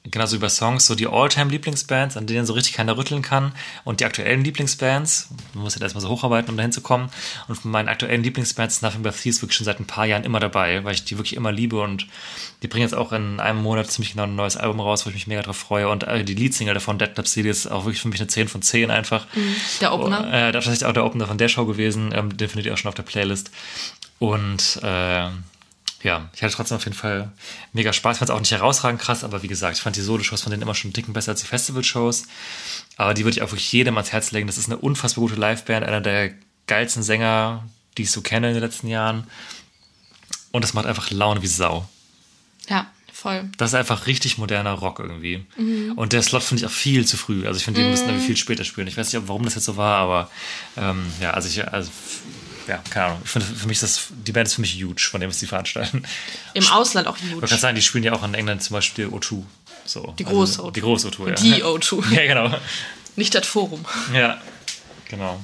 [0.04, 3.52] genauso bei Songs, so die All-Time-Lieblingsbands, an denen so richtig keiner rütteln kann
[3.84, 5.28] und die aktuellen Lieblingsbands.
[5.52, 7.10] Man muss ja erstmal so hocharbeiten, um dahin zu kommen.
[7.48, 10.24] Und von meinen aktuellen Lieblingsbands ist Nothing But Thieves wirklich schon seit ein paar Jahren
[10.24, 12.06] immer dabei, weil ich die wirklich immer liebe und
[12.62, 15.16] die bringen jetzt auch in einem Monat ziemlich genau ein neues Album raus, wo ich
[15.16, 15.88] mich mega drauf freue.
[15.88, 18.48] Und äh, die Leadsingle davon, Dead Club City, ist auch wirklich für mich eine 10
[18.48, 19.26] von 10 einfach.
[19.80, 20.26] Der Opener.
[20.26, 22.12] Oh, äh, das ist auch der Opener von der Show gewesen.
[22.14, 23.50] Ähm, den findet ihr auch schon auf der Playlist.
[24.18, 25.28] Und äh,
[26.02, 27.30] ja, ich hatte trotzdem auf jeden Fall
[27.72, 28.16] mega Spaß.
[28.16, 30.50] Ich fand es auch nicht herausragend krass, aber wie gesagt, ich fand die Solo-Shows von
[30.50, 32.24] denen immer schon einen Ticken besser als die Festival-Shows.
[32.96, 34.46] Aber die würde ich auch wirklich jedem ans Herz legen.
[34.46, 36.32] Das ist eine unfassbar gute Liveband, einer der
[36.66, 39.24] geilsten Sänger, die ich so kenne in den letzten Jahren.
[40.52, 41.88] Und es macht einfach Laune wie Sau.
[42.68, 43.50] Ja, voll.
[43.58, 45.44] Das ist einfach richtig moderner Rock irgendwie.
[45.96, 47.46] Und der Slot finde ich auch viel zu früh.
[47.46, 48.86] Also ich finde, den müssten irgendwie viel später spielen.
[48.86, 50.30] Ich weiß nicht, warum das jetzt so war, aber
[50.76, 51.90] ähm, ja, also ich, also,
[52.70, 53.22] ja, keine Ahnung.
[53.24, 55.40] Ich finde, für mich ist das, die Band ist für mich huge, von dem, was
[55.40, 56.04] die veranstalten.
[56.54, 57.48] Im Ausland auch Man huge.
[57.48, 59.42] kann sagen, die spielen ja auch in England zum Beispiel O2.
[59.84, 60.14] So.
[60.18, 60.72] Die große also, O2.
[60.72, 61.34] Die große O2, ja.
[61.34, 62.10] Die O2.
[62.14, 62.56] Ja, genau.
[63.16, 63.84] Nicht das Forum.
[64.14, 64.40] Ja,
[65.08, 65.42] genau.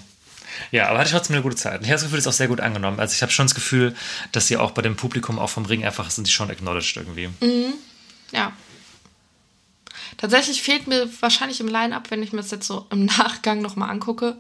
[0.71, 1.81] Ja, aber hatte ich trotzdem eine gute Zeit.
[1.83, 3.01] Ich habe das Gefühl, das ist auch sehr gut angenommen.
[3.01, 3.97] Also ich habe schon das Gefühl,
[4.31, 7.29] dass sie auch bei dem Publikum, auch vom Ring, einfach sind die schon acknowledged irgendwie.
[8.31, 8.53] Ja.
[10.17, 13.91] Tatsächlich fehlt mir wahrscheinlich im Line-Up, wenn ich mir das jetzt so im Nachgang nochmal
[13.91, 14.37] angucke,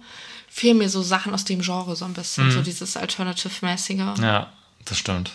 [0.56, 2.50] fehlen mir so Sachen aus dem Genre so ein bisschen.
[2.50, 4.18] So dieses Alternative-mäßige.
[4.22, 4.50] Ja,
[4.86, 5.32] das stimmt.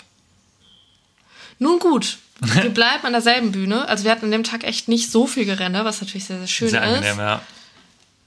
[1.59, 3.87] Nun gut, wir bleiben an derselben Bühne.
[3.87, 6.47] Also wir hatten an dem Tag echt nicht so viel Gerenne, was natürlich sehr, sehr
[6.47, 6.87] schön Sehr ist.
[6.87, 7.41] angenehm, ja.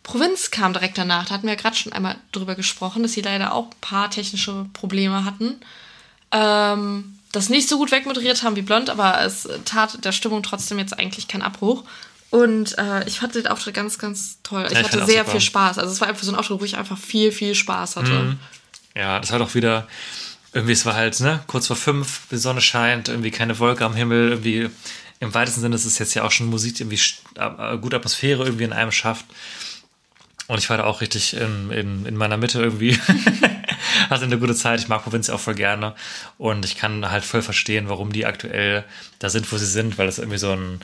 [0.05, 1.27] Provinz kam direkt danach.
[1.27, 4.09] Da hatten wir ja gerade schon einmal drüber gesprochen, dass sie leider auch ein paar
[4.09, 5.57] technische Probleme hatten.
[6.31, 10.79] Ähm, das nicht so gut wegmoderiert haben wie Blond, aber es tat der Stimmung trotzdem
[10.79, 11.83] jetzt eigentlich keinen Abbruch.
[12.35, 14.65] Und äh, ich fand den Auftritt ganz, ganz toll.
[14.67, 15.79] Ich Ja, ich hatte sehr viel Spaß.
[15.79, 18.11] Also es war einfach so ein Auftritt, wo ich einfach viel, viel Spaß hatte.
[18.97, 19.87] Ja, das war doch wieder,
[20.53, 23.95] irgendwie, es war halt, ne, kurz vor fünf, die Sonne scheint, irgendwie keine Wolke am
[23.95, 24.69] Himmel, irgendwie,
[25.21, 27.97] im weitesten Sinne ist es jetzt ja auch schon Musik, die irgendwie st- äh, gute
[27.97, 29.27] Atmosphäre irgendwie in einem schafft.
[30.49, 32.99] Und ich war da auch richtig in, in, in meiner Mitte irgendwie.
[34.11, 34.81] Hatte eine gute Zeit.
[34.81, 35.95] Ich mag Provinz auch voll gerne.
[36.37, 38.85] Und ich kann halt voll verstehen, warum die aktuell
[39.21, 40.81] da sind, wo sie sind, weil das irgendwie so ein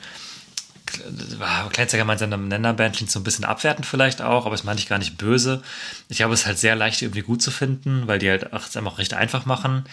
[1.71, 4.99] kleinster gemeinsamer Nennerband klingt so ein bisschen abwertend vielleicht auch, aber das meine ich gar
[4.99, 5.63] nicht böse.
[6.09, 8.97] Ich glaube, es halt sehr leicht, irgendwie gut zu finden, weil die halt es einfach
[8.97, 9.85] recht einfach machen,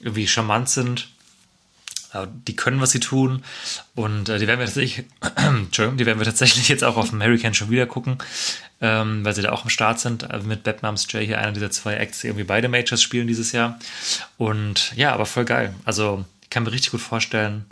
[0.00, 1.08] irgendwie charmant sind.
[2.46, 3.44] Die können, was sie tun.
[3.94, 5.04] Und äh, die werden wir tatsächlich,
[5.36, 8.16] Entschuldigung, die werden wir tatsächlich jetzt auch auf dem Hurricane schon wieder gucken,
[8.80, 10.22] ähm, weil sie da auch am Start sind.
[10.22, 13.26] Äh, mit Bad Moms Jay hier, einer dieser zwei Acts, die irgendwie beide Majors spielen
[13.26, 13.78] dieses Jahr.
[14.38, 15.74] Und ja, aber voll geil.
[15.84, 17.66] Also, ich kann mir richtig gut vorstellen,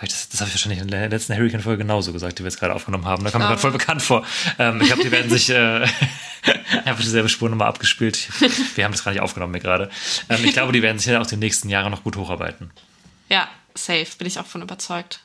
[0.00, 2.74] das, das habe ich wahrscheinlich in der letzten Hurricane-Folge genauso gesagt, die wir jetzt gerade
[2.74, 3.24] aufgenommen haben.
[3.24, 4.24] Da kam mir gerade voll bekannt vor.
[4.58, 5.86] Ähm, ich glaube, die werden sich äh,
[6.84, 8.28] einfach dieselbe Spur nochmal abgespielt.
[8.74, 9.90] Wir haben das gar nicht aufgenommen mir gerade.
[10.28, 12.70] Ähm, ich glaube, die werden sich ja auch die nächsten Jahre noch gut hocharbeiten.
[13.28, 15.20] Ja, safe, bin ich auch von überzeugt.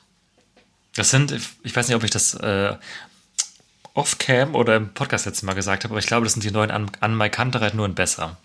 [0.96, 2.76] Das sind, ich weiß nicht, ob ich das äh,
[3.94, 6.72] off-cam oder im Podcast letztes Mal gesagt habe, aber ich glaube, das sind die neuen
[6.72, 8.38] an, an Mike Kantereit nur in besser.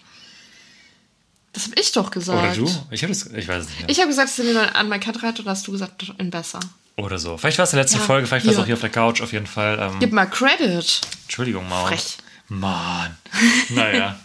[1.55, 2.59] Das habe ich doch gesagt.
[2.59, 2.87] Oder du?
[2.91, 3.81] Ich habe das, ich weiß es nicht.
[3.81, 3.89] Mehr.
[3.89, 6.61] Ich habe gesagt, es sind an mein Katrad oder hast du gesagt, in besser?
[6.97, 7.37] Oder so.
[7.39, 8.91] Vielleicht war es in der letzten Ja, Folge, vielleicht war es auch hier auf der
[8.91, 9.79] Couch auf jeden Fall.
[9.81, 11.01] Ähm, Gib mal Credit.
[11.23, 11.89] Entschuldigung, Maus.
[11.89, 12.17] Frech.
[12.49, 13.17] Mann.
[13.71, 14.19] Naja.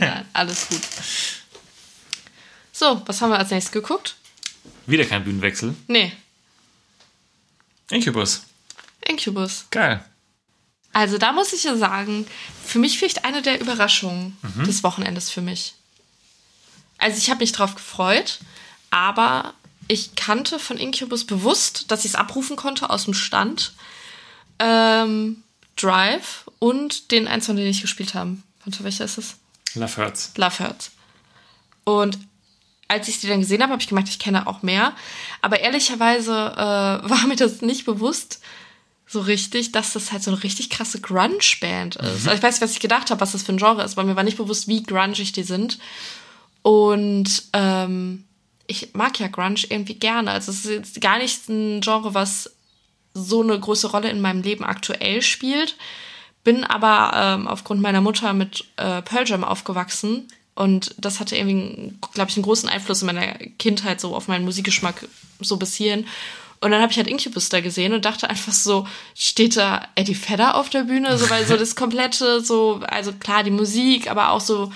[0.00, 0.80] Ja, alles gut.
[2.72, 4.14] So, was haben wir als nächstes geguckt?
[4.86, 5.74] Wieder kein Bühnenwechsel.
[5.88, 6.12] Nee,
[7.90, 8.42] Incubus.
[9.06, 9.66] Incubus.
[9.70, 10.02] Geil.
[10.92, 12.26] Also da muss ich ja sagen,
[12.64, 14.64] für mich vielleicht eine der Überraschungen Mhm.
[14.64, 15.74] des Wochenendes für mich.
[16.98, 18.40] Also ich habe mich drauf gefreut,
[18.90, 19.54] aber
[19.88, 23.72] ich kannte von Incubus bewusst, dass ich es abrufen konnte aus dem Stand.
[24.58, 25.42] Ähm,
[25.76, 28.36] Drive und den eins, von denen ich gespielt habe.
[28.64, 29.36] Warte, welcher ist es?
[29.74, 30.32] Love Hurts.
[30.36, 30.92] Love Hurts.
[31.84, 32.18] Und
[32.88, 34.92] als ich die dann gesehen habe, habe ich gemerkt, ich kenne auch mehr.
[35.42, 36.58] Aber ehrlicherweise äh,
[37.10, 38.40] war mir das nicht bewusst
[39.06, 42.26] so richtig, dass das halt so eine richtig krasse Grunge-Band ist.
[42.26, 44.06] Also ich weiß nicht, was ich gedacht habe, was das für ein Genre ist, weil
[44.06, 45.78] mir war nicht bewusst, wie grungig die sind.
[46.64, 48.24] Und ähm,
[48.66, 50.30] ich mag ja Grunge irgendwie gerne.
[50.30, 52.56] Also es ist jetzt gar nicht ein Genre, was
[53.12, 55.76] so eine große Rolle in meinem Leben aktuell spielt.
[56.42, 61.92] Bin aber ähm, aufgrund meiner Mutter mit äh, Pearl Jam aufgewachsen und das hatte irgendwie,
[62.14, 65.06] glaube ich, einen großen Einfluss in meiner Kindheit so auf meinen Musikgeschmack
[65.40, 66.06] so bis hierhin.
[66.60, 70.16] Und dann habe ich halt Incubus da gesehen und dachte einfach so, steht da Eddie
[70.16, 71.18] Vedder auf der Bühne?
[71.18, 74.72] So, weil so das komplette, so, also klar, die Musik, aber auch so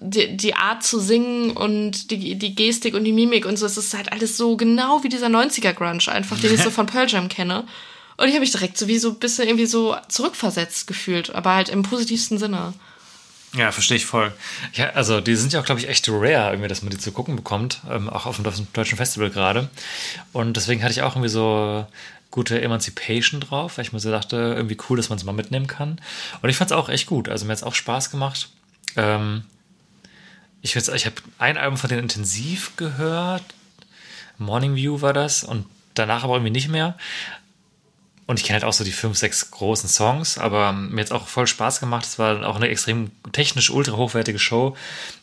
[0.00, 3.76] die, die Art zu singen und die, die Gestik und die Mimik und so, es
[3.76, 7.08] ist halt alles so genau wie dieser 90er Grunge einfach, den ich so von Pearl
[7.08, 7.64] Jam kenne.
[8.16, 11.54] Und ich habe mich direkt so wie so ein bisschen irgendwie so zurückversetzt gefühlt, aber
[11.54, 12.74] halt im positivsten Sinne.
[13.54, 14.32] Ja, verstehe ich voll.
[14.74, 17.12] Ja, also die sind ja auch, glaube ich, echt rare, irgendwie, dass man die zu
[17.12, 19.68] gucken bekommt, ähm, auch auf dem deutschen Festival gerade.
[20.32, 21.86] Und deswegen hatte ich auch irgendwie so
[22.30, 25.66] gute Emancipation drauf, weil ich mir so dachte, irgendwie cool, dass man es mal mitnehmen
[25.66, 26.00] kann.
[26.42, 27.28] Und ich fand es auch echt gut.
[27.28, 28.50] Also mir hat es auch Spaß gemacht.
[28.96, 29.44] Ähm,
[30.62, 33.42] ich ich habe ein Album von denen intensiv gehört.
[34.38, 36.96] Morning View war das und danach aber irgendwie nicht mehr.
[38.26, 41.12] Und ich kenne halt auch so die fünf, sechs großen Songs, aber mir hat es
[41.12, 42.04] auch voll Spaß gemacht.
[42.04, 44.76] Es war auch eine extrem technisch ultra hochwertige Show.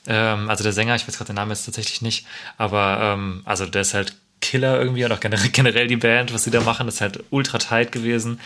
[0.07, 2.25] Ähm, also der Sänger, ich weiß gerade den Namen jetzt tatsächlich nicht,
[2.57, 6.43] aber ähm, also der ist halt Killer irgendwie und auch generell, generell die Band, was
[6.43, 8.41] sie da machen, ist halt ultra tight gewesen.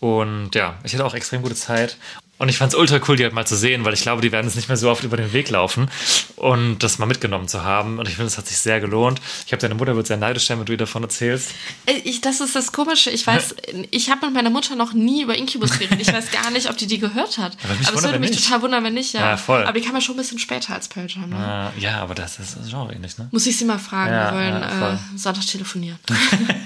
[0.00, 1.96] Und ja, ich hatte auch extrem gute Zeit.
[2.38, 4.30] Und ich fand es ultra cool, die halt mal zu sehen, weil ich glaube, die
[4.30, 5.88] werden es nicht mehr so oft über den Weg laufen
[6.36, 7.98] und das mal mitgenommen zu haben.
[7.98, 9.22] Und ich finde, es hat sich sehr gelohnt.
[9.46, 11.52] Ich habe deine Mutter wird sehr neidisch sein, wenn du ihr davon erzählst.
[11.86, 13.08] Äh, Ich, das ist das Komische.
[13.10, 13.54] Ich weiß,
[13.90, 15.98] ich habe mit meiner Mutter noch nie über Incubus geredet.
[15.98, 17.56] Ich weiß gar nicht, ob die die gehört hat.
[17.64, 18.44] Aber aber es würde mich nicht.
[18.44, 19.14] total wundern, wenn nicht.
[19.14, 19.62] Ja, Ja, voll.
[19.64, 21.30] Aber die kam ja schon ein bisschen später als Pearl Jam.
[21.30, 21.72] Ne?
[21.74, 23.28] Äh, ja, aber das ist das ähnlich, ne?
[23.32, 24.12] Muss ich sie mal fragen.
[24.12, 25.98] Ja, Wir wollen ja, äh, Sonntag telefonieren.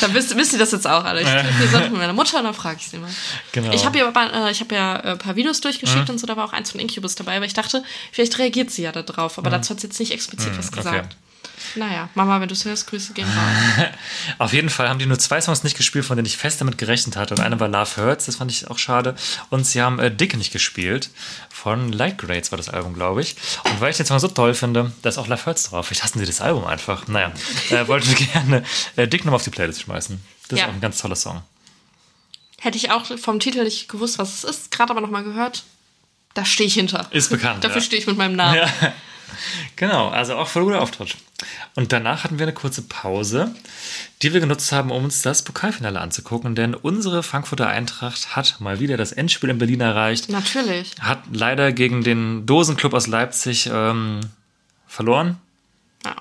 [0.00, 1.20] dann wisst, wisst ihr das jetzt auch alle.
[1.22, 3.10] Ich telefoniere Sonntag mit meiner Mutter und dann frage ich sie mal.
[3.52, 3.72] Genau.
[3.72, 6.36] Ich habe ja, aber, äh, hab ja äh, ein paar Videos durchgeschickt und so, da
[6.36, 9.38] war auch eins von Incubus dabei, aber ich dachte, vielleicht reagiert sie ja da drauf.
[9.38, 11.16] Aber dazu hat sie jetzt nicht explizit was gesagt.
[11.76, 13.86] Naja, Mama, wenn du es hörst, Grüße gehen raus.
[14.38, 16.78] Auf jeden Fall haben die nur zwei Songs nicht gespielt, von denen ich fest damit
[16.78, 17.34] gerechnet hatte.
[17.34, 19.14] Und eine war Love Hurts, das fand ich auch schade.
[19.50, 21.10] Und sie haben äh, Dick nicht gespielt.
[21.48, 23.36] Von Light Grades war das Album, glaube ich.
[23.64, 25.86] Und weil ich den Song so toll finde, da ist auch Love Hurts drauf.
[25.86, 27.06] Vielleicht hassen sie das Album einfach.
[27.08, 27.32] Naja,
[27.70, 28.64] äh, wollte gerne
[28.96, 30.20] äh, Dick nochmal auf die Playlist schmeißen.
[30.48, 30.64] Das Ja.
[30.64, 31.42] ist auch ein ganz toller Song.
[32.58, 35.64] Hätte ich auch vom Titel nicht gewusst, was es ist, gerade aber nochmal gehört.
[36.34, 37.08] Da stehe ich hinter.
[37.10, 37.64] Ist bekannt.
[37.64, 37.84] Dafür ja.
[37.84, 38.56] stehe ich mit meinem Namen.
[38.56, 38.92] Ja.
[39.76, 41.16] Genau, also auch voll guter Auftritt.
[41.74, 43.54] Und danach hatten wir eine kurze Pause,
[44.22, 48.80] die wir genutzt haben, um uns das Pokalfinale anzugucken, denn unsere Frankfurter Eintracht hat mal
[48.80, 50.28] wieder das Endspiel in Berlin erreicht.
[50.28, 50.92] Natürlich.
[51.00, 54.20] Hat leider gegen den Dosenclub aus Leipzig ähm,
[54.86, 55.38] verloren.
[56.04, 56.16] Ja.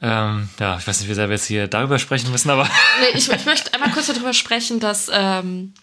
[0.00, 3.18] Ähm, ja, ich weiß nicht, wie sehr wir jetzt hier darüber sprechen müssen, aber Nee,
[3.18, 5.74] ich, ich möchte einmal kurz darüber sprechen, dass ähm,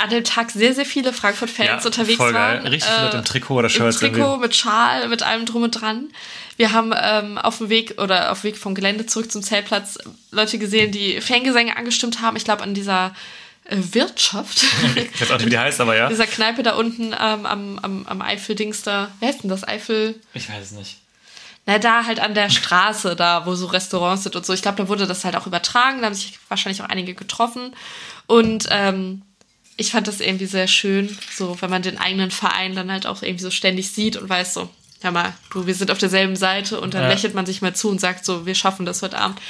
[0.00, 2.58] an dem Tag sehr, sehr viele Frankfurt-Fans Ja, unterwegs voll geil.
[2.58, 2.66] waren.
[2.66, 4.40] Richtig viele Leute im Trikot oder Im Shirts Trikot, irgendwie.
[4.40, 6.08] mit Schal, mit allem drum und dran.
[6.56, 9.98] Wir haben ähm, auf dem Weg oder auf dem Weg vom Gelände zurück zum Zeltplatz
[10.30, 12.36] Leute gesehen, die Fangesänge angestimmt haben.
[12.36, 13.14] Ich glaube, an dieser
[13.64, 14.64] äh, Wirtschaft.
[14.94, 16.08] ich weiß auch nicht, wie die heißt, aber ja.
[16.10, 19.10] dieser Kneipe da unten ähm, am, am, am Eifel-Dings da.
[19.20, 19.66] Wer heißt denn das?
[19.66, 20.20] Eifel?
[20.34, 20.96] Ich weiß es nicht.
[21.66, 24.52] Na, da halt an der Straße, da wo so Restaurants sind und so.
[24.52, 26.00] Ich glaube, da wurde das halt auch übertragen.
[26.00, 27.76] Da haben sich wahrscheinlich auch einige getroffen.
[28.26, 29.22] Und ähm,
[29.80, 33.22] ich fand das irgendwie sehr schön, so wenn man den eigenen Verein dann halt auch
[33.22, 34.68] irgendwie so ständig sieht und weiß so,
[35.02, 37.08] hör mal, du, wir sind auf derselben Seite und dann Ja.
[37.08, 39.40] lächelt man sich mal zu und sagt so, wir schaffen das heute Abend.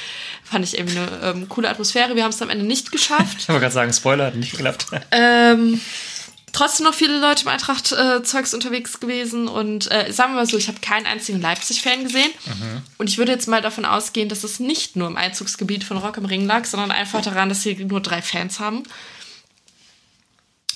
[0.45, 2.15] Fand ich irgendwie eine ähm, coole Atmosphäre.
[2.15, 3.37] Wir haben es am Ende nicht geschafft.
[3.41, 4.87] Ich wollte gerade sagen, Spoiler, hat nicht geklappt.
[5.11, 5.81] Ähm,
[6.53, 10.69] trotzdem noch viele Leute im Eintracht-Zeugs unterwegs gewesen und äh, sagen wir mal so, ich
[10.69, 12.31] habe keinen einzigen Leipzig-Fan gesehen.
[12.99, 16.19] Und ich würde jetzt mal davon ausgehen, dass es nicht nur im Einzugsgebiet von Rock
[16.19, 18.85] am Ring lag, sondern einfach daran, dass sie nur drei Fans haben.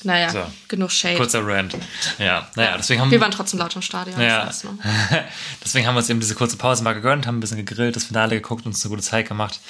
[0.04, 0.46] Naja, So.
[0.68, 1.16] genug Shade.
[1.16, 1.76] Kurzer Rant.
[2.18, 4.20] Ja, naja, deswegen haben wir waren trotzdem laut im Stadion.
[4.20, 4.44] Ja.
[4.44, 5.24] das heißt, ne?
[5.64, 8.04] Deswegen haben wir uns eben diese kurze Pause mal gegönnt, haben ein bisschen gegrillt, das
[8.04, 9.60] Finale geguckt, uns eine gute Zeit gemacht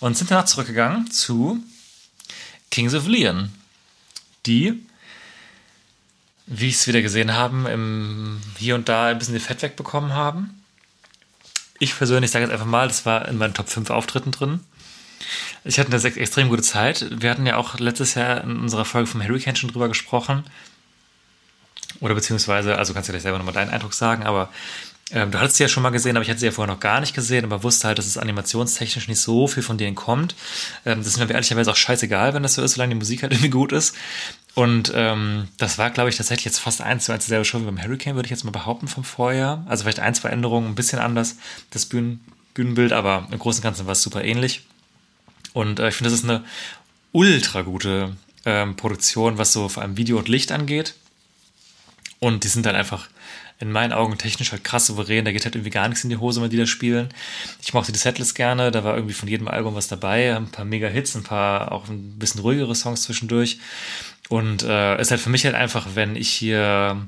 [0.00, 1.62] und sind danach zurückgegangen zu
[2.70, 3.52] Kings of Leon,
[4.46, 4.74] die,
[6.46, 10.14] wie ich es wieder gesehen haben, im, hier und da ein bisschen die Fett wegbekommen
[10.14, 10.62] haben.
[11.78, 14.60] Ich persönlich sage jetzt einfach mal, das war in meinen Top 5 Auftritten drin.
[15.64, 17.06] Ich hatte eine extrem gute Zeit.
[17.10, 20.44] Wir hatten ja auch letztes Jahr in unserer Folge vom Hurricane schon drüber gesprochen.
[22.00, 24.50] Oder beziehungsweise, also kannst du gleich selber nochmal deinen Eindruck sagen, aber
[25.14, 26.80] Ähm, du hattest sie ja schon mal gesehen, aber ich hatte sie ja vorher noch
[26.80, 30.34] gar nicht gesehen, aber wusste halt, dass es animationstechnisch nicht so viel von denen kommt.
[30.86, 33.32] Ähm, das ist mir ehrlicherweise auch scheißegal, wenn das so ist, solange die Musik halt
[33.32, 33.94] irgendwie gut ist.
[34.54, 37.64] Und ähm, das war, glaube ich, tatsächlich jetzt fast eins zu eins dieselbe Show wie
[37.64, 39.64] beim Hurricane, würde ich jetzt mal behaupten, vom Vorjahr.
[39.68, 41.36] Also vielleicht ein, zwei Änderungen, ein bisschen anders,
[41.70, 42.24] das Bühnen,
[42.54, 44.62] Bühnenbild, aber im Großen und Ganzen war es super ähnlich.
[45.52, 46.44] Und äh, ich finde, das ist eine
[47.12, 50.94] ultra gute ähm, Produktion, was so vor allem Video und Licht angeht.
[52.18, 53.08] Und die sind dann einfach
[53.58, 55.24] in meinen Augen technisch halt krass souverän.
[55.24, 57.08] Da geht halt irgendwie gar nichts in die Hose, wenn die das spielen.
[57.62, 58.70] Ich mochte die Setlist gerne.
[58.70, 60.34] Da war irgendwie von jedem Album was dabei.
[60.34, 63.58] Ein paar Mega-Hits, ein paar auch ein bisschen ruhigere Songs zwischendurch.
[64.28, 67.06] Und äh, ist halt für mich halt einfach, wenn ich hier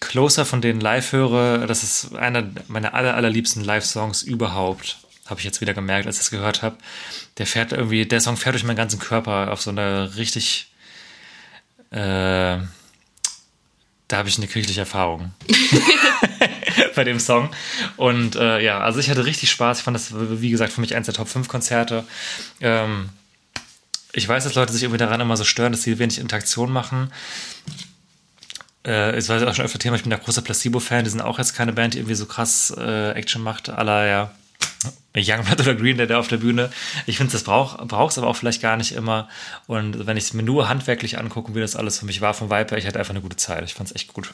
[0.00, 4.98] Closer von denen live höre, das ist einer meiner aller, allerliebsten Live-Songs überhaupt.
[5.30, 6.76] Habe ich jetzt wieder gemerkt, als ich das gehört habe.
[7.38, 10.72] Der fährt irgendwie, der Song fährt durch meinen ganzen Körper auf so eine richtig,
[11.90, 12.58] äh,
[14.08, 15.32] da habe ich eine kirchliche Erfahrung
[16.94, 17.50] bei dem Song.
[17.96, 19.78] Und äh, ja, also ich hatte richtig Spaß.
[19.78, 22.04] Ich fand das, wie gesagt, für mich eins der Top 5 Konzerte.
[22.60, 23.10] Ähm,
[24.12, 27.12] ich weiß, dass Leute sich irgendwie daran immer so stören, dass sie wenig Interaktion machen.
[28.84, 31.38] Äh, es war auch schon öfter Thema, ich bin der große Placebo-Fan, die sind auch
[31.38, 34.34] jetzt keine Band, die irgendwie so krass äh, Action macht, aller ja,
[35.16, 36.70] Youngblood oder Green Day da auf der Bühne.
[37.06, 39.28] Ich finde, das braucht es aber auch vielleicht gar nicht immer.
[39.66, 42.50] Und wenn ich es mir nur handwerklich angucke, wie das alles für mich war vom
[42.50, 43.64] Viper, ich hatte einfach eine gute Zeit.
[43.64, 44.32] Ich fand es echt gut.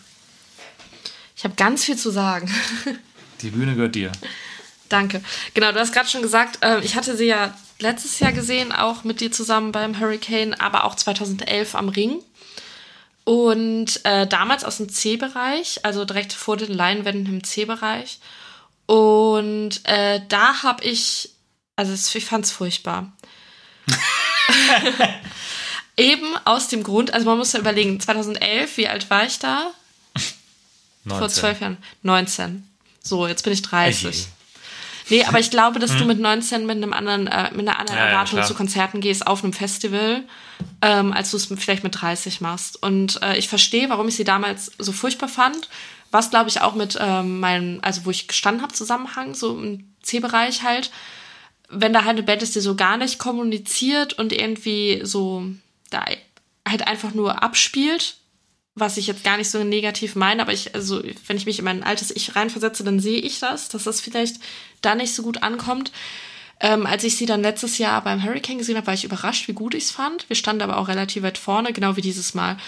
[1.37, 2.51] Ich habe ganz viel zu sagen.
[3.43, 4.13] Die Bühne gehört dir.
[4.89, 5.21] Danke.
[5.55, 9.05] Genau, du hast gerade schon gesagt, äh, ich hatte sie ja letztes Jahr gesehen, auch
[9.05, 12.21] mit dir zusammen beim Hurricane, aber auch 2011 am Ring.
[13.25, 18.21] Und äh, damals aus dem C-Bereich, also direkt vor den Leinwänden im C-Bereich.
[18.87, 21.31] Und äh, da habe ich,
[21.75, 23.13] also ich fand es furchtbar.
[25.97, 29.71] Eben aus dem Grund, also man muss ja überlegen, 2011, wie alt war ich da?
[31.05, 31.19] 19.
[31.19, 31.79] Vor zwölf Jahren.
[32.03, 32.69] 19.
[33.03, 34.07] So, jetzt bin ich 30.
[34.07, 34.27] Okay.
[35.09, 35.99] Nee, aber ich glaube, dass hm.
[36.01, 39.01] du mit 19 mit einem anderen, äh, mit einer anderen ja, Erwartung ja, zu Konzerten
[39.01, 40.25] gehst auf einem Festival,
[40.83, 42.83] ähm, als du es vielleicht mit 30 machst.
[42.83, 45.69] Und äh, ich verstehe, warum ich sie damals so furchtbar fand.
[46.11, 49.93] Was, glaube ich, auch mit ähm, meinem, also wo ich gestanden habe, Zusammenhang, so im
[50.03, 50.91] C-Bereich halt.
[51.69, 55.45] Wenn da halt eine Band ist, die so gar nicht kommuniziert und irgendwie so
[55.91, 56.05] da
[56.67, 58.17] halt einfach nur abspielt,
[58.77, 61.65] was ich jetzt gar nicht so negativ meine, aber ich, also, wenn ich mich in
[61.65, 64.37] mein altes Ich reinversetze, dann sehe ich das, dass das vielleicht
[64.83, 65.93] da nicht so gut ankommt.
[66.61, 69.55] Ähm, als ich sie dann letztes Jahr beim Hurricane gesehen habe, war ich überrascht, wie
[69.55, 70.29] gut ich es fand.
[70.29, 72.59] Wir standen aber auch relativ weit vorne, genau wie dieses Mal.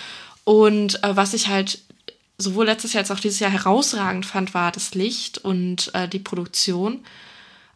[0.44, 1.80] Und äh, was ich halt
[2.38, 6.20] sowohl letztes Jahr als auch dieses Jahr herausragend fand, war das Licht und äh, die
[6.20, 7.04] Produktion.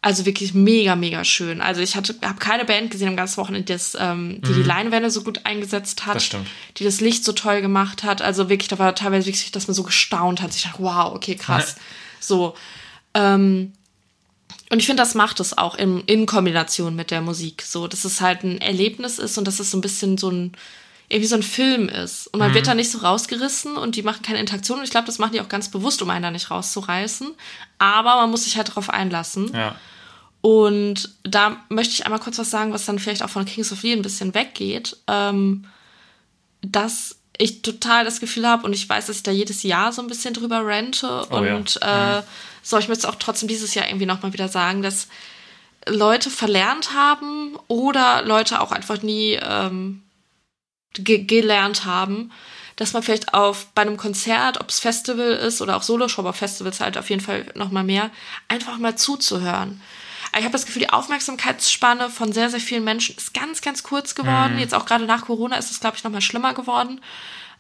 [0.01, 1.61] Also wirklich mega, mega schön.
[1.61, 4.55] Also ich hatte, habe keine Band gesehen am ganzen Wochenende, das, ähm, die mhm.
[4.55, 6.49] die Leinwände so gut eingesetzt hat, das stimmt.
[6.77, 8.21] die das Licht so toll gemacht hat.
[8.21, 10.55] Also wirklich, da war teilweise wirklich, dass man so gestaunt hat.
[10.57, 11.77] Ich dachte, wow, okay, krass.
[12.19, 12.57] so.
[13.15, 13.73] Ähm,
[14.71, 17.63] und ich finde, das macht es auch in, in Kombination mit der Musik.
[17.63, 20.53] So, dass es halt ein Erlebnis ist und dass es so ein bisschen so ein,
[21.13, 22.27] irgendwie so ein Film ist.
[22.29, 22.55] Und man mhm.
[22.55, 24.79] wird da nicht so rausgerissen und die machen keine Interaktion.
[24.79, 27.29] Und ich glaube, das machen die auch ganz bewusst, um einen da nicht rauszureißen.
[27.79, 29.53] Aber man muss sich halt darauf einlassen.
[29.55, 29.77] Ja.
[30.41, 33.83] Und da möchte ich einmal kurz was sagen, was dann vielleicht auch von Kings of
[33.83, 34.97] Leon ein bisschen weggeht.
[35.07, 35.67] Ähm,
[36.63, 40.01] dass ich total das Gefühl habe, und ich weiß, dass ich da jedes Jahr so
[40.01, 41.27] ein bisschen drüber rente.
[41.31, 42.19] Oh, und ja.
[42.19, 42.25] äh, mhm.
[42.63, 45.09] so, ich möchte es auch trotzdem dieses Jahr irgendwie nochmal wieder sagen, dass
[45.87, 50.02] Leute verlernt haben oder Leute auch einfach nie ähm,
[50.95, 52.31] ge gelernt haben,
[52.77, 56.33] dass man vielleicht auf bei einem Konzert, ob es Festival ist oder auch Solo-Show, aber
[56.33, 58.11] Festivals halt auf jeden Fall nochmal mehr,
[58.49, 59.81] einfach mal zuzuhören
[60.39, 64.15] ich habe das Gefühl, die Aufmerksamkeitsspanne von sehr, sehr vielen Menschen ist ganz, ganz kurz
[64.15, 64.55] geworden.
[64.55, 64.61] Mhm.
[64.61, 67.01] Jetzt auch gerade nach Corona ist es, glaube ich, nochmal schlimmer geworden.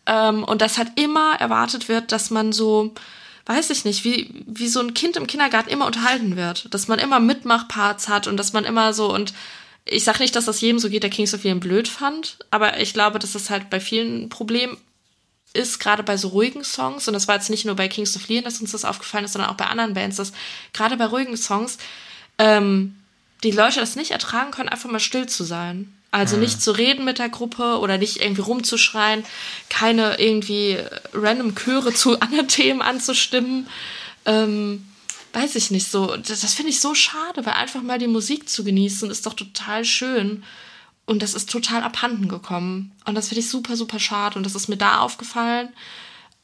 [0.06, 2.94] Ähm, und dass halt immer erwartet wird, dass man so,
[3.44, 6.72] weiß ich nicht, wie, wie so ein Kind im Kindergarten immer unterhalten wird.
[6.72, 9.34] Dass man immer Mitmachparts hat und dass man immer so und
[9.84, 12.78] ich sage nicht, dass das jedem so geht, der Kings of Leon blöd fand, aber
[12.78, 14.76] ich glaube, dass das halt bei vielen Problemen
[15.54, 18.28] ist, gerade bei so ruhigen Songs, und das war jetzt nicht nur bei Kings of
[18.28, 20.32] Leon, dass uns das aufgefallen ist, sondern auch bei anderen Bands, dass
[20.72, 21.78] gerade bei ruhigen Songs
[22.38, 22.96] ähm,
[23.42, 25.92] die Leute das nicht ertragen können, einfach mal still zu sein.
[26.10, 26.42] Also mhm.
[26.42, 29.24] nicht zu reden mit der Gruppe oder nicht irgendwie rumzuschreien,
[29.68, 30.78] keine irgendwie
[31.12, 33.66] random Chöre zu anderen Themen anzustimmen.
[34.26, 34.86] Ähm,
[35.32, 36.16] weiß ich nicht so.
[36.16, 39.34] Das, das finde ich so schade, weil einfach mal die Musik zu genießen ist doch
[39.34, 40.44] total schön.
[41.04, 42.92] Und das ist total abhanden gekommen.
[43.04, 44.36] Und das finde ich super, super schade.
[44.36, 45.68] Und das ist mir da aufgefallen.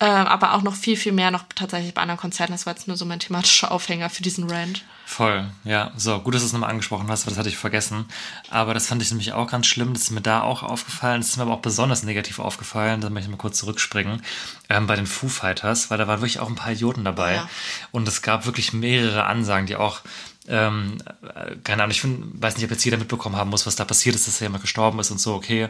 [0.00, 2.52] Äh, aber auch noch viel, viel mehr noch tatsächlich bei anderen Konzerten.
[2.52, 4.84] Das war jetzt nur so mein thematischer Aufhänger für diesen Rant.
[5.06, 5.90] Voll, ja.
[5.96, 8.04] So, gut, dass du es nochmal angesprochen hast, weil das hatte ich vergessen.
[8.50, 9.94] Aber das fand ich nämlich auch ganz schlimm.
[9.94, 11.20] Das ist mir da auch aufgefallen.
[11.20, 13.00] Das ist mir aber auch besonders negativ aufgefallen.
[13.00, 14.22] Da möchte ich mal kurz zurückspringen.
[14.68, 17.36] Ähm, bei den Foo Fighters, weil da waren wirklich auch ein paar Idioten dabei.
[17.36, 17.48] Ja.
[17.90, 20.02] Und es gab wirklich mehrere Ansagen, die auch
[20.48, 23.76] ähm, äh, keine Ahnung, ich find, weiß nicht, ob jetzt jeder mitbekommen haben muss, was
[23.76, 25.68] da passiert ist, dass er jemand gestorben ist und so, okay.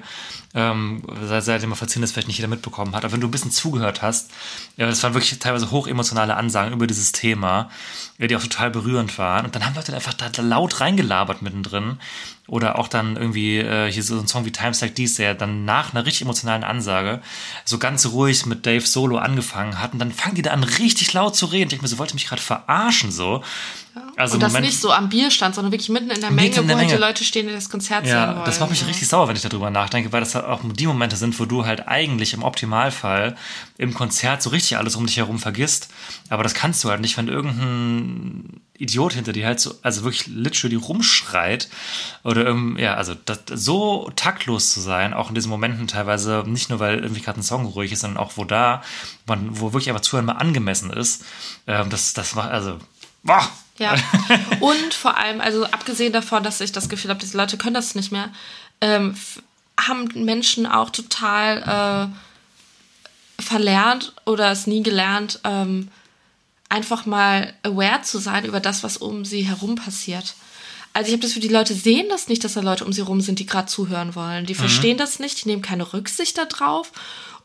[0.55, 3.05] Ähm, sei, dir mal verziehen, dass vielleicht nicht jeder mitbekommen hat.
[3.05, 4.31] Aber wenn du ein bisschen zugehört hast,
[4.77, 7.71] ja, das waren wirklich teilweise hochemotionale Ansagen über dieses Thema,
[8.19, 9.45] ja, die auch total berührend waren.
[9.45, 11.99] Und dann haben Leute einfach da laut reingelabert mittendrin.
[12.49, 15.67] Oder auch dann irgendwie äh, hier so ein Song wie Times Like These, der dann
[15.67, 17.21] nach einer richtig emotionalen Ansage
[17.67, 19.93] so ganz ruhig mit Dave Solo angefangen hat.
[19.93, 21.65] Und dann fangen die da an, richtig laut zu reden.
[21.65, 23.43] Ich denke mir so, wollte mich gerade verarschen so.
[24.17, 26.55] Also und das Moment- nicht so am Bierstand, sondern wirklich mitten in der Menge, in
[26.55, 27.07] der wo halt die Menge.
[27.07, 28.45] Leute stehen, die das Konzert sehen Ja, wollen.
[28.47, 28.87] das macht mich so.
[28.87, 31.67] richtig sauer, wenn ich darüber nachdenke, weil das halt auch die Momente sind, wo du
[31.67, 33.37] halt eigentlich im Optimalfall
[33.77, 35.89] im Konzert so richtig alles um dich herum vergisst.
[36.31, 40.27] Aber das kannst du halt nicht, wenn irgendein Idiot hinter dir halt so, also wirklich
[40.29, 41.69] literally rumschreit.
[42.23, 46.71] Oder ähm, ja, also das, so taktlos zu sein, auch in diesen Momenten teilweise, nicht
[46.71, 48.83] nur weil irgendwie gerade ein Song ruhig ist, sondern auch wo da,
[49.27, 51.25] man, wo wirklich einfach Zuhören mal angemessen ist.
[51.67, 52.79] Ähm, das, das war, also,
[53.23, 53.49] boah!
[53.79, 53.95] Ja.
[54.61, 57.95] Und vor allem, also abgesehen davon, dass ich das Gefühl habe, diese Leute können das
[57.95, 58.31] nicht mehr,
[58.81, 59.15] ähm,
[59.81, 62.11] haben Menschen auch total
[63.39, 65.89] äh, verlernt oder es nie gelernt, ähm,
[66.69, 70.35] einfach mal aware zu sein über das, was um sie herum passiert.
[70.93, 73.03] Also ich habe das für die Leute sehen das nicht, dass da Leute um sie
[73.03, 74.47] herum sind, die gerade zuhören wollen.
[74.47, 76.93] Die verstehen das nicht, die nehmen keine Rücksicht darauf.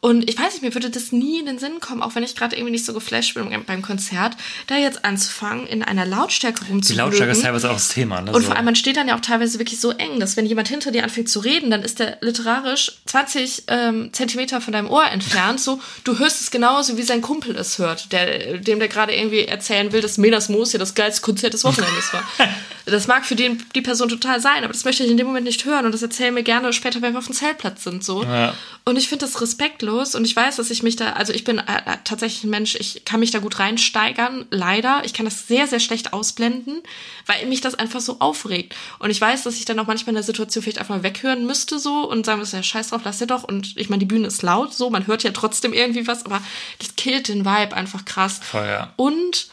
[0.03, 2.35] Und ich weiß nicht, mir würde das nie in den Sinn kommen, auch wenn ich
[2.35, 4.35] gerade irgendwie nicht so geflasht bin beim Konzert,
[4.67, 7.05] da jetzt anzufangen, in einer Lautstärke Die rumzublöken.
[7.05, 8.19] Lautstärke ist teilweise auch das Thema.
[8.19, 8.33] Ne?
[8.33, 10.67] Und vor allem, man steht dann ja auch teilweise wirklich so eng, dass wenn jemand
[10.67, 15.05] hinter dir anfängt zu reden, dann ist der literarisch 20 ähm, Zentimeter von deinem Ohr
[15.05, 15.61] entfernt.
[15.61, 19.45] So, du hörst es genauso, wie sein Kumpel es hört, der, dem der gerade irgendwie
[19.45, 22.23] erzählen will, dass Menas Moos ja das geilste Konzert des Wochenendes war.
[22.85, 25.45] Das mag für den, die Person total sein, aber das möchte ich in dem Moment
[25.45, 28.03] nicht hören und das erzählen mir gerne später, wenn wir auf dem Zeltplatz sind.
[28.03, 28.23] So.
[28.25, 28.53] Ja.
[28.83, 31.57] Und ich finde das respektlos und ich weiß, dass ich mich da, also ich bin
[31.57, 35.01] äh, äh, tatsächlich ein Mensch, ich kann mich da gut reinsteigern, leider.
[35.05, 36.81] Ich kann das sehr, sehr schlecht ausblenden,
[37.25, 38.75] weil mich das einfach so aufregt.
[38.99, 41.45] Und ich weiß, dass ich dann auch manchmal in der Situation vielleicht einfach mal weghören
[41.45, 43.43] müsste so und sagen müsste, ja, scheiß drauf, lass dir doch.
[43.43, 46.41] Und ich meine, die Bühne ist laut so, man hört ja trotzdem irgendwie was, aber
[46.79, 48.39] das killt den Vibe einfach krass.
[48.43, 48.93] Voll, ja.
[48.95, 49.47] Und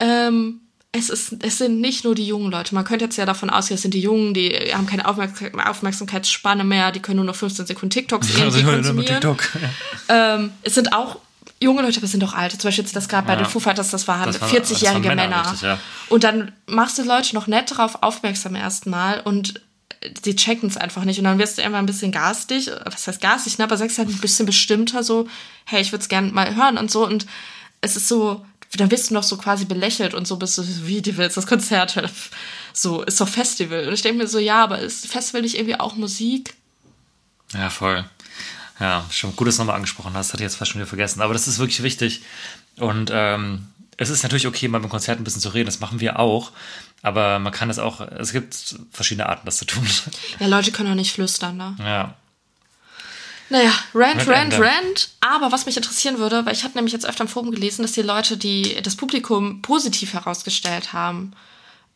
[0.00, 0.60] ähm,
[0.92, 2.74] es, ist, es sind nicht nur die jungen Leute.
[2.74, 6.64] Man könnte jetzt ja davon ausgehen, es sind die Jungen, die haben keine Aufmerksam Aufmerksamkeitsspanne
[6.64, 9.20] mehr, die können nur noch 15 Sekunden TikToks irgendwie Also nur- nur konsumieren.
[9.20, 9.48] TikTok.
[10.08, 11.18] Ähm, es sind auch
[11.60, 12.58] junge Leute, aber es sind auch alte.
[12.58, 13.40] Zum Beispiel jetzt das gerade bei Ja.
[13.40, 15.42] den Foo Fighters, das waren Das waren- 40-jährige das waren Männer, Männer.
[15.44, 15.78] richtig, ja.
[16.08, 19.60] Und dann machst du Leute noch nett darauf aufmerksam erstmal und
[20.24, 21.18] sie checken es einfach nicht.
[21.18, 23.64] Und dann wirst du immer ein bisschen garstig, was heißt garstig, ne?
[23.64, 25.28] aber sagst halt ein bisschen bestimmter so,
[25.66, 27.06] hey, ich würde es gerne mal hören und so.
[27.06, 27.26] Und
[27.82, 28.44] es ist so,
[28.76, 31.46] da wirst du noch so quasi belächelt und so bist du, wie, die willst das
[31.46, 32.10] Konzert hören?
[32.72, 33.88] So, ist doch Festival.
[33.88, 36.54] Und ich denke mir so, ja, aber ist Festival nicht irgendwie auch Musik?
[37.52, 38.04] Ja, voll.
[38.78, 40.32] Ja, schon gut, dass du nochmal angesprochen hast.
[40.32, 41.20] Hatte ich jetzt fast schon wieder vergessen.
[41.20, 42.22] Aber das ist wirklich wichtig.
[42.76, 43.66] Und ähm,
[43.96, 45.66] es ist natürlich okay, mal beim Konzert ein bisschen zu reden.
[45.66, 46.52] Das machen wir auch.
[47.02, 49.86] Aber man kann es auch, es gibt verschiedene Arten, das zu tun.
[50.38, 51.76] Ja, Leute können auch nicht flüstern, ne?
[51.80, 52.14] ja.
[53.50, 54.60] Naja, Rant, Rant Rant.
[54.60, 55.08] Rant.
[55.20, 57.92] Aber was mich interessieren würde, weil ich habe nämlich jetzt öfter im Forum gelesen, dass
[57.92, 61.32] die Leute, die das Publikum positiv herausgestellt haben,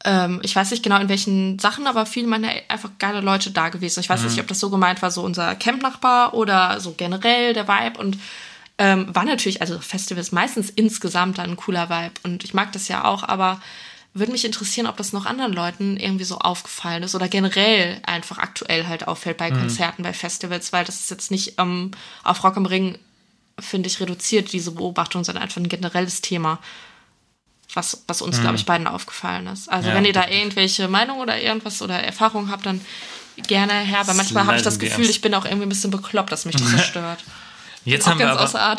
[0.04, 3.68] ähm, ich weiß nicht genau in welchen Sachen, aber viele meinen einfach geile Leute da
[3.70, 4.00] gewesen.
[4.00, 4.26] Ich weiß Mhm.
[4.26, 8.18] nicht, ob das so gemeint war, so unser Campnachbar oder so generell der Vibe und
[8.76, 12.88] ähm, war natürlich, also Festivals meistens insgesamt dann ein cooler Vibe und ich mag das
[12.88, 13.60] ja auch, aber
[14.14, 18.38] würde mich interessieren, ob das noch anderen Leuten irgendwie so aufgefallen ist oder generell einfach
[18.38, 21.90] aktuell halt auffällt bei Konzerten, bei Festivals, weil das ist jetzt nicht ähm,
[22.22, 22.96] auf Rock am Ring,
[23.58, 26.60] finde ich, reduziert, diese Beobachtung, sondern einfach ein generelles Thema,
[27.74, 29.68] was, was uns, glaube ich, beiden aufgefallen ist.
[29.68, 32.80] Also Ja, wenn ihr da irgendwelche Meinung oder irgendwas oder Erfahrungen habt, dann
[33.48, 36.30] gerne her, weil manchmal habe ich das Gefühl, ich bin auch irgendwie ein bisschen bekloppt,
[36.30, 37.24] dass mich das so stört.
[37.86, 38.40] Jetzt haben, aber,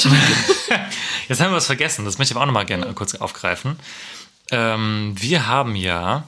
[1.30, 2.06] jetzt haben wir was vergessen.
[2.06, 3.78] Das möchte ich aber auch nochmal gerne kurz aufgreifen.
[4.52, 6.24] Ähm, wir haben ja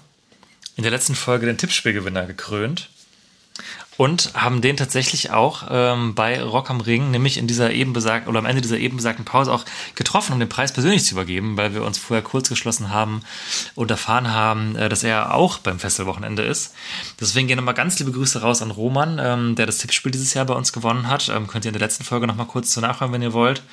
[0.76, 2.90] in der letzten Folge den Tippspielgewinner gekrönt.
[3.98, 8.30] Und haben den tatsächlich auch ähm, bei Rock am Ring, nämlich in dieser eben besagten,
[8.30, 9.66] oder am Ende dieser eben besagten Pause auch
[9.96, 13.24] getroffen, um den Preis persönlich zu übergeben, weil wir uns vorher kurz geschlossen haben
[13.74, 16.76] und erfahren haben, äh, dass er auch beim Festivalwochenende ist.
[17.20, 20.46] Deswegen gehen nochmal ganz liebe Grüße raus an Roman, ähm, der das Tippspiel dieses Jahr
[20.46, 21.30] bei uns gewonnen hat.
[21.30, 23.64] Ähm, könnt ihr in der letzten Folge nochmal kurz zu nachhören, wenn ihr wollt.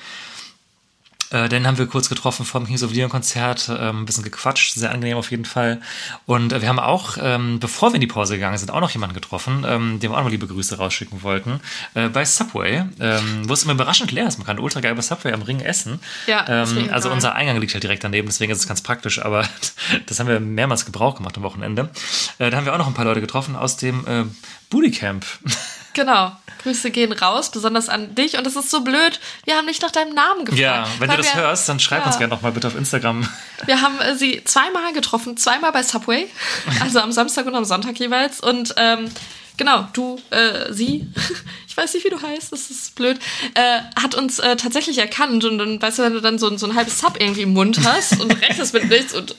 [1.31, 4.75] Äh, den haben wir kurz getroffen vom Kings of Leon Konzert, ähm, ein bisschen gequatscht,
[4.75, 5.81] sehr angenehm auf jeden Fall.
[6.25, 8.91] Und äh, wir haben auch, ähm, bevor wir in die Pause gegangen sind, auch noch
[8.91, 11.59] jemanden getroffen, ähm, dem wir auch noch liebe Grüße rausschicken wollten,
[11.93, 14.37] äh, bei Subway, ähm, wo es immer überraschend leer ist.
[14.37, 15.99] Man kann ultra geil bei Subway am Ring essen.
[16.27, 19.47] Ja, ähm, Also unser Eingang liegt halt direkt daneben, deswegen ist es ganz praktisch, aber
[20.05, 21.89] das haben wir mehrmals Gebrauch gemacht am Wochenende.
[22.37, 24.23] Äh, da haben wir auch noch ein paar Leute getroffen aus dem äh,
[24.69, 25.25] Bootycamp.
[25.95, 26.33] Genau.
[26.61, 28.37] Grüße gehen raus, besonders an dich.
[28.37, 30.59] Und es ist so blöd, wir haben nicht nach deinem Namen gefragt.
[30.59, 32.07] Ja, wenn du das wir, hörst, dann schreib ja.
[32.07, 33.27] uns gerne noch mal bitte auf Instagram.
[33.65, 36.27] Wir haben äh, sie zweimal getroffen, zweimal bei Subway,
[36.81, 38.41] also am Samstag und am Sonntag jeweils.
[38.41, 39.09] Und ähm,
[39.57, 41.07] genau, du, äh, sie,
[41.67, 43.19] ich weiß nicht, wie du heißt, das ist blöd,
[43.53, 45.45] äh, hat uns äh, tatsächlich erkannt.
[45.45, 47.79] Und dann, weißt du, wenn du dann so, so ein halbes Sub irgendwie im Mund
[47.85, 49.35] hast und rechnest mit nichts und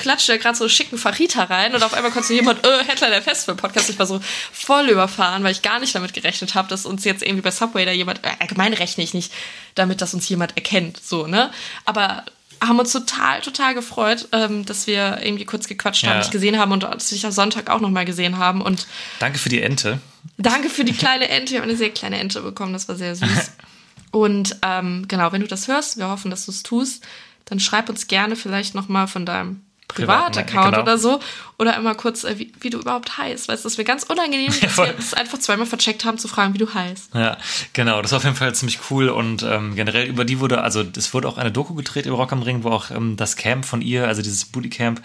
[0.00, 2.84] klatscht da gerade so einen schicken Fajita rein und auf einmal kommt so jemand, äh,
[2.84, 3.90] Headline der Festival-Podcast.
[3.90, 4.20] Ich war so
[4.52, 7.84] voll überfahren, weil ich gar nicht damit gerechnet habe, dass uns jetzt irgendwie bei Subway
[7.84, 9.32] da jemand, äh, allgemein rechne ich nicht
[9.74, 11.50] damit, dass uns jemand erkennt, so, ne?
[11.84, 12.24] Aber
[12.62, 16.20] haben uns total, total gefreut, ähm, dass wir irgendwie kurz gequatscht haben, Ja.
[16.20, 18.60] dich gesehen haben und dich am Sonntag auch nochmal gesehen haben.
[18.60, 18.86] Und
[19.18, 19.98] Danke für die Ente.
[20.36, 21.52] danke für die kleine Ente.
[21.52, 23.52] Wir haben eine sehr kleine Ente bekommen, das war sehr süß.
[24.12, 27.04] Und ähm, genau, wenn du das hörst, wir hoffen, dass du es tust,
[27.44, 29.62] dann schreib uns gerne vielleicht nochmal von deinem
[29.92, 30.82] Privataccount genau.
[30.82, 31.20] oder so.
[31.60, 33.48] Oder immer kurz, äh, wie, wie du überhaupt heißt.
[33.48, 34.86] Weißt du, das wäre ganz unangenehm, dass voll.
[34.88, 37.14] wir es einfach zweimal vercheckt haben, zu fragen, wie du heißt.
[37.14, 37.36] Ja,
[37.74, 38.00] genau.
[38.00, 41.12] Das war auf jeden Fall ziemlich cool und ähm, generell über die wurde, also es
[41.12, 43.82] wurde auch eine Doku gedreht über Rock am Ring, wo auch ähm, das Camp von
[43.82, 45.02] ihr, also dieses Booty Camp,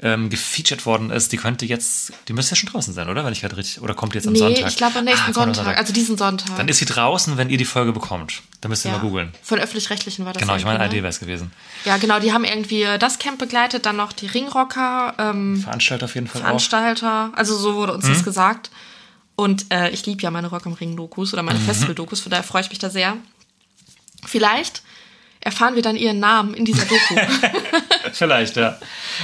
[0.00, 1.32] ähm, gefeatured worden ist.
[1.32, 3.24] Die könnte jetzt, die müsste ja schon draußen sein, oder?
[3.24, 4.68] Wenn ich gerade richtig, oder kommt jetzt am Nee, Sonntag?
[4.68, 6.56] ich glaube am nächsten Ah, am Sonntag, also diesen Sonntag.
[6.56, 8.42] Dann ist sie draußen, wenn ihr die Folge bekommt.
[8.60, 9.32] Da müsst ihr mal googeln.
[9.42, 10.40] Von öffentlich-rechtlichen war das.
[10.40, 10.96] Genau, ich meine, ID ne?
[10.98, 11.52] wäre es gewesen.
[11.84, 16.14] Ja, genau, die haben irgendwie das Camp begleitet, dann noch die Ringrocker, ähm, Veranstalter auf
[16.14, 16.46] jeden Fall auch.
[16.46, 18.12] Veranstalter, also so wurde uns Mhm.
[18.14, 18.70] das gesagt.
[19.36, 21.46] Und äh, ich liebe ja meine Rock am Ring Dokus oder Mhm.
[21.46, 23.16] meine Festival-Dokus, von daher freue ich mich da sehr.
[24.26, 24.82] Vielleicht
[25.40, 27.14] erfahren wir dann ihren Namen in dieser Doku.
[28.12, 28.76] Vielleicht, ja.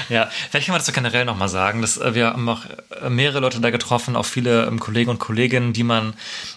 [0.09, 1.81] Ja, vielleicht kann man das so generell nochmal sagen.
[1.81, 2.63] Dass, äh, wir haben auch
[3.01, 6.15] äh, mehrere Leute da getroffen, auch viele ähm, Kollegen und Kolleginnen, die man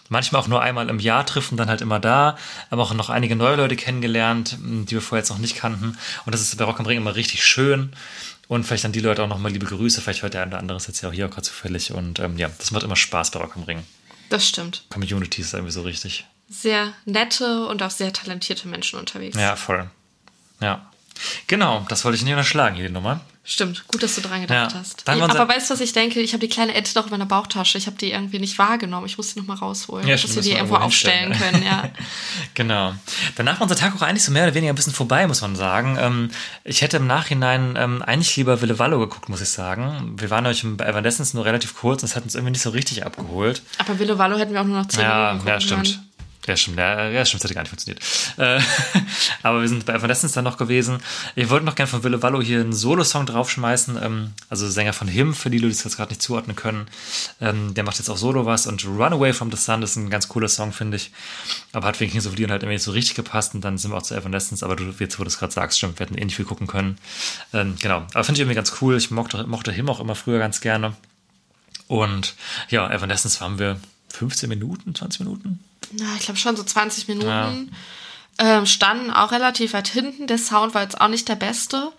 [0.10, 2.38] manchmal auch nur einmal im Jahr trifft und dann halt immer da.
[2.70, 5.98] Aber auch noch einige neue Leute kennengelernt, die wir vorher jetzt noch nicht kannten.
[6.26, 7.94] Und das ist bei Rock am Ring immer richtig schön.
[8.48, 10.02] Und vielleicht an die Leute auch nochmal liebe Grüße.
[10.02, 11.92] Vielleicht hört der eine oder andere ist jetzt ja auch hier auch gerade zufällig.
[11.92, 13.84] Und ähm, ja, das macht immer Spaß bei Rock am Ring.
[14.30, 14.86] Das stimmt.
[14.90, 16.26] Community ist irgendwie so richtig.
[16.50, 19.38] Sehr nette und auch sehr talentierte Menschen unterwegs.
[19.38, 19.90] Ja, voll.
[20.62, 20.90] Ja.
[21.48, 23.22] Genau, das wollte ich nicht unterschlagen, hier die Nummer.
[23.50, 25.06] Stimmt, gut, dass du dran gedacht Ja, hast.
[25.08, 26.20] Ja, aber weißt du, was ich denke?
[26.20, 27.78] Ich habe die kleine Ente doch in meiner Bauchtasche.
[27.78, 29.06] Ich habe die irgendwie nicht wahrgenommen.
[29.06, 31.64] Ich muss die nochmal rausholen, Ja, dass wir die irgendwo aufstellen können.
[31.64, 31.90] Ja.
[32.56, 32.94] Genau.
[33.36, 35.56] Danach war unser Tag auch eigentlich so mehr oder weniger ein bisschen vorbei, muss man
[35.56, 35.98] sagen.
[36.00, 36.30] Ähm,
[36.66, 40.16] ich hätte im Nachhinein ähm, eigentlich lieber Wille Wallo geguckt, muss ich sagen.
[40.18, 42.72] Wir waren nämlich bei Evanescence nur relativ kurz und es hat uns irgendwie nicht so
[42.72, 43.62] richtig abgeholt.
[43.78, 45.84] Aber Wille Wallo hätten wir auch nur noch 10 Ja, Minuten ja, stimmt.
[45.84, 46.07] können.
[46.48, 46.78] Ja, stimmt.
[46.78, 48.02] Ja, ja, stimmt, das hätte gar nicht funktioniert.
[48.38, 48.62] Äh,
[49.44, 51.00] aber wir sind bei Evanescence dann noch gewesen.
[51.36, 54.00] Ich wollte noch gerne von Wille Wallo hier einen Solo-Song draufschmeißen.
[54.02, 56.88] Ähm, also Sänger von Him, für die Leute, die es jetzt gerade nicht zuordnen können.
[57.42, 58.66] Ähm, der macht jetzt auch Solo was.
[58.66, 61.12] Und Runaway from the Sun ist ein ganz cooler Song, finde ich.
[61.74, 63.54] Aber hat wegen Kings of Leon halt irgendwie nicht so richtig gepasst.
[63.54, 64.64] Und dann sind wir auch zu Evanescence.
[64.64, 66.68] Aber du, jetzt, wo du es gerade sagst, stimmt, wir hätten eh nicht viel gucken
[66.68, 66.98] können.
[67.54, 68.06] Ähm, genau.
[68.14, 68.96] Aber finde ich irgendwie ganz cool.
[68.96, 70.96] Ich mochte, mochte Him auch immer früher ganz gerne.
[71.88, 72.36] Und
[72.70, 73.82] ja, Evanescence waren wir
[74.14, 75.60] 15 Minuten, 20 Minuten.
[75.92, 77.72] Na, ich glaube schon so 20 Minuten.
[78.40, 80.28] Ähm, standen auch relativ weit hinten.
[80.28, 81.92] Der Sound war jetzt auch nicht der beste.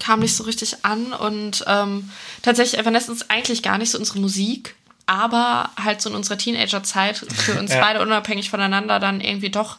[0.00, 1.12] Kam nicht so richtig an.
[1.12, 2.10] Und ähm,
[2.42, 4.74] tatsächlich Evanescence eigentlich gar nicht so unsere Musik.
[5.06, 7.80] Aber halt so in unserer Teenager-Zeit für uns Ja.
[7.80, 9.78] beide unabhängig voneinander dann irgendwie doch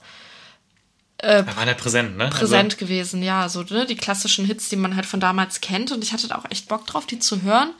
[1.21, 2.29] Wir waren ja präsent, ne?
[2.29, 3.23] präsent gewesen.
[3.23, 5.91] Ja, so ne, die klassischen Hits, die man halt von damals kennt.
[5.91, 7.71] Und ich hatte da auch echt Bock drauf, die zu hören.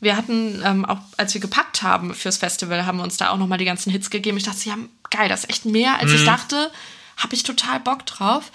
[0.00, 3.36] Wir hatten, ähm, auch als wir gepackt haben fürs Festival, haben wir uns da auch
[3.36, 4.38] nochmal die ganzen Hits gegeben.
[4.38, 4.76] Ich dachte, ja,
[5.10, 6.70] geil, das ist echt mehr, als ich dachte.
[7.16, 8.50] Habe ich total Bock drauf.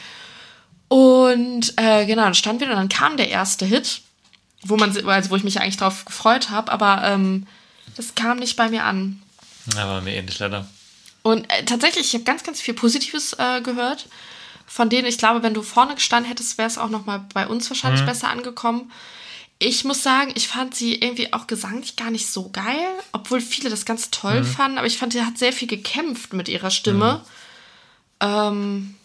[0.88, 4.02] Und äh, genau, dann standen wir und dann kam der erste Hit,
[4.64, 7.48] wo man, also wo ich mich eigentlich drauf gefreut habe, aber ähm,
[7.96, 9.22] das kam nicht bei mir an.
[9.76, 10.68] Ja, war mir ähnlich leider.
[11.24, 14.08] Und äh, tatsächlich, ich habe ganz, ganz viel Positives äh, gehört.
[14.68, 17.48] Von denen ich glaube, wenn du vorne gestanden hättest, wäre es auch noch mal bei
[17.48, 18.92] uns wahrscheinlich besser angekommen.
[19.58, 23.70] Ich muss sagen, ich fand sie irgendwie auch gesanglich gar nicht so geil, obwohl viele
[23.70, 24.78] das ganz toll fanden.
[24.78, 27.22] Aber ich fand, sie hat sehr viel gekämpft mit ihrer Stimme.
[28.20, 28.96] Ähm,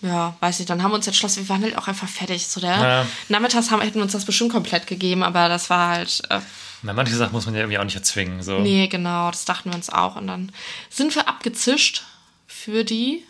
[0.00, 2.46] ja, weiß nicht, dann haben wir uns entschlossen, wir waren halt auch einfach fertig.
[2.46, 3.06] So der Ja.
[3.28, 6.22] Nachmittags haben, hätten wir uns das bestimmt komplett gegeben, aber das war halt.
[6.30, 6.40] Äh,
[6.82, 8.42] Na, manche Sachen muss man ja irgendwie auch nicht erzwingen.
[8.42, 8.60] So.
[8.60, 10.16] Nee, genau, das dachten wir uns auch.
[10.16, 10.50] Und dann
[10.90, 12.04] sind wir abgezischt
[12.46, 13.22] für die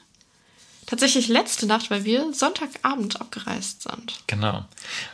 [0.86, 4.14] tatsächlich letzte Nacht, weil wir Sonntagabend abgereist sind.
[4.26, 4.64] Genau.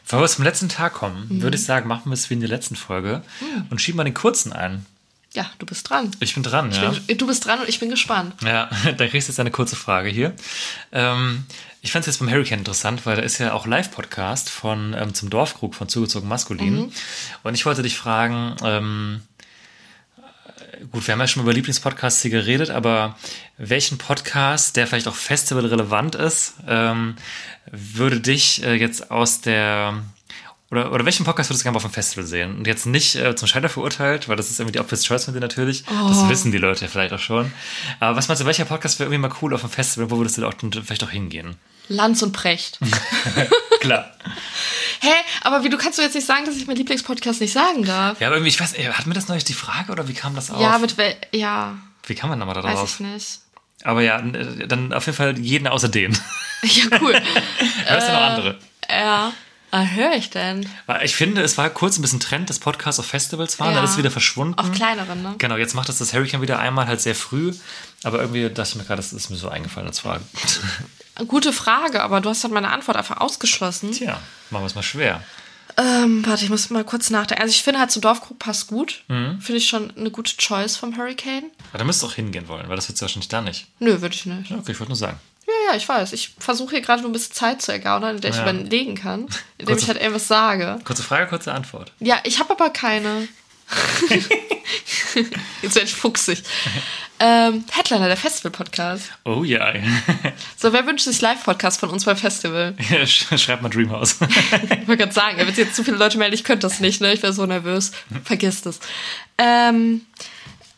[0.04, 1.42] Bevor wir zum letzten Tag kommen, Mhm.
[1.42, 3.22] würde ich sagen, machen wir es wie in der letzten Folge
[3.70, 4.86] und schieben mal den kurzen ein.
[5.32, 6.10] Ja, du bist dran.
[6.18, 6.90] Ich bin dran, ja.
[7.06, 8.34] Bin, du bist dran und ich bin gespannt.
[8.42, 10.34] Ja, da kriegst du jetzt eine kurze Frage hier.
[10.90, 11.44] Ähm,
[11.82, 15.14] ich fand es jetzt beim Hurricane interessant, weil da ist ja auch Live-Podcast von ähm,
[15.14, 16.74] zum Dorfkrug von Zugezogen Maskulin.
[16.86, 16.92] Mhm.
[17.44, 19.22] Und ich wollte dich fragen, ähm,
[20.90, 23.16] gut, wir haben ja schon über Lieblingspodcasts hier geredet, aber
[23.58, 27.16] welchen Podcast, der vielleicht auch festivalrelevant ist, ähm,
[27.70, 30.02] würde dich äh, jetzt aus der
[30.70, 32.58] oder, oder welchen Podcast würdest du gerne auf dem Festival sehen?
[32.58, 35.34] Und jetzt nicht äh, zum Scheiter verurteilt, weil das ist irgendwie die Obvious Choice von
[35.34, 35.84] dir natürlich.
[35.84, 37.50] Das wissen die Leute ja vielleicht auch schon.
[37.98, 40.12] Aber was meinst du, welcher Podcast wäre irgendwie mal cool auf dem Festival?
[40.12, 40.54] Wo würdest du auch
[40.84, 41.56] vielleicht auch hingehen?
[41.88, 42.78] Lanz und Precht.
[43.80, 44.12] Klar.
[45.00, 45.12] Hä?
[45.42, 48.20] Aber wie du kannst du jetzt nicht sagen, dass ich meinen Lieblingspodcast nicht sagen darf?
[48.20, 50.34] Ja, aber irgendwie, ich weiß, ey, hatten wir das neulich die Frage oder wie kam
[50.34, 50.60] das auf?
[50.60, 51.74] Ja, mit wel ja,
[52.06, 52.94] wie kam man da mal weiß darauf?
[52.94, 53.40] ich nicht.
[53.82, 56.16] Aber ja, äh, dann auf jeden Fall jeden außer den.
[56.62, 57.14] Ja, cool.
[57.86, 58.58] Hörst du noch andere?
[58.88, 59.32] ja.
[59.72, 60.68] Ah, höre ich denn?
[60.86, 63.76] Weil ich finde, es war kurz ein bisschen Trend, dass Podcasts auf Festivals waren, Ja.
[63.76, 64.58] dann ist es wieder verschwunden.
[64.58, 65.36] Auf kleineren, ne?
[65.38, 67.54] Genau, jetzt macht das das Hurricane wieder einmal halt sehr früh.
[68.02, 70.24] Aber irgendwie dachte ich mir gerade, das ist mir so eingefallen als Frage.
[71.28, 73.92] Gute Frage, aber du hast halt meine Antwort einfach ausgeschlossen.
[73.92, 74.18] Tja,
[74.50, 75.22] machen wir es mal schwer.
[75.76, 77.42] Ähm, warte, ich muss mal kurz nachdenken.
[77.42, 79.02] Also ich finde halt zum Dorfkrug passt gut.
[79.08, 79.40] Mhm.
[79.40, 81.44] Finde ich schon eine gute Choice vom Hurricane.
[81.70, 83.66] Aber da müsst ihr auch hingehen wollen, weil das wird wahrscheinlich da nicht.
[83.78, 84.50] Nö, würde ich nicht.
[84.50, 85.18] Ja, okay, ich wollte nur sagen.
[85.46, 86.12] Ja, ja, ich weiß.
[86.12, 88.42] Ich versuche hier gerade nur ein bisschen Zeit zu ergaunern, in der ich Ja.
[88.42, 89.20] überlegen kann,
[89.58, 90.78] indem Kurze- ich halt irgendwas sage.
[90.84, 91.92] Kurze Frage, kurze Antwort.
[92.00, 93.28] Ja, ich habe aber keine.
[95.62, 96.42] Jetzt werde ich fuchsig.
[97.18, 99.10] Ähm, Headliner, der Festival-Podcast.
[99.24, 99.72] Oh ja.
[100.56, 102.74] So, wer wünscht sich Live-Podcast von uns beim Festival?
[102.78, 104.16] Sch- Schreib mal Dreamhouse.
[104.20, 107.12] Ich wollte gerade sagen, wenn jetzt zu viele Leute melden, ich könnte das nicht, ne?
[107.12, 107.92] Ich wäre so nervös.
[108.24, 108.80] Vergiss das.
[109.38, 110.02] Ähm,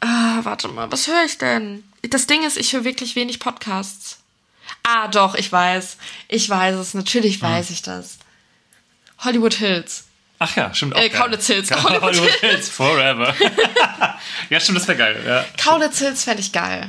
[0.01, 1.85] ah, warte mal, was höre ich denn?
[2.03, 4.19] Das Ding ist, ich höre wirklich wenig Podcasts.
[4.85, 5.97] Ah, doch, ich weiß.
[6.29, 6.95] Ich weiß es.
[6.95, 8.19] Natürlich weiß ich das.
[9.19, 10.05] Hollywood Hills.
[10.43, 11.01] Ach ja, stimmt auch.
[11.01, 11.09] Äh.
[11.09, 11.69] Kaulitz Hills.
[11.71, 12.69] Kaulitz Hills.
[12.69, 13.33] Forever.
[14.51, 15.23] ja, stimmt, das wäre geil.
[15.25, 15.45] Ja.
[15.57, 16.89] Kaulitz Hills fände ich geil.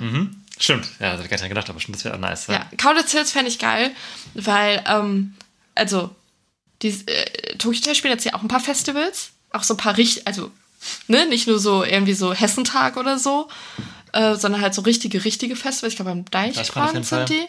[0.57, 2.47] Stimmt, ja, das hätte ich gar nicht gedacht, aber stimmt, das wäre nice.
[2.47, 3.91] Ja, Kaulitz Hills fände ich geil,
[4.33, 5.35] weil, ähm,
[5.75, 6.15] also,
[6.81, 10.25] die äh, Tokyo spielen jetzt ja auch ein paar Festivals, auch so ein paar richtig,
[10.25, 10.51] also,
[11.07, 13.49] ne, nicht nur so irgendwie so Hessentag oder so,
[14.13, 15.93] äh, sondern halt so richtige, richtige Festivals.
[15.93, 17.47] Ich glaube, auf Deichbrand sind die.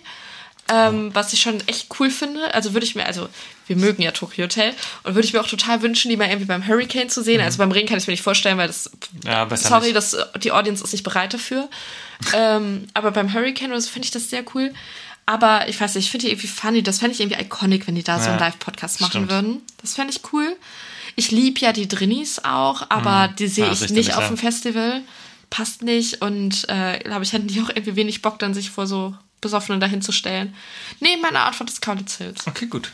[0.73, 2.55] Ähm, was ich schon echt cool finde.
[2.55, 3.29] Also würde ich mir, also
[3.67, 4.73] wir mögen ja Tokyo Hotel
[5.03, 7.43] und würde ich mir auch total wünschen, die mal irgendwie beim Hurricane zu sehen.
[7.43, 9.21] Also beim Regen kann ich mir nicht vorstellen, weil das, Mhm.
[9.29, 9.97] Ja, sorry, nicht.
[9.97, 11.69] das, die Audience ist nicht bereit dafür.
[12.35, 14.73] ähm, aber beim Hurricane oder so finde ich das sehr cool.
[15.27, 16.83] Aber ich weiß nicht, ich finde die irgendwie funny.
[16.83, 19.31] Das fände ich irgendwie iconic, wenn die da so einen Ja, Live-Podcast machen stimmt.
[19.31, 19.63] würden.
[19.81, 20.55] Das fände ich cool.
[21.17, 24.29] Ich liebe ja die Drinnies auch, aber die sehe Ja, ich nicht auf ja.
[24.29, 25.03] dem Festival.
[25.51, 28.87] Passt nicht und äh, glaube ich, hätten die auch irgendwie wenig Bock, dann sich vor
[28.87, 30.55] so Besoffenen dahin zu stellen.
[31.01, 32.47] Nee, meine Antwort ist Kaulitz Hills.
[32.47, 32.91] Okay, gut.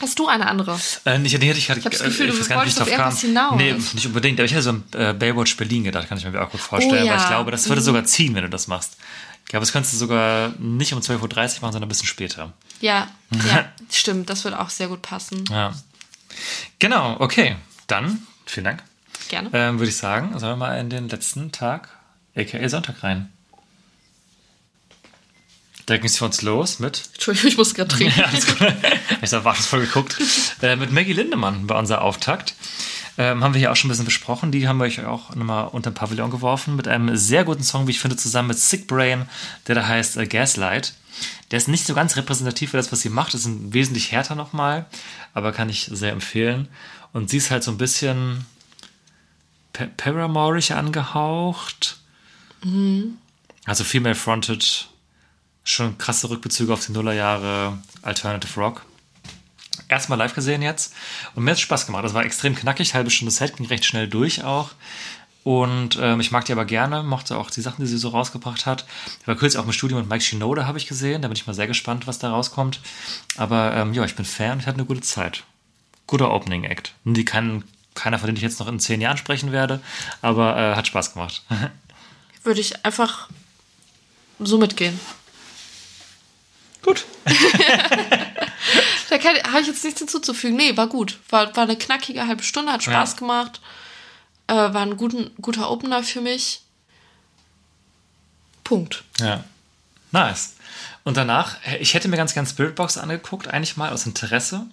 [0.00, 0.78] Hast du eine andere?
[1.04, 2.88] Äh, nicht, nee, ich, ich hab das Gefühl, du gar nicht, wie wolltest ich drauf
[2.88, 3.00] auf kam.
[3.00, 3.56] irgendwas hinaus.
[3.56, 4.38] Nee, nicht unbedingt.
[4.38, 7.02] Aber ich hätte so an äh, Baywatch Berlin gedacht, kann ich mir auch gut vorstellen.
[7.02, 7.12] Oh ja.
[7.12, 8.96] Weil ich glaube, das würde sogar ziehen, wenn du das machst.
[9.44, 12.52] Ich glaube, das könntest du sogar nicht um 12.30 Uhr machen, sondern ein bisschen später.
[12.80, 13.08] Ja,
[13.48, 14.30] ja, stimmt.
[14.30, 15.44] Das würde auch sehr gut passen.
[15.50, 15.72] Ja.
[16.78, 17.56] Genau, okay.
[17.86, 18.82] Dann, vielen Dank.
[19.28, 19.50] Gerne.
[19.52, 21.88] Ähm, würde ich sagen, sollen wir mal in den letzten Tag,
[22.36, 23.32] aka Sonntag rein.
[25.86, 28.18] Da ging es für uns los mit Entschuldigung, ich muss gerade trinken.
[28.18, 28.60] Ja, alles gut.
[28.60, 30.16] Ich habe erwartungsvoll geguckt.
[30.60, 32.54] Äh, mit Maggie Lindemann war unser Auftakt.
[33.18, 34.52] Ähm, haben wir hier auch schon ein bisschen besprochen.
[34.52, 36.76] Die haben wir euch auch nochmal unter den Pavillon geworfen.
[36.76, 39.28] Mit einem sehr guten Song, wie ich finde, zusammen mit Sick Brain,
[39.66, 40.94] der da heißt äh, Gaslight.
[41.50, 43.34] Der ist nicht so ganz repräsentativ für das, was sie macht.
[43.34, 44.86] Das ist ein wesentlich härter nochmal,
[45.34, 46.68] aber kann ich sehr empfehlen.
[47.12, 48.46] Und sie ist halt so ein bisschen
[49.74, 51.98] pa Paramore-ig angehaucht.
[53.66, 54.88] Also Female Fronted,
[55.64, 58.84] schon krasse Rückbezüge auf die Nullerjahre Alternative Rock.
[59.88, 60.94] Erstmal live gesehen jetzt
[61.34, 62.04] und mir hat es Spaß gemacht.
[62.04, 64.70] Das war extrem knackig, halbe Stunde Set, ging recht schnell durch auch.
[65.44, 68.64] Und ähm, ich mag die aber gerne, mochte auch die Sachen, die sie so rausgebracht
[68.64, 68.86] hat.
[69.20, 71.22] Ich war kürzlich auch im Studio mit Mike Shinoda, habe ich gesehen.
[71.22, 72.80] Da bin ich mal sehr gespannt, was da rauskommt.
[73.36, 75.42] Aber ähm, ja, ich bin Fan, ich hatte eine gute Zeit.
[76.06, 76.94] Guter Opening Act.
[77.04, 77.64] Die kann
[77.94, 79.80] keiner, von denen ich jetzt noch in zehn Jahren sprechen werde,
[80.20, 81.42] aber äh, hat Spaß gemacht.
[82.44, 83.28] Würde ich einfach
[84.38, 84.98] so mitgehen.
[86.82, 87.04] Gut.
[89.10, 90.56] Da habe ich jetzt nichts hinzuzufügen.
[90.56, 91.18] Nee, war gut.
[91.28, 93.18] War, war eine knackige halbe Stunde, hat Spaß Ja.
[93.18, 93.60] gemacht.
[94.46, 96.62] Äh, war ein guten, guter Opener für mich.
[98.64, 99.04] Punkt.
[99.20, 99.44] Ja.
[100.12, 100.54] Nice.
[101.04, 104.66] Und danach, äh, ich hätte mir ganz gern Spiritbox angeguckt, eigentlich mal aus Interesse,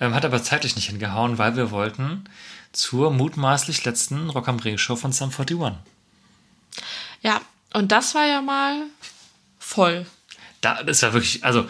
[0.00, 2.24] ähm, hat aber zeitlich nicht hingehauen, weil wir wollten
[2.72, 5.58] zur mutmaßlich letzten Rock am Ring Show von Sum 41.
[7.20, 7.40] Ja,
[7.74, 8.84] und das war ja mal
[9.58, 10.06] voll.
[10.62, 11.66] Da, das war wirklich, also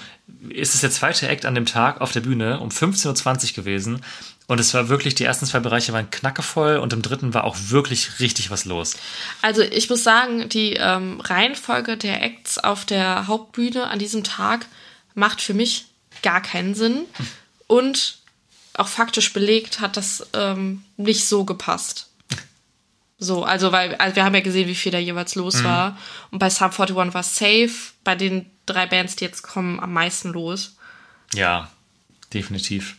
[0.50, 4.00] ist es der zweite Act an dem Tag auf der Bühne um 15.20 Uhr gewesen
[4.48, 7.56] Und es war wirklich, die ersten zwei Bereiche waren knackevoll und im dritten war auch
[7.68, 8.94] wirklich richtig was los.
[9.40, 14.66] Also ich muss sagen, die ähm, Reihenfolge der Acts auf der Hauptbühne an diesem Tag
[15.14, 15.86] macht für mich
[16.22, 17.04] gar keinen Sinn.
[17.66, 18.18] Und
[18.74, 22.08] auch faktisch belegt hat das ähm, nicht so gepasst.
[23.18, 25.64] So, also weil also wir haben ja gesehen, wie viel da jeweils los Mhm.
[25.64, 25.98] war.
[26.30, 27.70] Und bei Sub 41 war safe,
[28.04, 30.76] bei den drei Bands, die jetzt kommen, am meisten los.
[31.34, 31.70] Ja,
[32.32, 32.96] definitiv.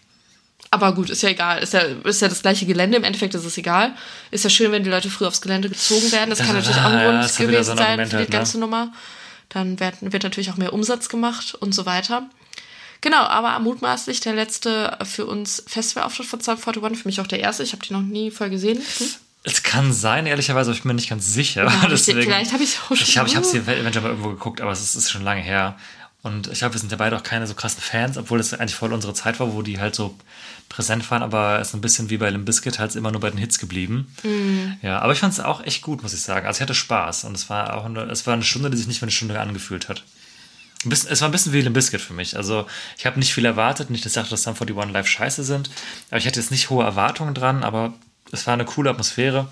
[0.72, 1.62] Aber gut, ist ja egal.
[1.62, 2.98] Ist ja, ist ja das gleiche Gelände.
[2.98, 3.94] Im Endeffekt ist es egal.
[4.32, 6.32] Ist ja schön, wenn die Leute früh aufs Gelände gezogen werden.
[6.32, 8.16] Das kann natürlich auch ein ja, Grund ist wieder gewesen so ein sein für die
[8.16, 8.38] halt, ne?
[8.38, 8.92] ganze Nummer.
[9.50, 12.28] Dann wird, wird natürlich auch mehr Umsatz gemacht und so weiter.
[13.02, 17.42] Genau, aber mutmaßlich der letzte für uns Festivalauftritt von Sub 41, für mich auch der
[17.42, 17.62] erste.
[17.62, 18.80] Ich habe die noch nie voll gesehen.
[18.80, 19.08] Hm?
[19.44, 21.70] Es kann sein, ehrlicherweise, aber ich bin mir nicht ganz sicher.
[21.70, 24.30] sie- Deswegen- vielleicht habe ich auch schon- Ich habe ich hab sie eventuell mal irgendwo
[24.30, 25.78] geguckt, aber es ist, ist schon lange her.
[26.22, 28.76] Und ich glaube, wir sind ja beide auch keine so krassen Fans, obwohl es eigentlich
[28.76, 30.18] voll unsere Zeit war, wo die halt so
[30.70, 33.30] präsent waren, aber es ist ein bisschen wie bei Limp Bizkit halt immer nur bei
[33.30, 34.16] den Hits geblieben.
[34.24, 34.78] Mhm.
[34.82, 36.48] Ja, aber ich fand es auch echt gut, muss ich sagen.
[36.48, 38.88] Also ich hatte Spaß und es war auch eine, es war eine Stunde, die sich
[38.88, 40.04] nicht wie eine Stunde angefühlt hat.
[40.86, 42.38] Bisschen, es war ein bisschen wie Limp Bizkit für mich.
[42.38, 42.68] Also
[42.98, 45.70] ich habe nicht viel erwartet, nicht, dass ich dachte, dass Sum 41 live scheiße sind,
[46.10, 47.94] aber ich hatte jetzt nicht hohe Erwartungen dran, aber
[48.32, 49.50] es war eine coole Atmosphäre.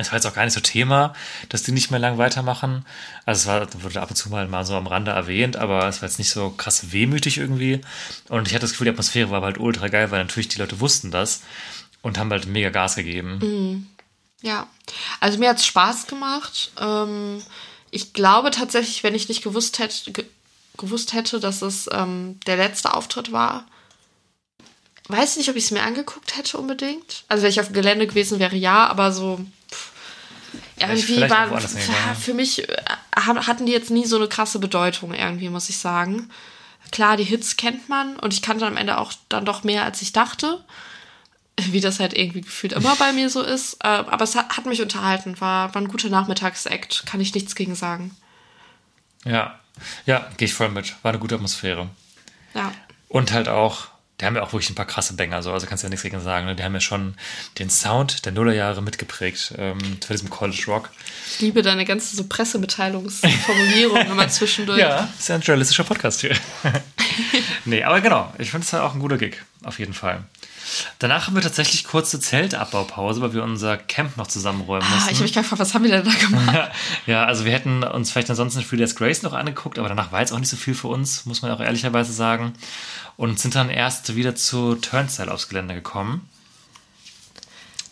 [0.00, 1.12] Es war jetzt auch gar nicht so Thema,
[1.48, 2.86] dass die nicht mehr lang weitermachen.
[3.26, 6.00] Also es war, wurde ab und zu mal, mal so am Rande erwähnt, aber es
[6.00, 7.80] war jetzt nicht so krass wehmütig irgendwie.
[8.28, 10.78] Und ich hatte das Gefühl, die Atmosphäre war halt ultra geil, weil natürlich die Leute
[10.78, 11.42] wussten das
[12.00, 13.88] und haben halt mega Gas gegeben.
[14.40, 14.68] Ja,
[15.18, 16.70] also mir hat's Spaß gemacht.
[16.80, 17.42] Ähm,
[17.90, 20.24] ich glaube tatsächlich, wenn ich nicht gewusst hätte, ge
[20.76, 23.66] gewusst hätte, dass es ähm, der letzte Auftritt war,
[25.08, 27.24] weiß nicht, ob ich es mir angeguckt hätte unbedingt.
[27.28, 29.40] Also wenn ich auf dem Gelände gewesen wäre, ja, aber so
[29.70, 29.92] pff,
[30.78, 32.14] irgendwie war ja.
[32.14, 32.76] für mich äh,
[33.16, 36.30] hatten die jetzt nie so eine krasse Bedeutung irgendwie, muss ich sagen.
[36.90, 40.00] Klar, die Hits kennt man und ich kannte am Ende auch dann doch mehr, als
[40.02, 40.64] ich dachte
[41.66, 43.74] wie das halt irgendwie gefühlt immer bei mir so ist.
[43.82, 47.54] Äh, aber es hat, hat mich unterhalten, war, war ein guter Nachmittagsakt, kann ich nichts
[47.54, 48.16] gegen sagen.
[49.24, 49.58] Ja,
[50.06, 50.94] ja, gehe ich voll mit.
[51.02, 51.88] War eine gute Atmosphäre.
[52.54, 52.72] Ja.
[53.08, 53.88] Und halt auch,
[54.20, 56.02] die haben ja auch wirklich ein paar krasse Banger, so, also kannst du ja nichts
[56.02, 56.46] gegen sagen.
[56.46, 56.56] Ne?
[56.56, 57.14] Die haben ja schon
[57.58, 60.90] den Sound der Nullerjahre mitgeprägt ähm, für diesen College Rock.
[61.30, 64.80] Ich liebe deine ganze so Pressemitteilungsformulierung immer zwischendurch.
[64.80, 66.36] Ja, ist ja ein journalistischer Podcast hier.
[67.64, 70.24] nee, aber genau, ich finde es halt auch ein guter Gig, auf jeden Fall.
[70.98, 75.10] Danach haben wir tatsächlich kurze Zeltabbaupause, weil wir unser Camp noch zusammenräumen Ah, mussten.
[75.10, 76.70] ich habe mich gefragt, was haben wir denn da gemacht?
[77.06, 80.20] Ja, also wir hätten uns vielleicht ansonsten Free Days Grace noch angeguckt, aber danach war
[80.20, 82.52] jetzt auch nicht so viel für uns, muss man auch ehrlicherweise sagen.
[83.16, 86.28] Und sind dann erst wieder zu Turnstile aufs Gelände gekommen.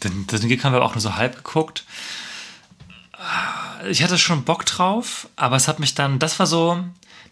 [0.05, 1.85] Den, den Gig haben wir auch nur so halb geguckt.
[3.89, 6.85] Ich hatte schon Bock drauf, aber es hat mich dann, das war so,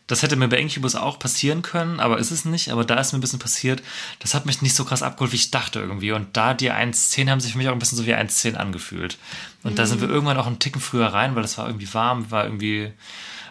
[0.06, 2.70] das hätte mir bei Incubus auch passieren können, aber ist es nicht.
[2.70, 3.82] Aber da ist mir ein bisschen passiert,
[4.18, 6.12] das hat mich nicht so krass abgeholt, wie ich dachte irgendwie.
[6.12, 9.16] Und da die 1.10 haben sich für mich auch ein bisschen so wie 1.10 angefühlt.
[9.62, 12.30] Und da sind wir irgendwann auch einen Ticken früher rein, weil es war irgendwie warm,
[12.30, 12.92] war irgendwie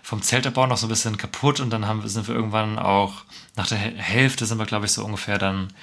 [0.04, 1.60] vom Zeltabbau noch so ein bisschen kaputt.
[1.60, 3.24] Und dann haben, sind wir irgendwann auch,
[3.56, 5.74] nach der Häl- Hälfte sind wir, glaube ich, so ungefähr dann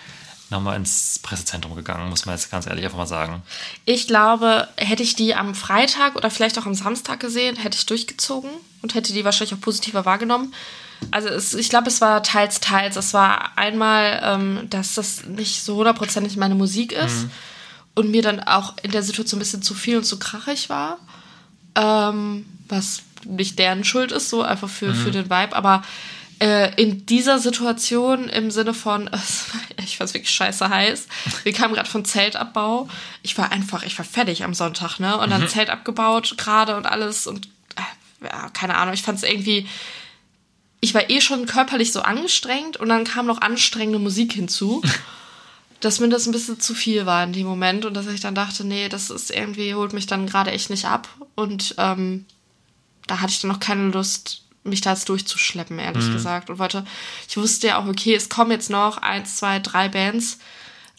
[0.50, 3.42] nochmal ins Pressezentrum gegangen, muss man jetzt ganz ehrlich einfach mal sagen.
[3.84, 7.86] Ich glaube, hätte ich die am Freitag oder vielleicht auch am Samstag gesehen, hätte ich
[7.86, 8.50] durchgezogen
[8.82, 10.54] und hätte die wahrscheinlich auch positiver wahrgenommen.
[11.10, 12.96] Also es, ich glaube, es war teils, teils.
[12.96, 17.26] Es war einmal, ähm, dass das nicht so hundertprozentig meine Musik ist
[17.94, 20.98] und mir dann auch in der Situation ein bisschen zu viel und zu krachig war.
[21.74, 25.56] Ähm, was nicht deren Schuld ist, so einfach für, für den Vibe.
[25.56, 25.82] Aber
[26.40, 29.08] äh, in dieser Situation im Sinne von,
[29.84, 31.06] ich fand es wirklich scheiße heiß.
[31.44, 32.88] Wir kamen gerade von Zeltabbau.
[33.22, 35.18] Ich war einfach, ich war fertig am Sonntag, ne?
[35.18, 37.46] Und dann Zelt abgebaut gerade und alles und
[37.76, 38.94] äh, ja, keine Ahnung.
[38.94, 39.66] Ich fand es irgendwie,
[40.80, 44.82] ich war eh schon körperlich so angestrengt und dann kam noch anstrengende Musik hinzu.
[45.80, 48.34] dass mir das ein bisschen zu viel war in dem Moment und dass ich dann
[48.34, 51.08] dachte, nee, das ist irgendwie, holt mich dann gerade echt nicht ab.
[51.34, 52.26] Und ähm,
[53.06, 56.50] da hatte ich dann noch keine Lust, mich da jetzt durchzuschleppen, ehrlich gesagt.
[56.50, 56.84] Und wollte,
[57.28, 60.38] ich wusste ja auch, okay, es kommen jetzt noch eins, zwei, drei Bands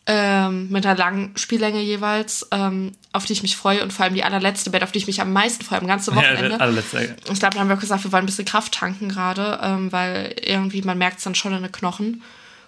[0.08, 4.16] ähm, mit einer langen Spiellänge jeweils, ähm, auf die ich mich freue und vor allem
[4.16, 6.50] die allerletzte Band, auf die ich mich am meisten freue, am ganzen Wochenende.
[6.50, 9.10] Ja, allerletzte, Ich glaube, da haben wir auch gesagt, wir wollen ein bisschen Kraft tanken
[9.10, 12.24] gerade, ähm, weil irgendwie man merkt es dann schon in den Knochen.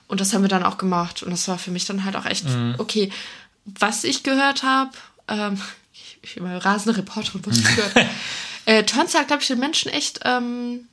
[0.07, 1.23] Und das haben wir dann auch gemacht.
[1.23, 2.45] Und das war für mich dann halt auch echt
[2.77, 3.11] okay.
[3.65, 4.91] Was ich gehört habe,
[5.27, 5.59] ähm,
[5.93, 8.09] ich, ich bin mal rasende Reporterin, was ich gehört habe.
[8.65, 10.87] äh, Turnstile hat, glaube ich, den Menschen echt ähm,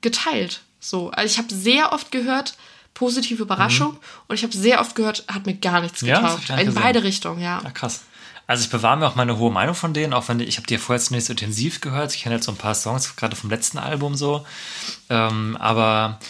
[0.00, 0.60] geteilt.
[0.80, 2.56] So, also ich habe sehr oft gehört,
[2.94, 3.96] positive Überraschung.
[4.28, 6.74] Und ich habe sehr oft gehört, hat mir gar nichts Ja, gar nicht in gesehen.
[6.74, 7.60] beide Richtungen, ja.
[7.64, 8.02] Ah, krass.
[8.46, 10.66] Also ich bewahre mir auch meine hohe Meinung von denen, auch wenn die, ich habe
[10.66, 12.14] die ja vorher so intensiv gehört.
[12.14, 14.46] Ich kenne jetzt so ein paar Songs, gerade vom letzten Album so.
[15.10, 16.20] Ähm, aber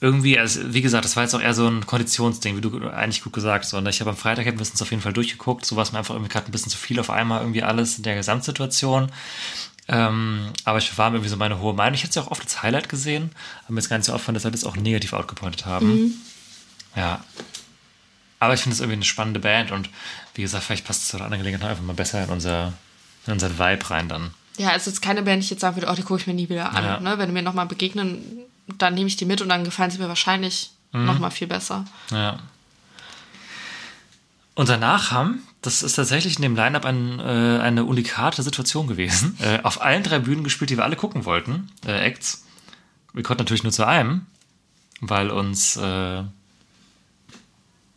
[0.00, 3.22] irgendwie, also wie gesagt, das war jetzt auch eher so ein Konditionsding, wie du eigentlich
[3.22, 3.74] gut gesagt hast.
[3.74, 5.64] Und ich habe am Freitag hätten wir es uns auf jeden Fall durchgeguckt.
[5.64, 7.96] So war es mir einfach irgendwie gerade ein bisschen zu viel auf einmal irgendwie alles
[7.96, 9.10] in der Gesamtsituation.
[9.88, 11.94] Ähm, aber ich war mir irgendwie so meine hohe Meinung.
[11.94, 13.30] Ich hätte es ja auch oft als Highlight gesehen,
[13.64, 15.86] aber mir ist gar nicht so aufgefallen, dass wir das auch negativ outgepointet haben.
[15.88, 16.14] Mhm.
[16.96, 17.24] Ja.
[18.40, 19.88] Aber ich finde es irgendwie eine spannende Band und
[20.34, 22.72] wie gesagt, vielleicht passt es zu einer anderen Gelegenheit einfach mal besser in unser,
[23.26, 24.34] in unseren Vibe rein dann.
[24.58, 26.34] Ja, es ist keine Band, die ich jetzt sagen würde, oh, die gucke ich mir
[26.34, 26.84] nie wieder an.
[26.84, 27.00] Ja.
[27.00, 27.18] Ne?
[27.18, 28.22] Wenn die mir nochmal begegnen,
[28.78, 31.04] dann nehme ich die mit und dann gefallen sie mir wahrscheinlich Mhm.
[31.04, 31.84] noch nochmal viel besser.
[32.10, 32.38] Ja.
[34.54, 39.36] Und danach haben, das ist tatsächlich in dem Line-Up ein, äh, eine unikate Situation gewesen,
[39.42, 42.44] äh, auf allen drei Bühnen gespielt, die wir alle gucken wollten, äh, Acts.
[43.12, 44.26] Wir konnten natürlich nur zu einem,
[45.00, 46.22] weil uns, äh,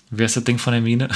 [0.09, 1.09] wie heißt das Ding von der Mine?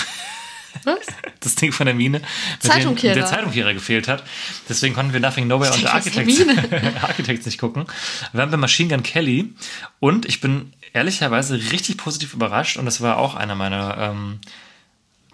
[0.83, 1.07] Was?
[1.39, 2.21] Das Ding von der Mine,
[2.59, 3.15] Zeitumkehrer.
[3.15, 4.23] der Zeitumkehrer gefehlt hat.
[4.69, 6.39] Deswegen konnten wir Nothing Nowhere und Architects,
[7.03, 7.85] Architects nicht gucken.
[8.31, 9.53] Wir haben bei Machine Gun Kelly
[9.99, 14.39] und ich bin ehrlicherweise richtig positiv überrascht und das war auch einer meiner ähm,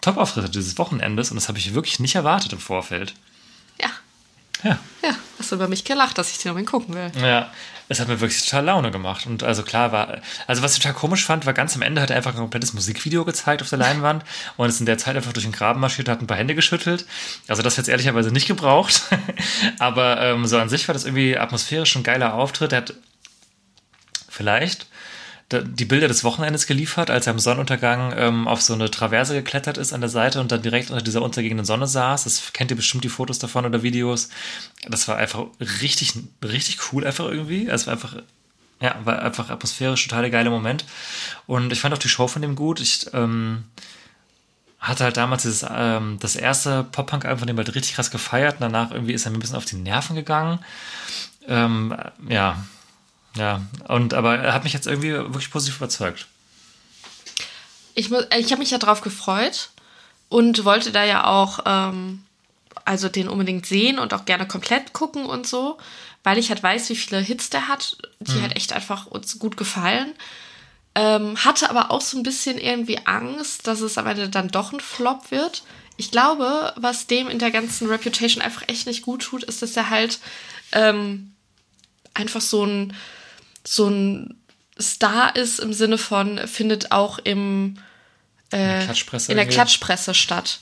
[0.01, 3.13] Top-Auftritte dieses Wochenendes und das habe ich wirklich nicht erwartet im Vorfeld.
[3.81, 3.89] Ja.
[4.63, 4.79] Ja.
[5.03, 7.11] Ja, hast du über mich gelacht, dass ich den unbedingt gucken will.
[7.21, 7.51] Ja,
[7.87, 9.25] es hat mir wirklich total Laune gemacht.
[9.25, 12.11] Und also klar war, also was ich total komisch fand, war ganz am Ende hat
[12.11, 14.23] er einfach ein komplettes Musikvideo gezeigt auf der Leinwand
[14.57, 17.05] und ist in der Zeit einfach durch den Graben marschiert, hat ein paar Hände geschüttelt.
[17.47, 19.03] Also das jetzt ehrlicherweise nicht gebraucht.
[19.79, 22.73] Aber ähm, so an sich war das irgendwie atmosphärisch ein geiler Auftritt.
[22.73, 22.93] Er hat
[24.29, 24.87] vielleicht
[25.51, 29.77] die Bilder des Wochenendes geliefert, als er am Sonnenuntergang ähm, auf so eine Traverse geklettert
[29.79, 32.25] ist an der Seite und dann direkt unter dieser untergehenden Sonne saß.
[32.25, 34.29] Das kennt ihr bestimmt die Fotos davon oder Videos.
[34.87, 35.45] Das war einfach
[35.81, 36.13] richtig,
[36.43, 37.67] richtig cool einfach irgendwie.
[37.67, 38.17] Es war einfach,
[38.79, 40.85] ja, war einfach atmosphärisch total der geile Moment.
[41.47, 42.79] Und ich fand auch die Show von dem gut.
[42.79, 43.63] Ich ähm,
[44.79, 48.55] hatte halt damals dieses, ähm, das erste Pop-Punk-Album von dem halt richtig krass gefeiert.
[48.55, 50.59] Und danach irgendwie ist er mir ein bisschen auf die Nerven gegangen.
[51.47, 51.95] Ähm,
[52.27, 52.63] ja,
[53.39, 53.61] ja.
[53.87, 56.27] Und aber er hat mich jetzt irgendwie wirklich positiv überzeugt.
[57.95, 59.69] Ich, mu- ich habe mich ja drauf gefreut
[60.29, 62.23] und wollte da ja auch ähm,
[62.85, 65.77] also den unbedingt sehen und auch gerne komplett gucken und so,
[66.23, 69.57] weil ich halt weiß, wie viele Hits der hat, die halt echt einfach uns gut
[69.57, 70.13] gefallen.
[70.95, 74.73] Ähm, hatte aber auch so ein bisschen irgendwie Angst, dass es am Ende dann doch
[74.73, 75.63] ein Flop wird.
[75.97, 79.75] Ich glaube, was dem in der ganzen Reputation einfach echt nicht gut tut, ist, dass
[79.77, 80.19] er halt
[80.71, 81.33] ähm,
[82.13, 82.95] einfach so ein,
[83.69, 84.35] so ein
[84.81, 87.77] Star ist im Sinne von, findet auch im,
[88.51, 89.47] der Klatschpresse in der.
[89.47, 90.59] Klatschpresse statt.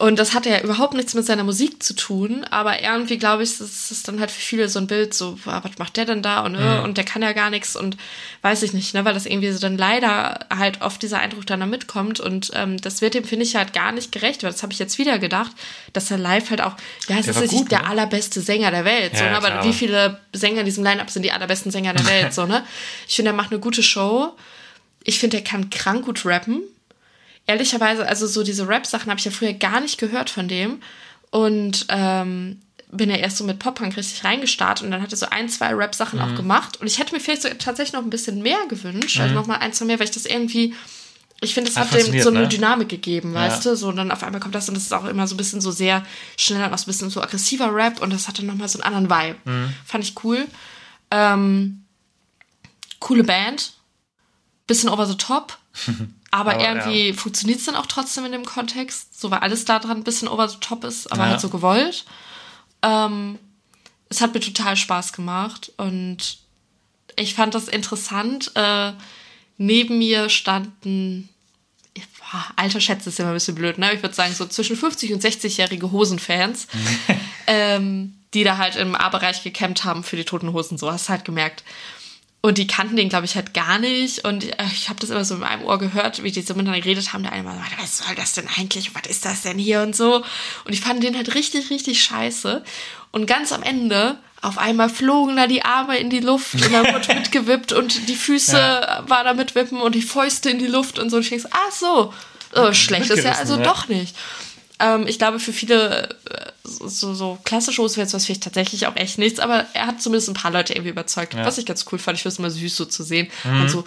[0.00, 3.58] Und das hat ja überhaupt nichts mit seiner Musik zu tun, aber irgendwie glaube ich,
[3.58, 6.22] das ist dann halt für viele so ein Bild, so, ah, was macht der denn
[6.22, 7.96] da und, äh, und der kann ja gar nichts und
[8.42, 11.58] weiß ich nicht, ne, weil das irgendwie so dann leider halt oft dieser Eindruck dann
[11.58, 14.62] da mitkommt und ähm, das wird dem, finde ich, halt gar nicht gerecht, weil das
[14.62, 15.50] habe ich jetzt wieder gedacht,
[15.94, 16.76] dass er live halt auch,
[17.08, 17.88] ja, es Der ist nicht gut, der ne?
[17.88, 19.64] allerbeste Sänger der Welt, so, Ja, ne, aber klar.
[19.64, 22.64] wie viele Sänger in diesem Line-Up sind die allerbesten Sänger der Welt, so, ne?
[23.08, 24.28] Ich finde, er macht eine gute Show.
[25.02, 26.62] Ich finde, er kann krank gut rappen
[27.48, 30.80] ehrlicherweise, also so diese Rap-Sachen habe ich ja früher gar nicht gehört von dem.
[31.30, 32.60] Und ähm,
[32.90, 35.74] bin ja erst so mit Pop-Punk richtig reingestartet und dann hat er so ein, zwei
[35.74, 36.24] Rap-Sachen Mhm.
[36.24, 36.80] auch gemacht.
[36.80, 39.56] Und ich hätte mir vielleicht so tatsächlich noch ein bisschen mehr gewünscht, also noch mal
[39.56, 40.74] ein, zwei mehr, weil ich das irgendwie,
[41.42, 42.48] ich finde, das Ah, hat dem so eine ne?
[42.48, 43.40] Dynamik gegeben, Ja.
[43.40, 43.76] weißt du?
[43.76, 45.60] So, und dann auf einmal kommt das und das ist auch immer so ein bisschen
[45.60, 46.02] so sehr
[46.38, 48.94] schnell, auch so ein bisschen so aggressiver Rap und das hatte noch mal so einen
[48.94, 49.36] anderen Vibe.
[49.44, 49.74] Mhm.
[49.84, 50.46] Fand ich cool.
[51.10, 51.84] Ähm,
[53.00, 53.72] coole Band.
[54.66, 55.58] Bisschen over the top.
[56.30, 59.78] Aber, Aber, irgendwie funktioniert es dann auch trotzdem in dem Kontext, so weil alles da
[59.78, 61.30] dran ein bisschen over the top ist, aber Ja.
[61.30, 62.04] halt so gewollt.
[62.82, 63.38] Ähm,
[64.10, 66.38] es hat mir total Spaß gemacht und
[67.16, 68.52] ich fand das interessant.
[68.54, 68.92] Äh,
[69.56, 71.28] neben mir standen,
[72.30, 73.92] boah, alter Schätze ist immer ein bisschen blöd, ne?
[73.94, 76.68] Ich würde sagen, so zwischen 50 und 60-jährige Hosenfans,
[77.46, 80.78] ähm, die da halt im A-Bereich gecampt haben für die toten Hosen.
[80.78, 81.64] So hast du halt gemerkt.
[82.40, 84.24] Und die kannten den, glaube ich, halt gar nicht.
[84.24, 86.80] Und äh, ich habe das immer so in einem Ohr gehört, wie die so miteinander
[86.80, 87.24] geredet haben.
[87.24, 88.94] Der eine mal so, was soll das denn eigentlich?
[88.94, 90.24] Was ist das denn hier und so?
[90.64, 92.62] Und ich fand den halt richtig, richtig scheiße.
[93.10, 96.92] Und ganz am Ende, auf einmal flogen da die Arme in die Luft und dann
[96.92, 101.10] wurde mitgewippt und die Füße war da mitwippen und die Fäuste in die Luft und
[101.10, 101.16] so.
[101.16, 102.14] Und ich denke, so, ach so,
[102.54, 103.64] oh, schlecht ist ja also ja.
[103.64, 104.14] doch nicht.
[104.80, 109.18] Ähm, ich glaube, für viele äh, so, so klassische Oswald was vielleicht tatsächlich auch echt
[109.18, 111.44] nichts, aber er hat zumindest ein paar Leute irgendwie überzeugt, Ja.
[111.44, 112.16] was ich ganz cool fand.
[112.16, 113.28] Ich finde es immer süß so zu sehen.
[113.44, 113.84] Und so,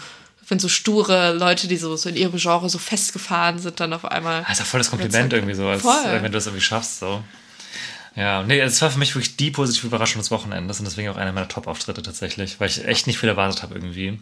[0.50, 4.04] wenn so sture Leute, die so, so in ihrem Genre so festgefahren sind, dann auf
[4.04, 4.42] einmal.
[4.42, 7.00] Das ist ja voll das Kompliment irgendwie so, als, äh, wenn du das irgendwie schaffst.
[7.00, 7.24] So.
[8.18, 11.16] Ja, nee, es war für mich wirklich die positive Überraschung des Wochenendes und deswegen auch
[11.16, 14.20] einer meiner Top-Auftritte tatsächlich, weil ich echt nicht viel erwartet habe irgendwie.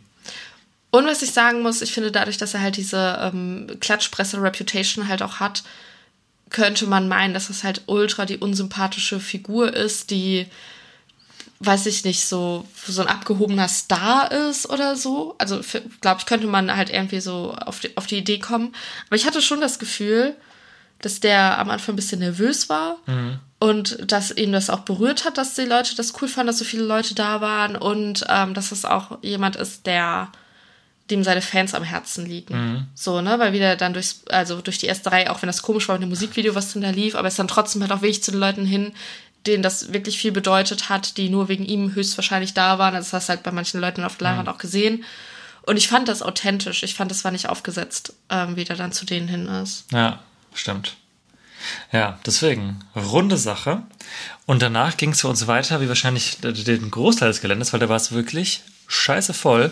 [0.92, 5.22] Und was ich sagen muss, ich finde dadurch, dass er halt diese ähm, Klatschpresse-Reputation halt
[5.24, 5.64] auch hat,
[6.50, 10.48] könnte man meinen, dass es halt ultra die unsympathische Figur ist, die
[11.62, 15.36] weiß ich nicht, so, so ein abgehobener Star ist oder so.
[15.40, 15.60] Also,
[16.00, 18.74] glaube ich, könnte man halt irgendwie so auf die, auf die Idee kommen.
[19.08, 20.36] Aber ich hatte schon das Gefühl,
[21.02, 23.40] dass der am Anfang ein bisschen nervös war Mhm.
[23.60, 26.66] und dass ihn das auch berührt hat, dass die Leute das cool fanden, dass so
[26.66, 30.30] viele Leute da waren und ähm, dass es auch jemand ist, der
[31.10, 32.56] dem seine Fans am Herzen liegen.
[32.56, 32.88] Mhm.
[32.94, 35.88] So, ne, weil wieder dann durchs, also durch die erste Reihe, auch wenn das komisch
[35.88, 38.24] war mit dem Musikvideo, was dann da lief, aber es dann trotzdem halt auch wirklich
[38.24, 38.94] zu den Leuten hin,
[39.48, 42.96] denen das wirklich viel bedeutet hat, die nur wegen ihm höchstwahrscheinlich da waren.
[42.96, 45.04] Also das hast du halt bei manchen Leuten auf der Leinwand auch gesehen.
[45.64, 46.84] Und ich fand das authentisch.
[46.84, 49.86] Ich fand, das war nicht aufgesetzt, ähm, wie der dann zu denen hin ist.
[49.92, 50.20] Ja,
[50.54, 50.98] stimmt.
[51.92, 53.84] Ja, deswegen, runde Sache.
[54.46, 57.90] Und danach ging es für uns weiter, wie wahrscheinlich den Großteil des Geländes, weil da
[57.90, 59.72] war es wirklich scheiße voll.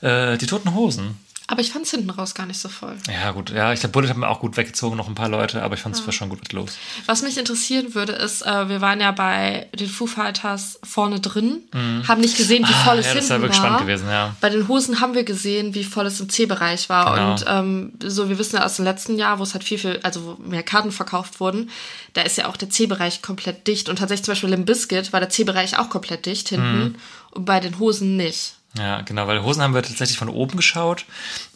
[0.00, 1.16] Äh, die Toten Hosen.
[1.50, 2.94] Aber ich fand es hinten raus gar nicht so voll.
[3.10, 3.48] Ja, gut.
[3.48, 5.80] Ja, ich glaube, Bullet haben wir auch gut weggezogen, noch ein paar Leute, aber ich
[5.80, 6.76] fand es war schon gut was los.
[7.06, 11.62] Was mich interessieren würde, ist, äh, wir waren ja bei den Foo Fighters vorne drin,
[12.06, 13.66] haben nicht gesehen, wie Ah, voll es ja, das hinten wäre wirklich war.
[13.66, 14.36] spannend gewesen, ja.
[14.42, 17.14] Bei den Hosen haben wir gesehen, wie voll es im C-Bereich war.
[17.14, 17.30] Genau.
[17.32, 20.00] Und ähm, so, wir wissen ja aus dem letzten Jahr, wo es halt viel, viel,
[20.02, 21.70] also wo mehr Karten verkauft wurden,
[22.12, 23.88] da ist ja auch der C-Bereich komplett dicht.
[23.88, 26.94] Und tatsächlich zum Beispiel im Biscuit war der C-Bereich auch komplett dicht hinten Mhm.
[27.30, 28.52] und bei den Hosen nicht.
[28.76, 31.06] Ja, genau, weil Hosen haben wir tatsächlich von oben geschaut,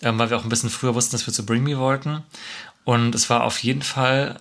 [0.01, 2.23] ähm, weil wir auch ein bisschen früher wussten, dass wir zu Bring Me wollten.
[2.85, 4.41] Und es war auf jeden Fall,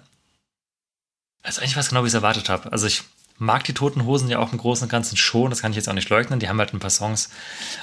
[1.43, 2.71] also eigentlich weiß genau, wie ich es erwartet habe.
[2.71, 3.03] Also ich
[3.41, 5.89] mag die Toten Hosen ja auch im Großen und Ganzen schon, das kann ich jetzt
[5.89, 6.39] auch nicht leugnen.
[6.39, 7.31] Die haben halt ein paar Songs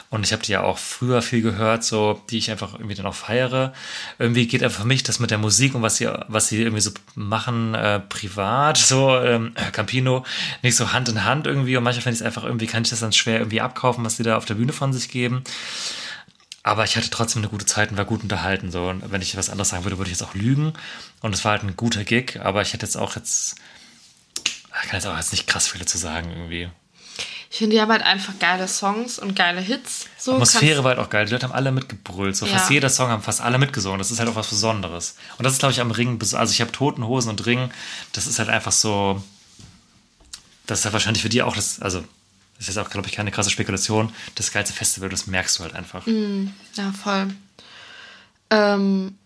[0.09, 3.07] und ich habe die ja auch früher viel gehört, so die ich einfach irgendwie dann
[3.07, 3.73] auch feiere.
[4.21, 6.81] Irgendwie geht einfach für mich das mit der Musik und was sie, was sie irgendwie
[6.81, 10.25] so machen, äh, privat, so ähm, Campino,
[10.63, 11.77] nicht so Hand in Hand irgendwie.
[11.77, 14.17] Und manchmal finde ich es einfach irgendwie, kann ich das dann schwer irgendwie abkaufen, was
[14.17, 15.43] die da auf der Bühne von sich geben.
[16.63, 18.71] Aber ich hatte trotzdem eine gute Zeit und war gut unterhalten.
[18.71, 18.89] So.
[18.89, 20.75] Und wenn ich was anderes sagen würde, würde ich jetzt auch lügen.
[21.21, 23.57] Und es war halt ein guter Gig, aber ich hätte jetzt auch jetzt.
[24.83, 26.69] Ich kann jetzt auch jetzt nicht krass viele zu sagen irgendwie.
[27.51, 30.07] Ich finde, die haben halt einfach geile Songs und geile Hits.
[30.19, 31.25] So Atmosphäre war halt auch geil.
[31.25, 32.37] Die Leute haben alle mitgebrüllt.
[32.37, 32.75] So fast Ja.
[32.75, 33.99] jeder Song haben fast alle mitgesungen.
[33.99, 35.17] Das ist halt auch was Besonderes.
[35.39, 36.21] Und das ist, glaube ich, am Ring.
[36.21, 37.71] Also ich habe Toten Hosen und Ring.
[38.13, 39.23] Das ist halt einfach so.
[40.67, 41.81] Das ist halt wahrscheinlich für die auch das.
[41.81, 42.01] Also,
[42.59, 44.13] das ist jetzt auch, glaube ich, keine krasse Spekulation.
[44.35, 46.07] Das geilste Festival, das merkst du halt einfach.
[46.07, 47.29] Ja, voll.
[48.51, 49.17] Ähm,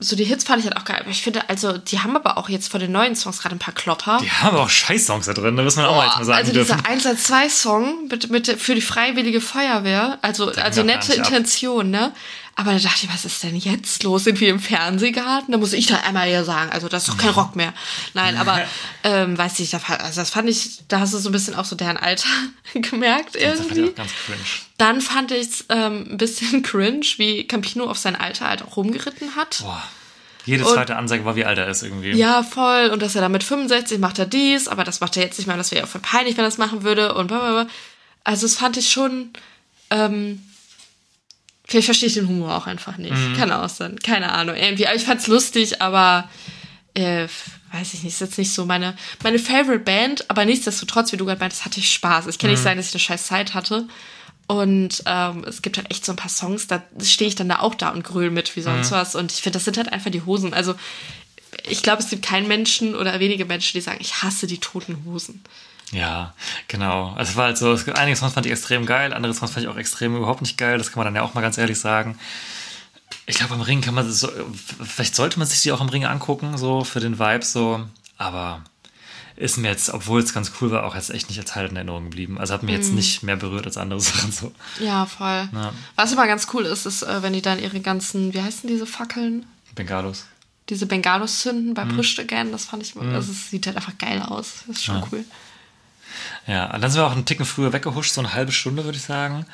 [0.00, 0.98] so die Hits fand ich halt auch geil.
[1.00, 3.58] Aber ich finde, also, die haben aber auch jetzt von den neuen Songs gerade ein
[3.58, 4.18] paar Klopper.
[4.22, 5.56] Die haben aber auch Scheiß-Songs da drin.
[5.56, 6.82] Da müssen wir auch mal jetzt mal sagen also dürfen.
[6.94, 11.12] dieser 112-Song mit, mit, für die freiwillige Feuerwehr, also, also nette.
[11.12, 12.12] Intention, ne?
[12.60, 14.24] Aber da dachte ich, was ist denn jetzt los?
[14.24, 15.50] Sind wir im Fernsehgarten?
[15.50, 17.72] Da muss ich dann einmal hier sagen, also das ist doch kein Rock mehr.
[18.12, 18.60] Nein, aber
[19.02, 21.74] ähm, weiß ich, also das fand ich, da hast du so ein bisschen auch so
[21.74, 22.28] deren Alter
[22.74, 23.92] gemerkt Das fand ich irgendwie.
[23.92, 24.38] auch ganz cringe.
[24.76, 28.76] Dann fand ich es ähm, ein bisschen cringe, wie Campino auf sein Alter halt auch
[28.76, 29.60] rumgeritten hat.
[29.62, 29.82] Boah.
[30.44, 32.10] Jede Und- zweite Ansage war, wie alt er ist irgendwie.
[32.12, 32.90] Ja, voll.
[32.92, 35.46] Und dass er dann mit 65 macht er dies, aber das macht er jetzt nicht
[35.46, 35.56] mehr.
[35.56, 37.14] Das wäre ja voll peinlich, wenn er das machen würde.
[37.14, 37.68] Und blablabla.
[38.24, 39.30] Also, das fand ich schon.
[39.90, 40.42] Ähm,
[41.70, 43.14] vielleicht verstehe ich den Humor auch einfach nicht.
[43.36, 43.98] Kann auch sein.
[44.00, 44.56] Keine Ahnung.
[44.56, 46.28] Irgendwie, aber ich fand's lustig, aber
[46.94, 47.28] äh,
[47.72, 51.24] weiß ich nicht, ist jetzt nicht so meine, meine Favorite Band, aber nichtsdestotrotz, wie du
[51.24, 52.26] gerade meintest, hatte ich Spaß.
[52.26, 53.86] Es kann nicht sein, dass ich eine scheiß Zeit hatte.
[54.48, 57.60] Und ähm, es gibt halt echt so ein paar Songs, da stehe ich dann da
[57.60, 59.14] auch da und gröl mit wie sonst was.
[59.14, 60.52] Und ich finde, das sind halt einfach die Hosen.
[60.52, 60.74] Also
[61.68, 65.04] ich glaube, es gibt keinen Menschen oder wenige Menschen, die sagen, ich hasse die toten
[65.04, 65.40] Hosen.
[65.92, 66.34] Ja,
[66.68, 67.12] genau.
[67.16, 69.50] Also es war halt so, es gibt einige Songs fand ich extrem geil, andere Songs
[69.52, 70.78] fand ich auch extrem überhaupt nicht geil.
[70.78, 72.18] Das kann man dann ja auch mal ganz ehrlich sagen.
[73.26, 74.30] Ich glaube, am Ring kann man so,
[74.84, 77.84] vielleicht sollte man sich die auch im Ring angucken, so für den Vibe, so.
[78.18, 78.62] Aber
[79.36, 81.76] ist mir jetzt, obwohl es ganz cool war, auch jetzt echt nicht als Halt in
[81.76, 82.38] Erinnerung geblieben.
[82.38, 84.52] Also hat mir jetzt nicht mehr berührt als andere Sachen so.
[84.80, 85.48] Ja, voll.
[85.52, 85.72] Ja.
[85.96, 88.86] Was immer ganz cool ist, ist, äh, wenn die dann ihre ganzen, wie heißen diese
[88.86, 89.46] Fackeln?
[89.74, 90.26] Bengalos.
[90.68, 92.52] Diese Bengalos zünden bei Pushed Again.
[92.52, 94.62] Das fand ich, also es sieht halt einfach geil aus.
[94.68, 95.08] Das ist schon Ja.
[95.10, 95.24] cool.
[96.50, 98.98] Ja, und dann sind wir auch einen Ticken früher weggehuscht, so eine halbe Stunde, würde
[98.98, 99.46] ich sagen,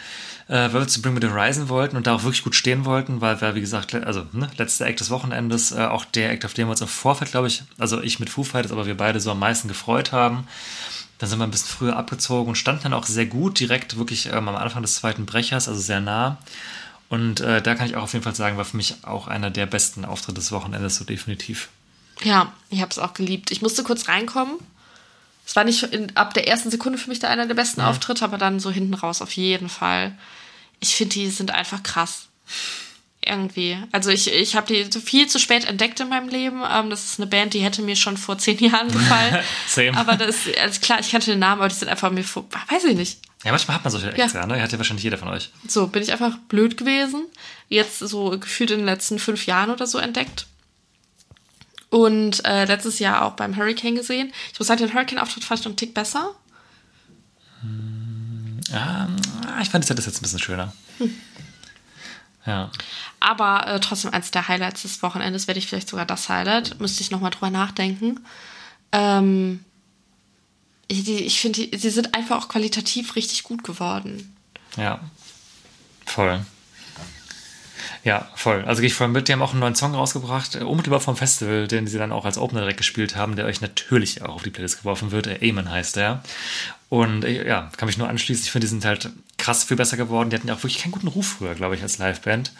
[0.48, 2.86] äh, weil wir zu Bring Me the Horizon wollten und da auch wirklich gut stehen
[2.86, 6.47] wollten, weil wir, wie gesagt, also ne, letzter Act des Wochenendes, äh, auch der Act,
[6.47, 8.97] auf den wir uns im Vorfeld, glaube ich, also ich mit Foo Fighters, aber wir
[8.97, 10.48] beide so am meisten gefreut haben.
[11.18, 14.28] Dann sind wir ein bisschen früher abgezogen und standen dann auch sehr gut, direkt wirklich
[14.32, 16.39] ähm, am Anfang des zweiten Brechers, also sehr nah.
[17.10, 19.51] Und äh, da kann ich auch auf jeden Fall sagen, war für mich auch einer
[19.51, 21.68] der besten Auftritte des Wochenendes, so definitiv.
[22.23, 23.51] Ja, ich habe es auch geliebt.
[23.51, 24.56] Ich musste kurz reinkommen.
[25.47, 28.24] Es war nicht in, ab der ersten Sekunde für mich da einer der besten Auftritte,
[28.24, 30.18] aber dann so hinten raus auf jeden Fall.
[30.81, 32.27] Ich finde, die sind einfach krass.
[33.24, 33.77] Irgendwie.
[33.90, 36.62] Also ich, ich habe die viel zu spät entdeckt in meinem Leben.
[36.68, 39.39] Ähm, das ist eine Band, die hätte mir schon vor zehn Jahren gefallen.
[39.68, 39.97] Same.
[39.97, 42.85] Aber das also klar, ich kannte den Namen, aber die sind einfach mir vor, weiß
[42.85, 43.18] ich nicht.
[43.44, 44.27] Ja, manchmal hat man solche Ja.
[44.27, 44.60] ja, ne?
[44.60, 45.51] Hat ja wahrscheinlich jeder von euch.
[45.66, 47.24] So, bin ich einfach blöd gewesen.
[47.68, 50.47] Jetzt so gefühlt in den letzten fünf Jahren oder so entdeckt.
[51.90, 54.32] Und äh, letztes Jahr auch beim Hurricane gesehen.
[54.52, 56.34] Ich muss sagen, den Hurricane-Auftritt fand ich noch einen Tick besser.
[58.72, 59.16] Ähm,
[59.62, 60.72] ich fand ist jetzt ein bisschen schöner.
[62.46, 62.70] Ja.
[63.18, 66.80] Aber äh, trotzdem eins der Highlights des Wochenendes, werde ich vielleicht sogar das Highlight.
[66.80, 68.20] Müsste ich nochmal drüber nachdenken.
[68.92, 69.64] Ähm,
[70.86, 74.36] ich ich finde, sie sind einfach auch qualitativ richtig gut geworden.
[74.76, 75.00] Ja.
[76.04, 76.40] Voll.
[78.06, 78.64] Ja, voll.
[78.66, 79.26] Also gehe ich voll mit.
[79.26, 82.24] Die haben auch einen neuen Song rausgebracht, äh, unmittelbar vom Festival, den sie dann auch
[82.24, 85.26] als Opener direkt gespielt haben, der euch natürlich auch auf die Playlist geworfen wird.
[85.26, 86.22] Äh, Amen heißt der.
[86.88, 88.44] Und äh, ja, kann mich nur anschließen.
[88.44, 90.30] Ich finde, die sind halt krass viel besser geworden.
[90.30, 92.52] Die hatten ja auch wirklich keinen guten Ruf früher, glaube ich, als Liveband.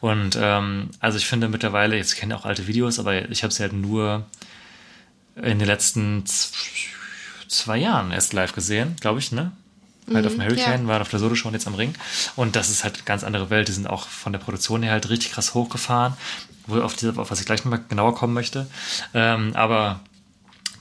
[0.00, 3.62] Und ähm, also ich finde mittlerweile, jetzt kenne auch alte Videos, aber ich habe sie
[3.62, 4.26] halt nur
[5.36, 6.24] in den letzten
[7.46, 9.52] zwei Jahren erst live gesehen, glaube ich, ne?
[10.12, 10.88] Halt auf dem Hurricane, ja.
[10.88, 11.94] waren auf der Solo schon jetzt am Ring.
[12.36, 13.68] Und das ist halt eine ganz andere Welt.
[13.68, 16.14] Die sind auch von der Produktion her halt richtig krass hochgefahren,
[16.66, 18.66] wo auf, die, auf was ich gleich nochmal genauer kommen möchte.
[19.14, 20.00] Ähm, aber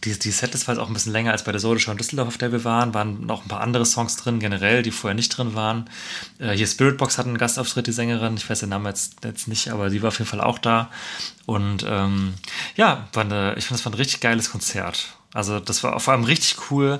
[0.03, 2.30] die, die Setlist war jetzt auch ein bisschen länger als bei der Solo-Show in Düsseldorf,
[2.30, 2.93] auf der wir waren.
[2.93, 5.89] Waren noch ein paar andere Songs drin, generell, die vorher nicht drin waren.
[6.39, 8.38] Äh, hier Spiritbox hat einen Gastauftritt, die Sängerin.
[8.38, 10.89] Ich weiß den Namen jetzt, jetzt nicht, aber die war auf jeden Fall auch da.
[11.45, 12.35] Und ähm,
[12.76, 15.10] ja, war eine, ich finde, das war ein richtig geiles Konzert.
[15.34, 16.99] Also das war vor allem richtig cool.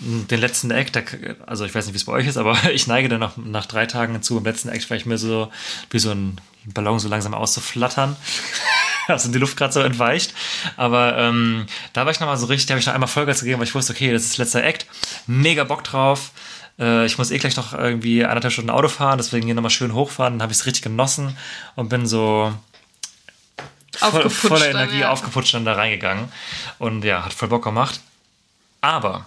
[0.00, 1.04] Den letzten Act, der,
[1.46, 3.66] also ich weiß nicht, wie es bei euch ist, aber ich neige dann nach, nach
[3.66, 5.50] drei Tagen dazu, im letzten Act ich mir so
[5.90, 8.16] wie so ein Ballon so langsam auszuflattern.
[9.08, 10.34] also die Luft gerade so entweicht.
[10.76, 13.58] Aber ähm, da war ich nochmal so richtig, da habe ich noch einmal Vollgas gegeben,
[13.58, 14.86] weil ich wusste, okay, das ist letzter Act.
[15.26, 16.30] Mega Bock drauf.
[16.78, 19.94] Äh, ich muss eh gleich noch irgendwie anderthalb Stunden Auto fahren, deswegen hier nochmal schön
[19.94, 20.34] hochfahren.
[20.34, 21.36] Dann habe ich es richtig genossen
[21.74, 22.52] und bin so
[23.96, 25.10] voll, voller dann, Energie ja.
[25.10, 26.30] aufgeputscht dann da reingegangen.
[26.78, 28.00] Und ja, hat voll Bock gemacht.
[28.80, 29.26] Aber,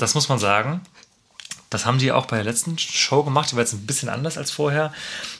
[0.00, 0.80] das muss man sagen,
[1.70, 3.50] das haben die auch bei der letzten Show gemacht.
[3.50, 4.92] Die war jetzt ein bisschen anders als vorher.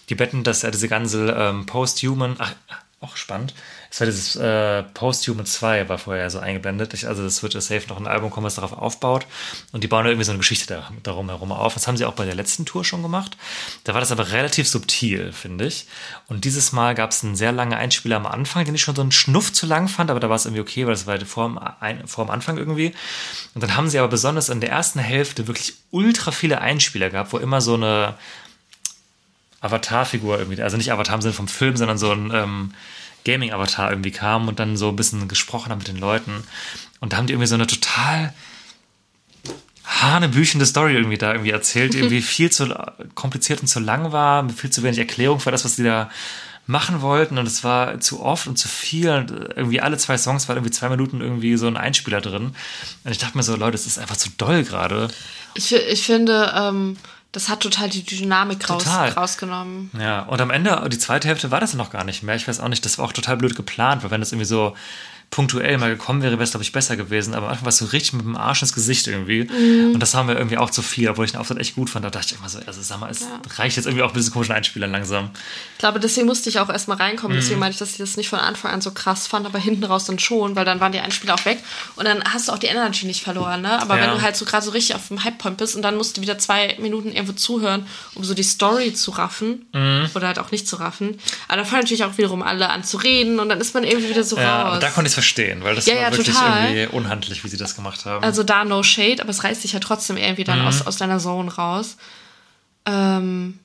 [0.08, 2.54] Die betten, dass ja diese ganze ähm, Post-Human, ach,
[3.00, 3.54] auch spannend.
[3.90, 6.94] Es war dieses äh, Post-Human 2 war vorher so eingeblendet.
[6.94, 9.26] Ich, also es wird ja safe noch ein Album kommen, was darauf aufbaut.
[9.72, 11.74] Und die bauen irgendwie so eine Geschichte da, darum herum auf.
[11.74, 13.36] Das haben sie auch bei der letzten Tour schon gemacht.
[13.82, 15.86] Da war das aber relativ subtil, finde ich.
[16.28, 19.02] Und dieses Mal gab es einen sehr langen Einspieler am Anfang, den ich schon so
[19.02, 21.26] einen Schnuff zu lang fand, aber da war es irgendwie okay, weil das war halt
[21.26, 22.94] vor dem, ein, vor dem Anfang irgendwie.
[23.54, 27.32] Und dann haben sie aber besonders in der ersten Hälfte wirklich ultra viele Einspieler gehabt,
[27.32, 28.14] wo immer so eine
[29.60, 32.74] Avatar-Figur irgendwie, also nicht Avatar im Sinne vom Film, sondern so ein ähm,
[33.24, 36.44] Gaming-Avatar irgendwie kam und dann so ein bisschen gesprochen hat mit den Leuten.
[37.00, 38.32] Und da haben die irgendwie so eine total
[39.84, 42.74] hanebüchende Story irgendwie da irgendwie erzählt, die irgendwie viel zu
[43.14, 46.10] kompliziert und zu lang war, mit viel zu wenig Erklärung für das, was die da
[46.66, 50.48] machen wollten und es war zu oft und zu viel und irgendwie alle zwei Songs
[50.48, 52.54] waren irgendwie zwei Minuten irgendwie so ein Einspieler drin
[53.04, 55.08] und ich dachte mir so, Leute, das ist einfach zu doll gerade.
[55.54, 56.96] Ich, ich finde, ähm,
[57.32, 59.10] das hat total die Dynamik raus, Total.
[59.10, 59.90] rausgenommen.
[59.98, 62.34] Ja, und am Ende, die zweite Hälfte war das noch gar nicht mehr.
[62.34, 64.74] Ich weiß auch nicht, das war auch total blöd geplant, weil wenn das irgendwie so
[65.30, 67.34] punktuell mal gekommen wäre, wäre es, glaube ich, besser gewesen.
[67.34, 69.42] Aber am Anfang war es so richtig mit dem Arsch ins Gesicht irgendwie.
[69.92, 72.04] Und das haben wir irgendwie auch zu viel, obwohl ich den Auftritt echt gut fand.
[72.04, 73.24] Da dachte ich immer so, also sag mal, es
[73.56, 75.30] reicht jetzt irgendwie auch mit diesen komischen Einspielern langsam.
[75.74, 77.36] Ich glaube, deswegen musste ich auch erstmal reinkommen.
[77.36, 77.40] Mhm.
[77.40, 79.84] Deswegen meinte ich, dass ich das nicht von Anfang an so krass fand, aber hinten
[79.84, 81.62] raus dann schon, weil dann waren die Einspieler auch weg
[81.94, 83.80] und dann hast du auch die Energy nicht verloren, ne?
[83.80, 84.02] Aber Ja.
[84.02, 86.22] wenn du halt so gerade so richtig auf dem Hype-Point bist und dann musst du
[86.22, 87.86] wieder zwei Minuten irgendwo zuhören,
[88.16, 90.10] um so die Story zu raffen Mhm.
[90.14, 91.18] oder halt auch nicht zu raffen.
[91.46, 94.10] Aber da fangen natürlich auch wiederum alle an zu reden und dann ist man irgendwie
[94.10, 94.80] wieder so Ja, raus.
[94.80, 96.70] da konnte ich verstehen, weil das Ja, war ja, wirklich total.
[96.70, 98.24] irgendwie unhandlich, wie sie das gemacht haben.
[98.24, 100.46] Also da no shade, aber es reißt dich ja trotzdem irgendwie Mhm.
[100.46, 101.96] dann aus, aus deiner Zone raus.
[102.86, 103.58] Ähm,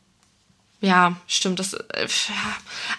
[0.85, 1.59] ja, stimmt.
[1.59, 2.07] Das, äh.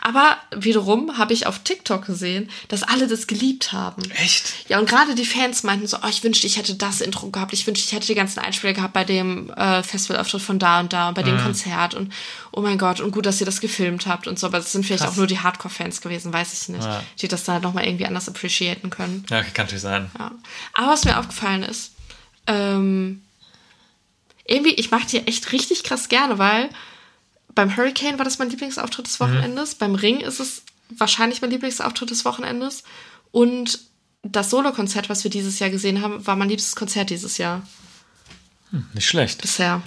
[0.00, 4.02] Aber wiederum habe ich auf TikTok gesehen, dass alle das geliebt haben.
[4.12, 4.52] Echt?
[4.68, 7.52] Ja, und gerade die Fans meinten so, oh, ich wünschte, ich hätte das Intro gehabt.
[7.52, 10.92] Ich wünschte, ich hätte die ganzen Einspieler gehabt bei dem äh, Festivalauftritt von da und
[10.92, 11.26] da und bei Mhm.
[11.26, 11.94] dem Konzert.
[11.94, 12.12] Und
[12.52, 14.46] oh mein Gott, und gut, dass ihr das gefilmt habt und so.
[14.48, 15.12] Aber das sind vielleicht Krass.
[15.12, 16.84] auch nur die Hardcore-Fans gewesen, weiß ich nicht.
[16.84, 17.02] Ja.
[17.20, 19.24] Die das dann nochmal irgendwie anders appreciaten können.
[19.30, 20.10] Ja, kann natürlich sein.
[20.18, 20.32] Ja.
[20.74, 21.92] Aber was mir aufgefallen ist,
[22.46, 23.22] ähm,
[24.44, 26.68] irgendwie, ich mag die echt richtig krass gerne, weil
[27.56, 32.10] beim Hurricane war das mein Lieblingsauftritt des Wochenendes, beim Ring ist es wahrscheinlich mein Lieblingsauftritt
[32.10, 32.84] des Wochenendes
[33.32, 33.80] und
[34.22, 37.66] das Solo-Konzert, was wir dieses Jahr gesehen haben, war mein liebstes Konzert dieses Jahr
[38.94, 39.42] Nicht schlecht.
[39.42, 39.82] bisher.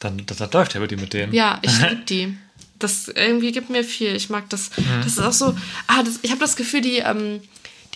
[0.00, 1.32] Dann, das, das läuft ja mit, die mit denen.
[1.32, 2.36] Ja, ich liebe die.
[2.78, 4.14] Das irgendwie gibt mir viel.
[4.14, 4.70] Ich mag das.
[5.02, 5.56] Das ist auch so.
[5.88, 7.40] Ah, das, ich habe das Gefühl, die, ähm,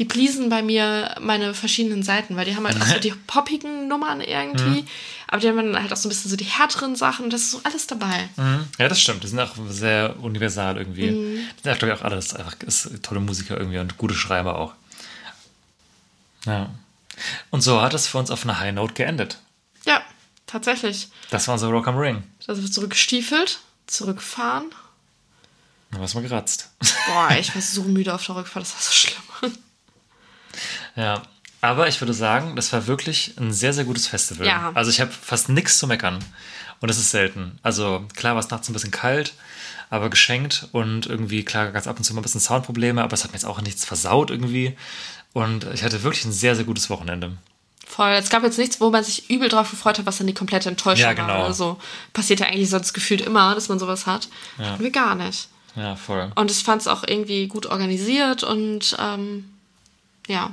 [0.03, 3.87] die pleasen bei mir meine verschiedenen Seiten, weil die haben halt auch so die poppigen
[3.87, 4.85] Nummern irgendwie,
[5.29, 7.31] aber die haben dann halt auch so ein bisschen so die härteren Sachen.
[7.31, 8.29] Das ist so alles dabei.
[8.37, 8.67] Mhm.
[8.81, 9.23] Ja, das stimmt.
[9.23, 11.13] Die sind auch sehr universal irgendwie.
[11.13, 11.37] Mhm.
[11.57, 14.73] Die sind, glaube ich, auch alles einfach ist tolle Musiker irgendwie und gute Schreiber auch.
[16.47, 16.71] Ja.
[17.51, 19.39] Und so hat es für uns auf einer High Note geendet.
[19.87, 20.03] Ja,
[20.49, 21.11] tatsächlich.
[21.31, 22.25] Das war unser Rock am Ring.
[22.45, 24.67] Da sind wir zurückgestiefelt, zurückgefahren.
[25.93, 26.71] Da war's mal geratzt.
[27.07, 29.53] Boah, ich war so müde auf der Rückfahrt, das war so schlimm.
[30.97, 31.23] Ja.
[31.61, 34.47] Aber ich würde sagen, das war wirklich ein sehr, sehr gutes Festival.
[34.47, 34.73] Ja.
[34.75, 36.19] Also ich habe fast nichts zu meckern.
[36.81, 37.59] Und das ist selten.
[37.63, 39.35] Also klar war es nachts ein bisschen kalt,
[39.89, 43.23] aber geschenkt und irgendwie, klar, ganz ab und zu mal ein bisschen Soundprobleme, aber es
[43.23, 44.77] hat mir jetzt auch nichts versaut irgendwie.
[45.33, 47.33] Und ich hatte wirklich ein sehr, sehr gutes Wochenende.
[47.87, 48.11] Voll.
[48.13, 50.69] Es gab jetzt nichts, wo man sich übel drauf gefreut hat, was dann die komplette
[50.71, 51.29] Enttäuschung Ja, genau.
[51.29, 51.45] war.
[51.45, 51.79] Also
[52.13, 54.29] passiert ja eigentlich sonst gefühlt immer, dass man sowas hat.
[54.59, 54.71] Ja.
[54.71, 55.49] Hatten wir gar nicht.
[55.77, 56.33] Ja, voll.
[56.35, 59.49] Und ich fand es auch irgendwie gut organisiert und ähm,
[60.27, 60.51] ja,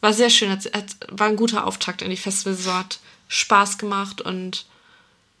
[0.00, 0.50] war sehr schön.
[0.50, 2.74] Hat, hat, war ein guter Auftakt in die Festivalsaison.
[2.74, 2.98] Hat
[3.28, 4.66] Spaß gemacht und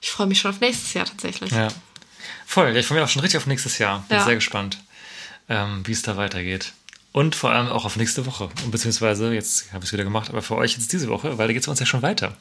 [0.00, 1.50] ich freue mich schon auf nächstes Jahr tatsächlich.
[1.52, 1.68] Ja.
[2.46, 2.76] Voll.
[2.76, 4.04] Ich freue mich auch schon richtig auf nächstes Jahr.
[4.08, 4.24] Bin Ja.
[4.24, 4.78] sehr gespannt,
[5.48, 6.72] ähm, wie es da weitergeht.
[7.12, 8.44] Und vor allem auch auf nächste Woche.
[8.64, 11.48] Und beziehungsweise, jetzt habe ich es wieder gemacht, aber für euch jetzt diese Woche, weil
[11.48, 12.36] da geht es uns ja schon weiter.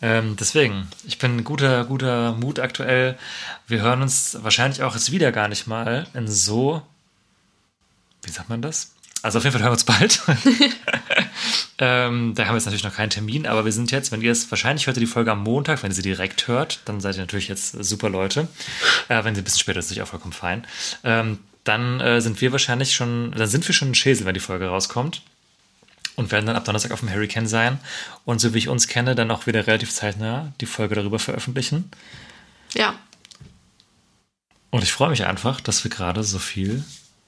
[0.00, 3.18] Ähm, deswegen, ich bin guter, guter Mut aktuell.
[3.68, 6.82] Wir hören uns wahrscheinlich auch jetzt wieder gar nicht mal in so,
[8.24, 8.92] wie sagt man das?
[9.22, 10.22] Also auf jeden Fall hören wir uns bald.
[11.78, 14.32] ähm, da haben wir jetzt natürlich noch keinen Termin, aber wir sind jetzt, wenn ihr
[14.32, 17.16] es, wahrscheinlich hört ihr die Folge am Montag, wenn ihr sie direkt hört, dann seid
[17.16, 18.48] ihr natürlich jetzt super Leute.
[19.08, 20.66] Äh, wenn sie ein bisschen später ist, ist natürlich auch vollkommen fein.
[21.04, 24.40] Ähm, dann äh, sind wir wahrscheinlich schon, dann sind wir schon in Schesel, wenn die
[24.40, 25.22] Folge rauskommt.
[26.14, 27.78] Und werden dann ab Donnerstag auf dem Hurricane sein.
[28.26, 31.90] Und so wie ich uns kenne, dann auch wieder relativ zeitnah die Folge darüber veröffentlichen.
[32.74, 32.94] Ja,
[34.70, 36.82] Und ich freue mich einfach, dass wir gerade so viel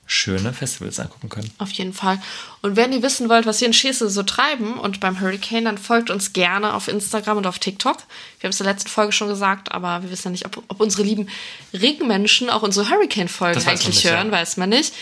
[0.06, 1.50] schöne Festivals angucken können.
[1.58, 2.20] auf jeden Fall.
[2.62, 5.78] Und wenn ihr wissen wollt, was wir in Schesel so treiben und beim Hurricane, dann
[5.78, 7.96] folgt uns gerne auf Instagram und auf TikTok.
[8.40, 10.62] Wir haben es in der letzten Folge schon gesagt, aber wir wissen ja nicht, ob,
[10.68, 11.28] ob unsere lieben
[11.72, 14.32] Regenmenschen auch unsere Hurricane-Folgen eigentlich nicht, hören, ja.
[14.32, 14.94] weiß man nicht.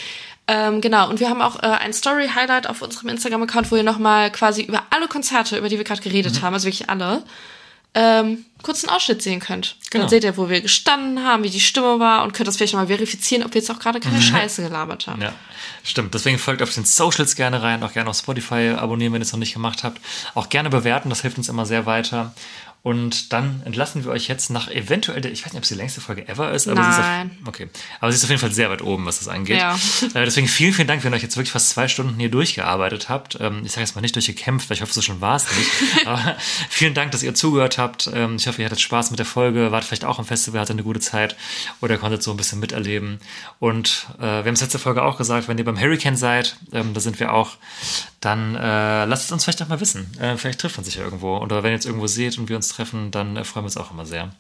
[0.49, 4.31] Ähm, genau, und wir haben auch äh, ein Story-Highlight auf unserem Instagram-Account, wo ihr nochmal
[4.33, 6.43] quasi über alle Konzerte, über die wir gerade geredet Mhm.
[6.43, 7.23] haben, also wirklich alle,
[7.95, 9.77] ähm, kurz einen Ausschnitt sehen könnt.
[9.91, 10.05] Genau.
[10.05, 12.73] Dann seht ihr, wo wir gestanden haben, wie die Stimme war und könnt das vielleicht
[12.73, 15.19] nochmal verifizieren, ob wir jetzt auch gerade keine Scheiße gelabert haben.
[15.19, 15.25] Mhm.
[15.25, 15.33] Ja,
[15.85, 16.15] stimmt.
[16.15, 19.33] Deswegen folgt auf den Socials gerne rein, auch gerne auf Spotify abonnieren, wenn ihr es
[19.33, 20.01] noch nicht gemacht habt.
[20.35, 22.35] Auch gerne bewerten, das hilft uns immer sehr weiter.
[22.83, 25.77] Und dann entlassen wir euch jetzt nach eventuell, der, ich weiß nicht, ob es die
[25.77, 26.93] längste Folge ever ist, aber Nein.
[26.93, 27.69] sie ist auf, okay.
[28.01, 29.59] Aber sie ist auf jeden Fall sehr weit oben, was das angeht.
[29.59, 29.79] Ja.
[30.15, 33.09] Äh, deswegen vielen, vielen Dank, wenn ihr euch jetzt wirklich fast zwei Stunden hier durchgearbeitet
[33.09, 33.39] habt.
[33.41, 35.71] Ähm, ich sage jetzt mal nicht durchgekämpft, weil ich hoffe, so schon war es nicht.
[36.07, 36.37] aber
[36.69, 38.11] vielen Dank, dass ihr zugehört habt.
[38.13, 40.75] Ähm, ich hoffe, ihr hattet Spaß mit der Folge, wart vielleicht auch am Festival, hattet
[40.75, 41.37] eine gute Zeit
[41.81, 43.21] oder konntet so ein bisschen miterleben.
[43.59, 46.93] Und äh, wir haben es letzte Folge auch gesagt, wenn ihr beim Hurricane seid, ähm,
[46.95, 47.57] da sind wir auch,
[48.21, 50.11] dann äh, lasst es uns vielleicht auch mal wissen.
[50.21, 51.39] Äh, vielleicht trifft man sich ja irgendwo.
[51.39, 53.77] Oder wenn ihr jetzt irgendwo seht und wir uns treffen, dann äh, freuen wir uns
[53.77, 54.31] auch immer sehr.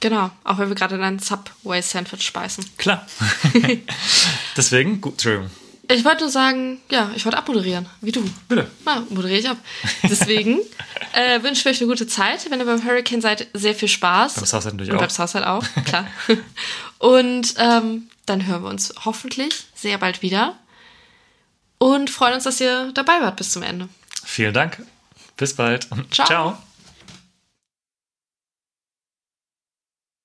[0.00, 2.64] Genau, auch wenn wir gerade in ein Subway-Sandwich speisen.
[2.76, 3.06] Klar.
[4.56, 5.50] Deswegen, gut, Entschuldigung.
[5.90, 8.22] Ich wollte nur sagen, ja, ich wollte abmoderieren, wie du.
[8.46, 8.70] Bitte.
[8.84, 9.56] Na, moderiere ich ab.
[10.02, 10.58] Deswegen
[11.14, 12.48] äh, wünsche ich euch eine gute Zeit.
[12.50, 14.34] Wenn ihr beim Hurricane seid, sehr viel Spaß.
[14.34, 15.00] Beim Southside natürlich Und auch.
[15.00, 16.06] beim Southside auch, klar.
[16.98, 20.56] Und ähm, dann hören wir uns hoffentlich sehr bald wieder.
[21.78, 23.88] Und freuen uns, dass ihr dabei wart bis zum Ende.
[24.24, 24.82] Vielen Dank.
[25.38, 25.88] Bis bald.
[26.10, 26.26] Ciao.
[26.26, 26.58] Ciao.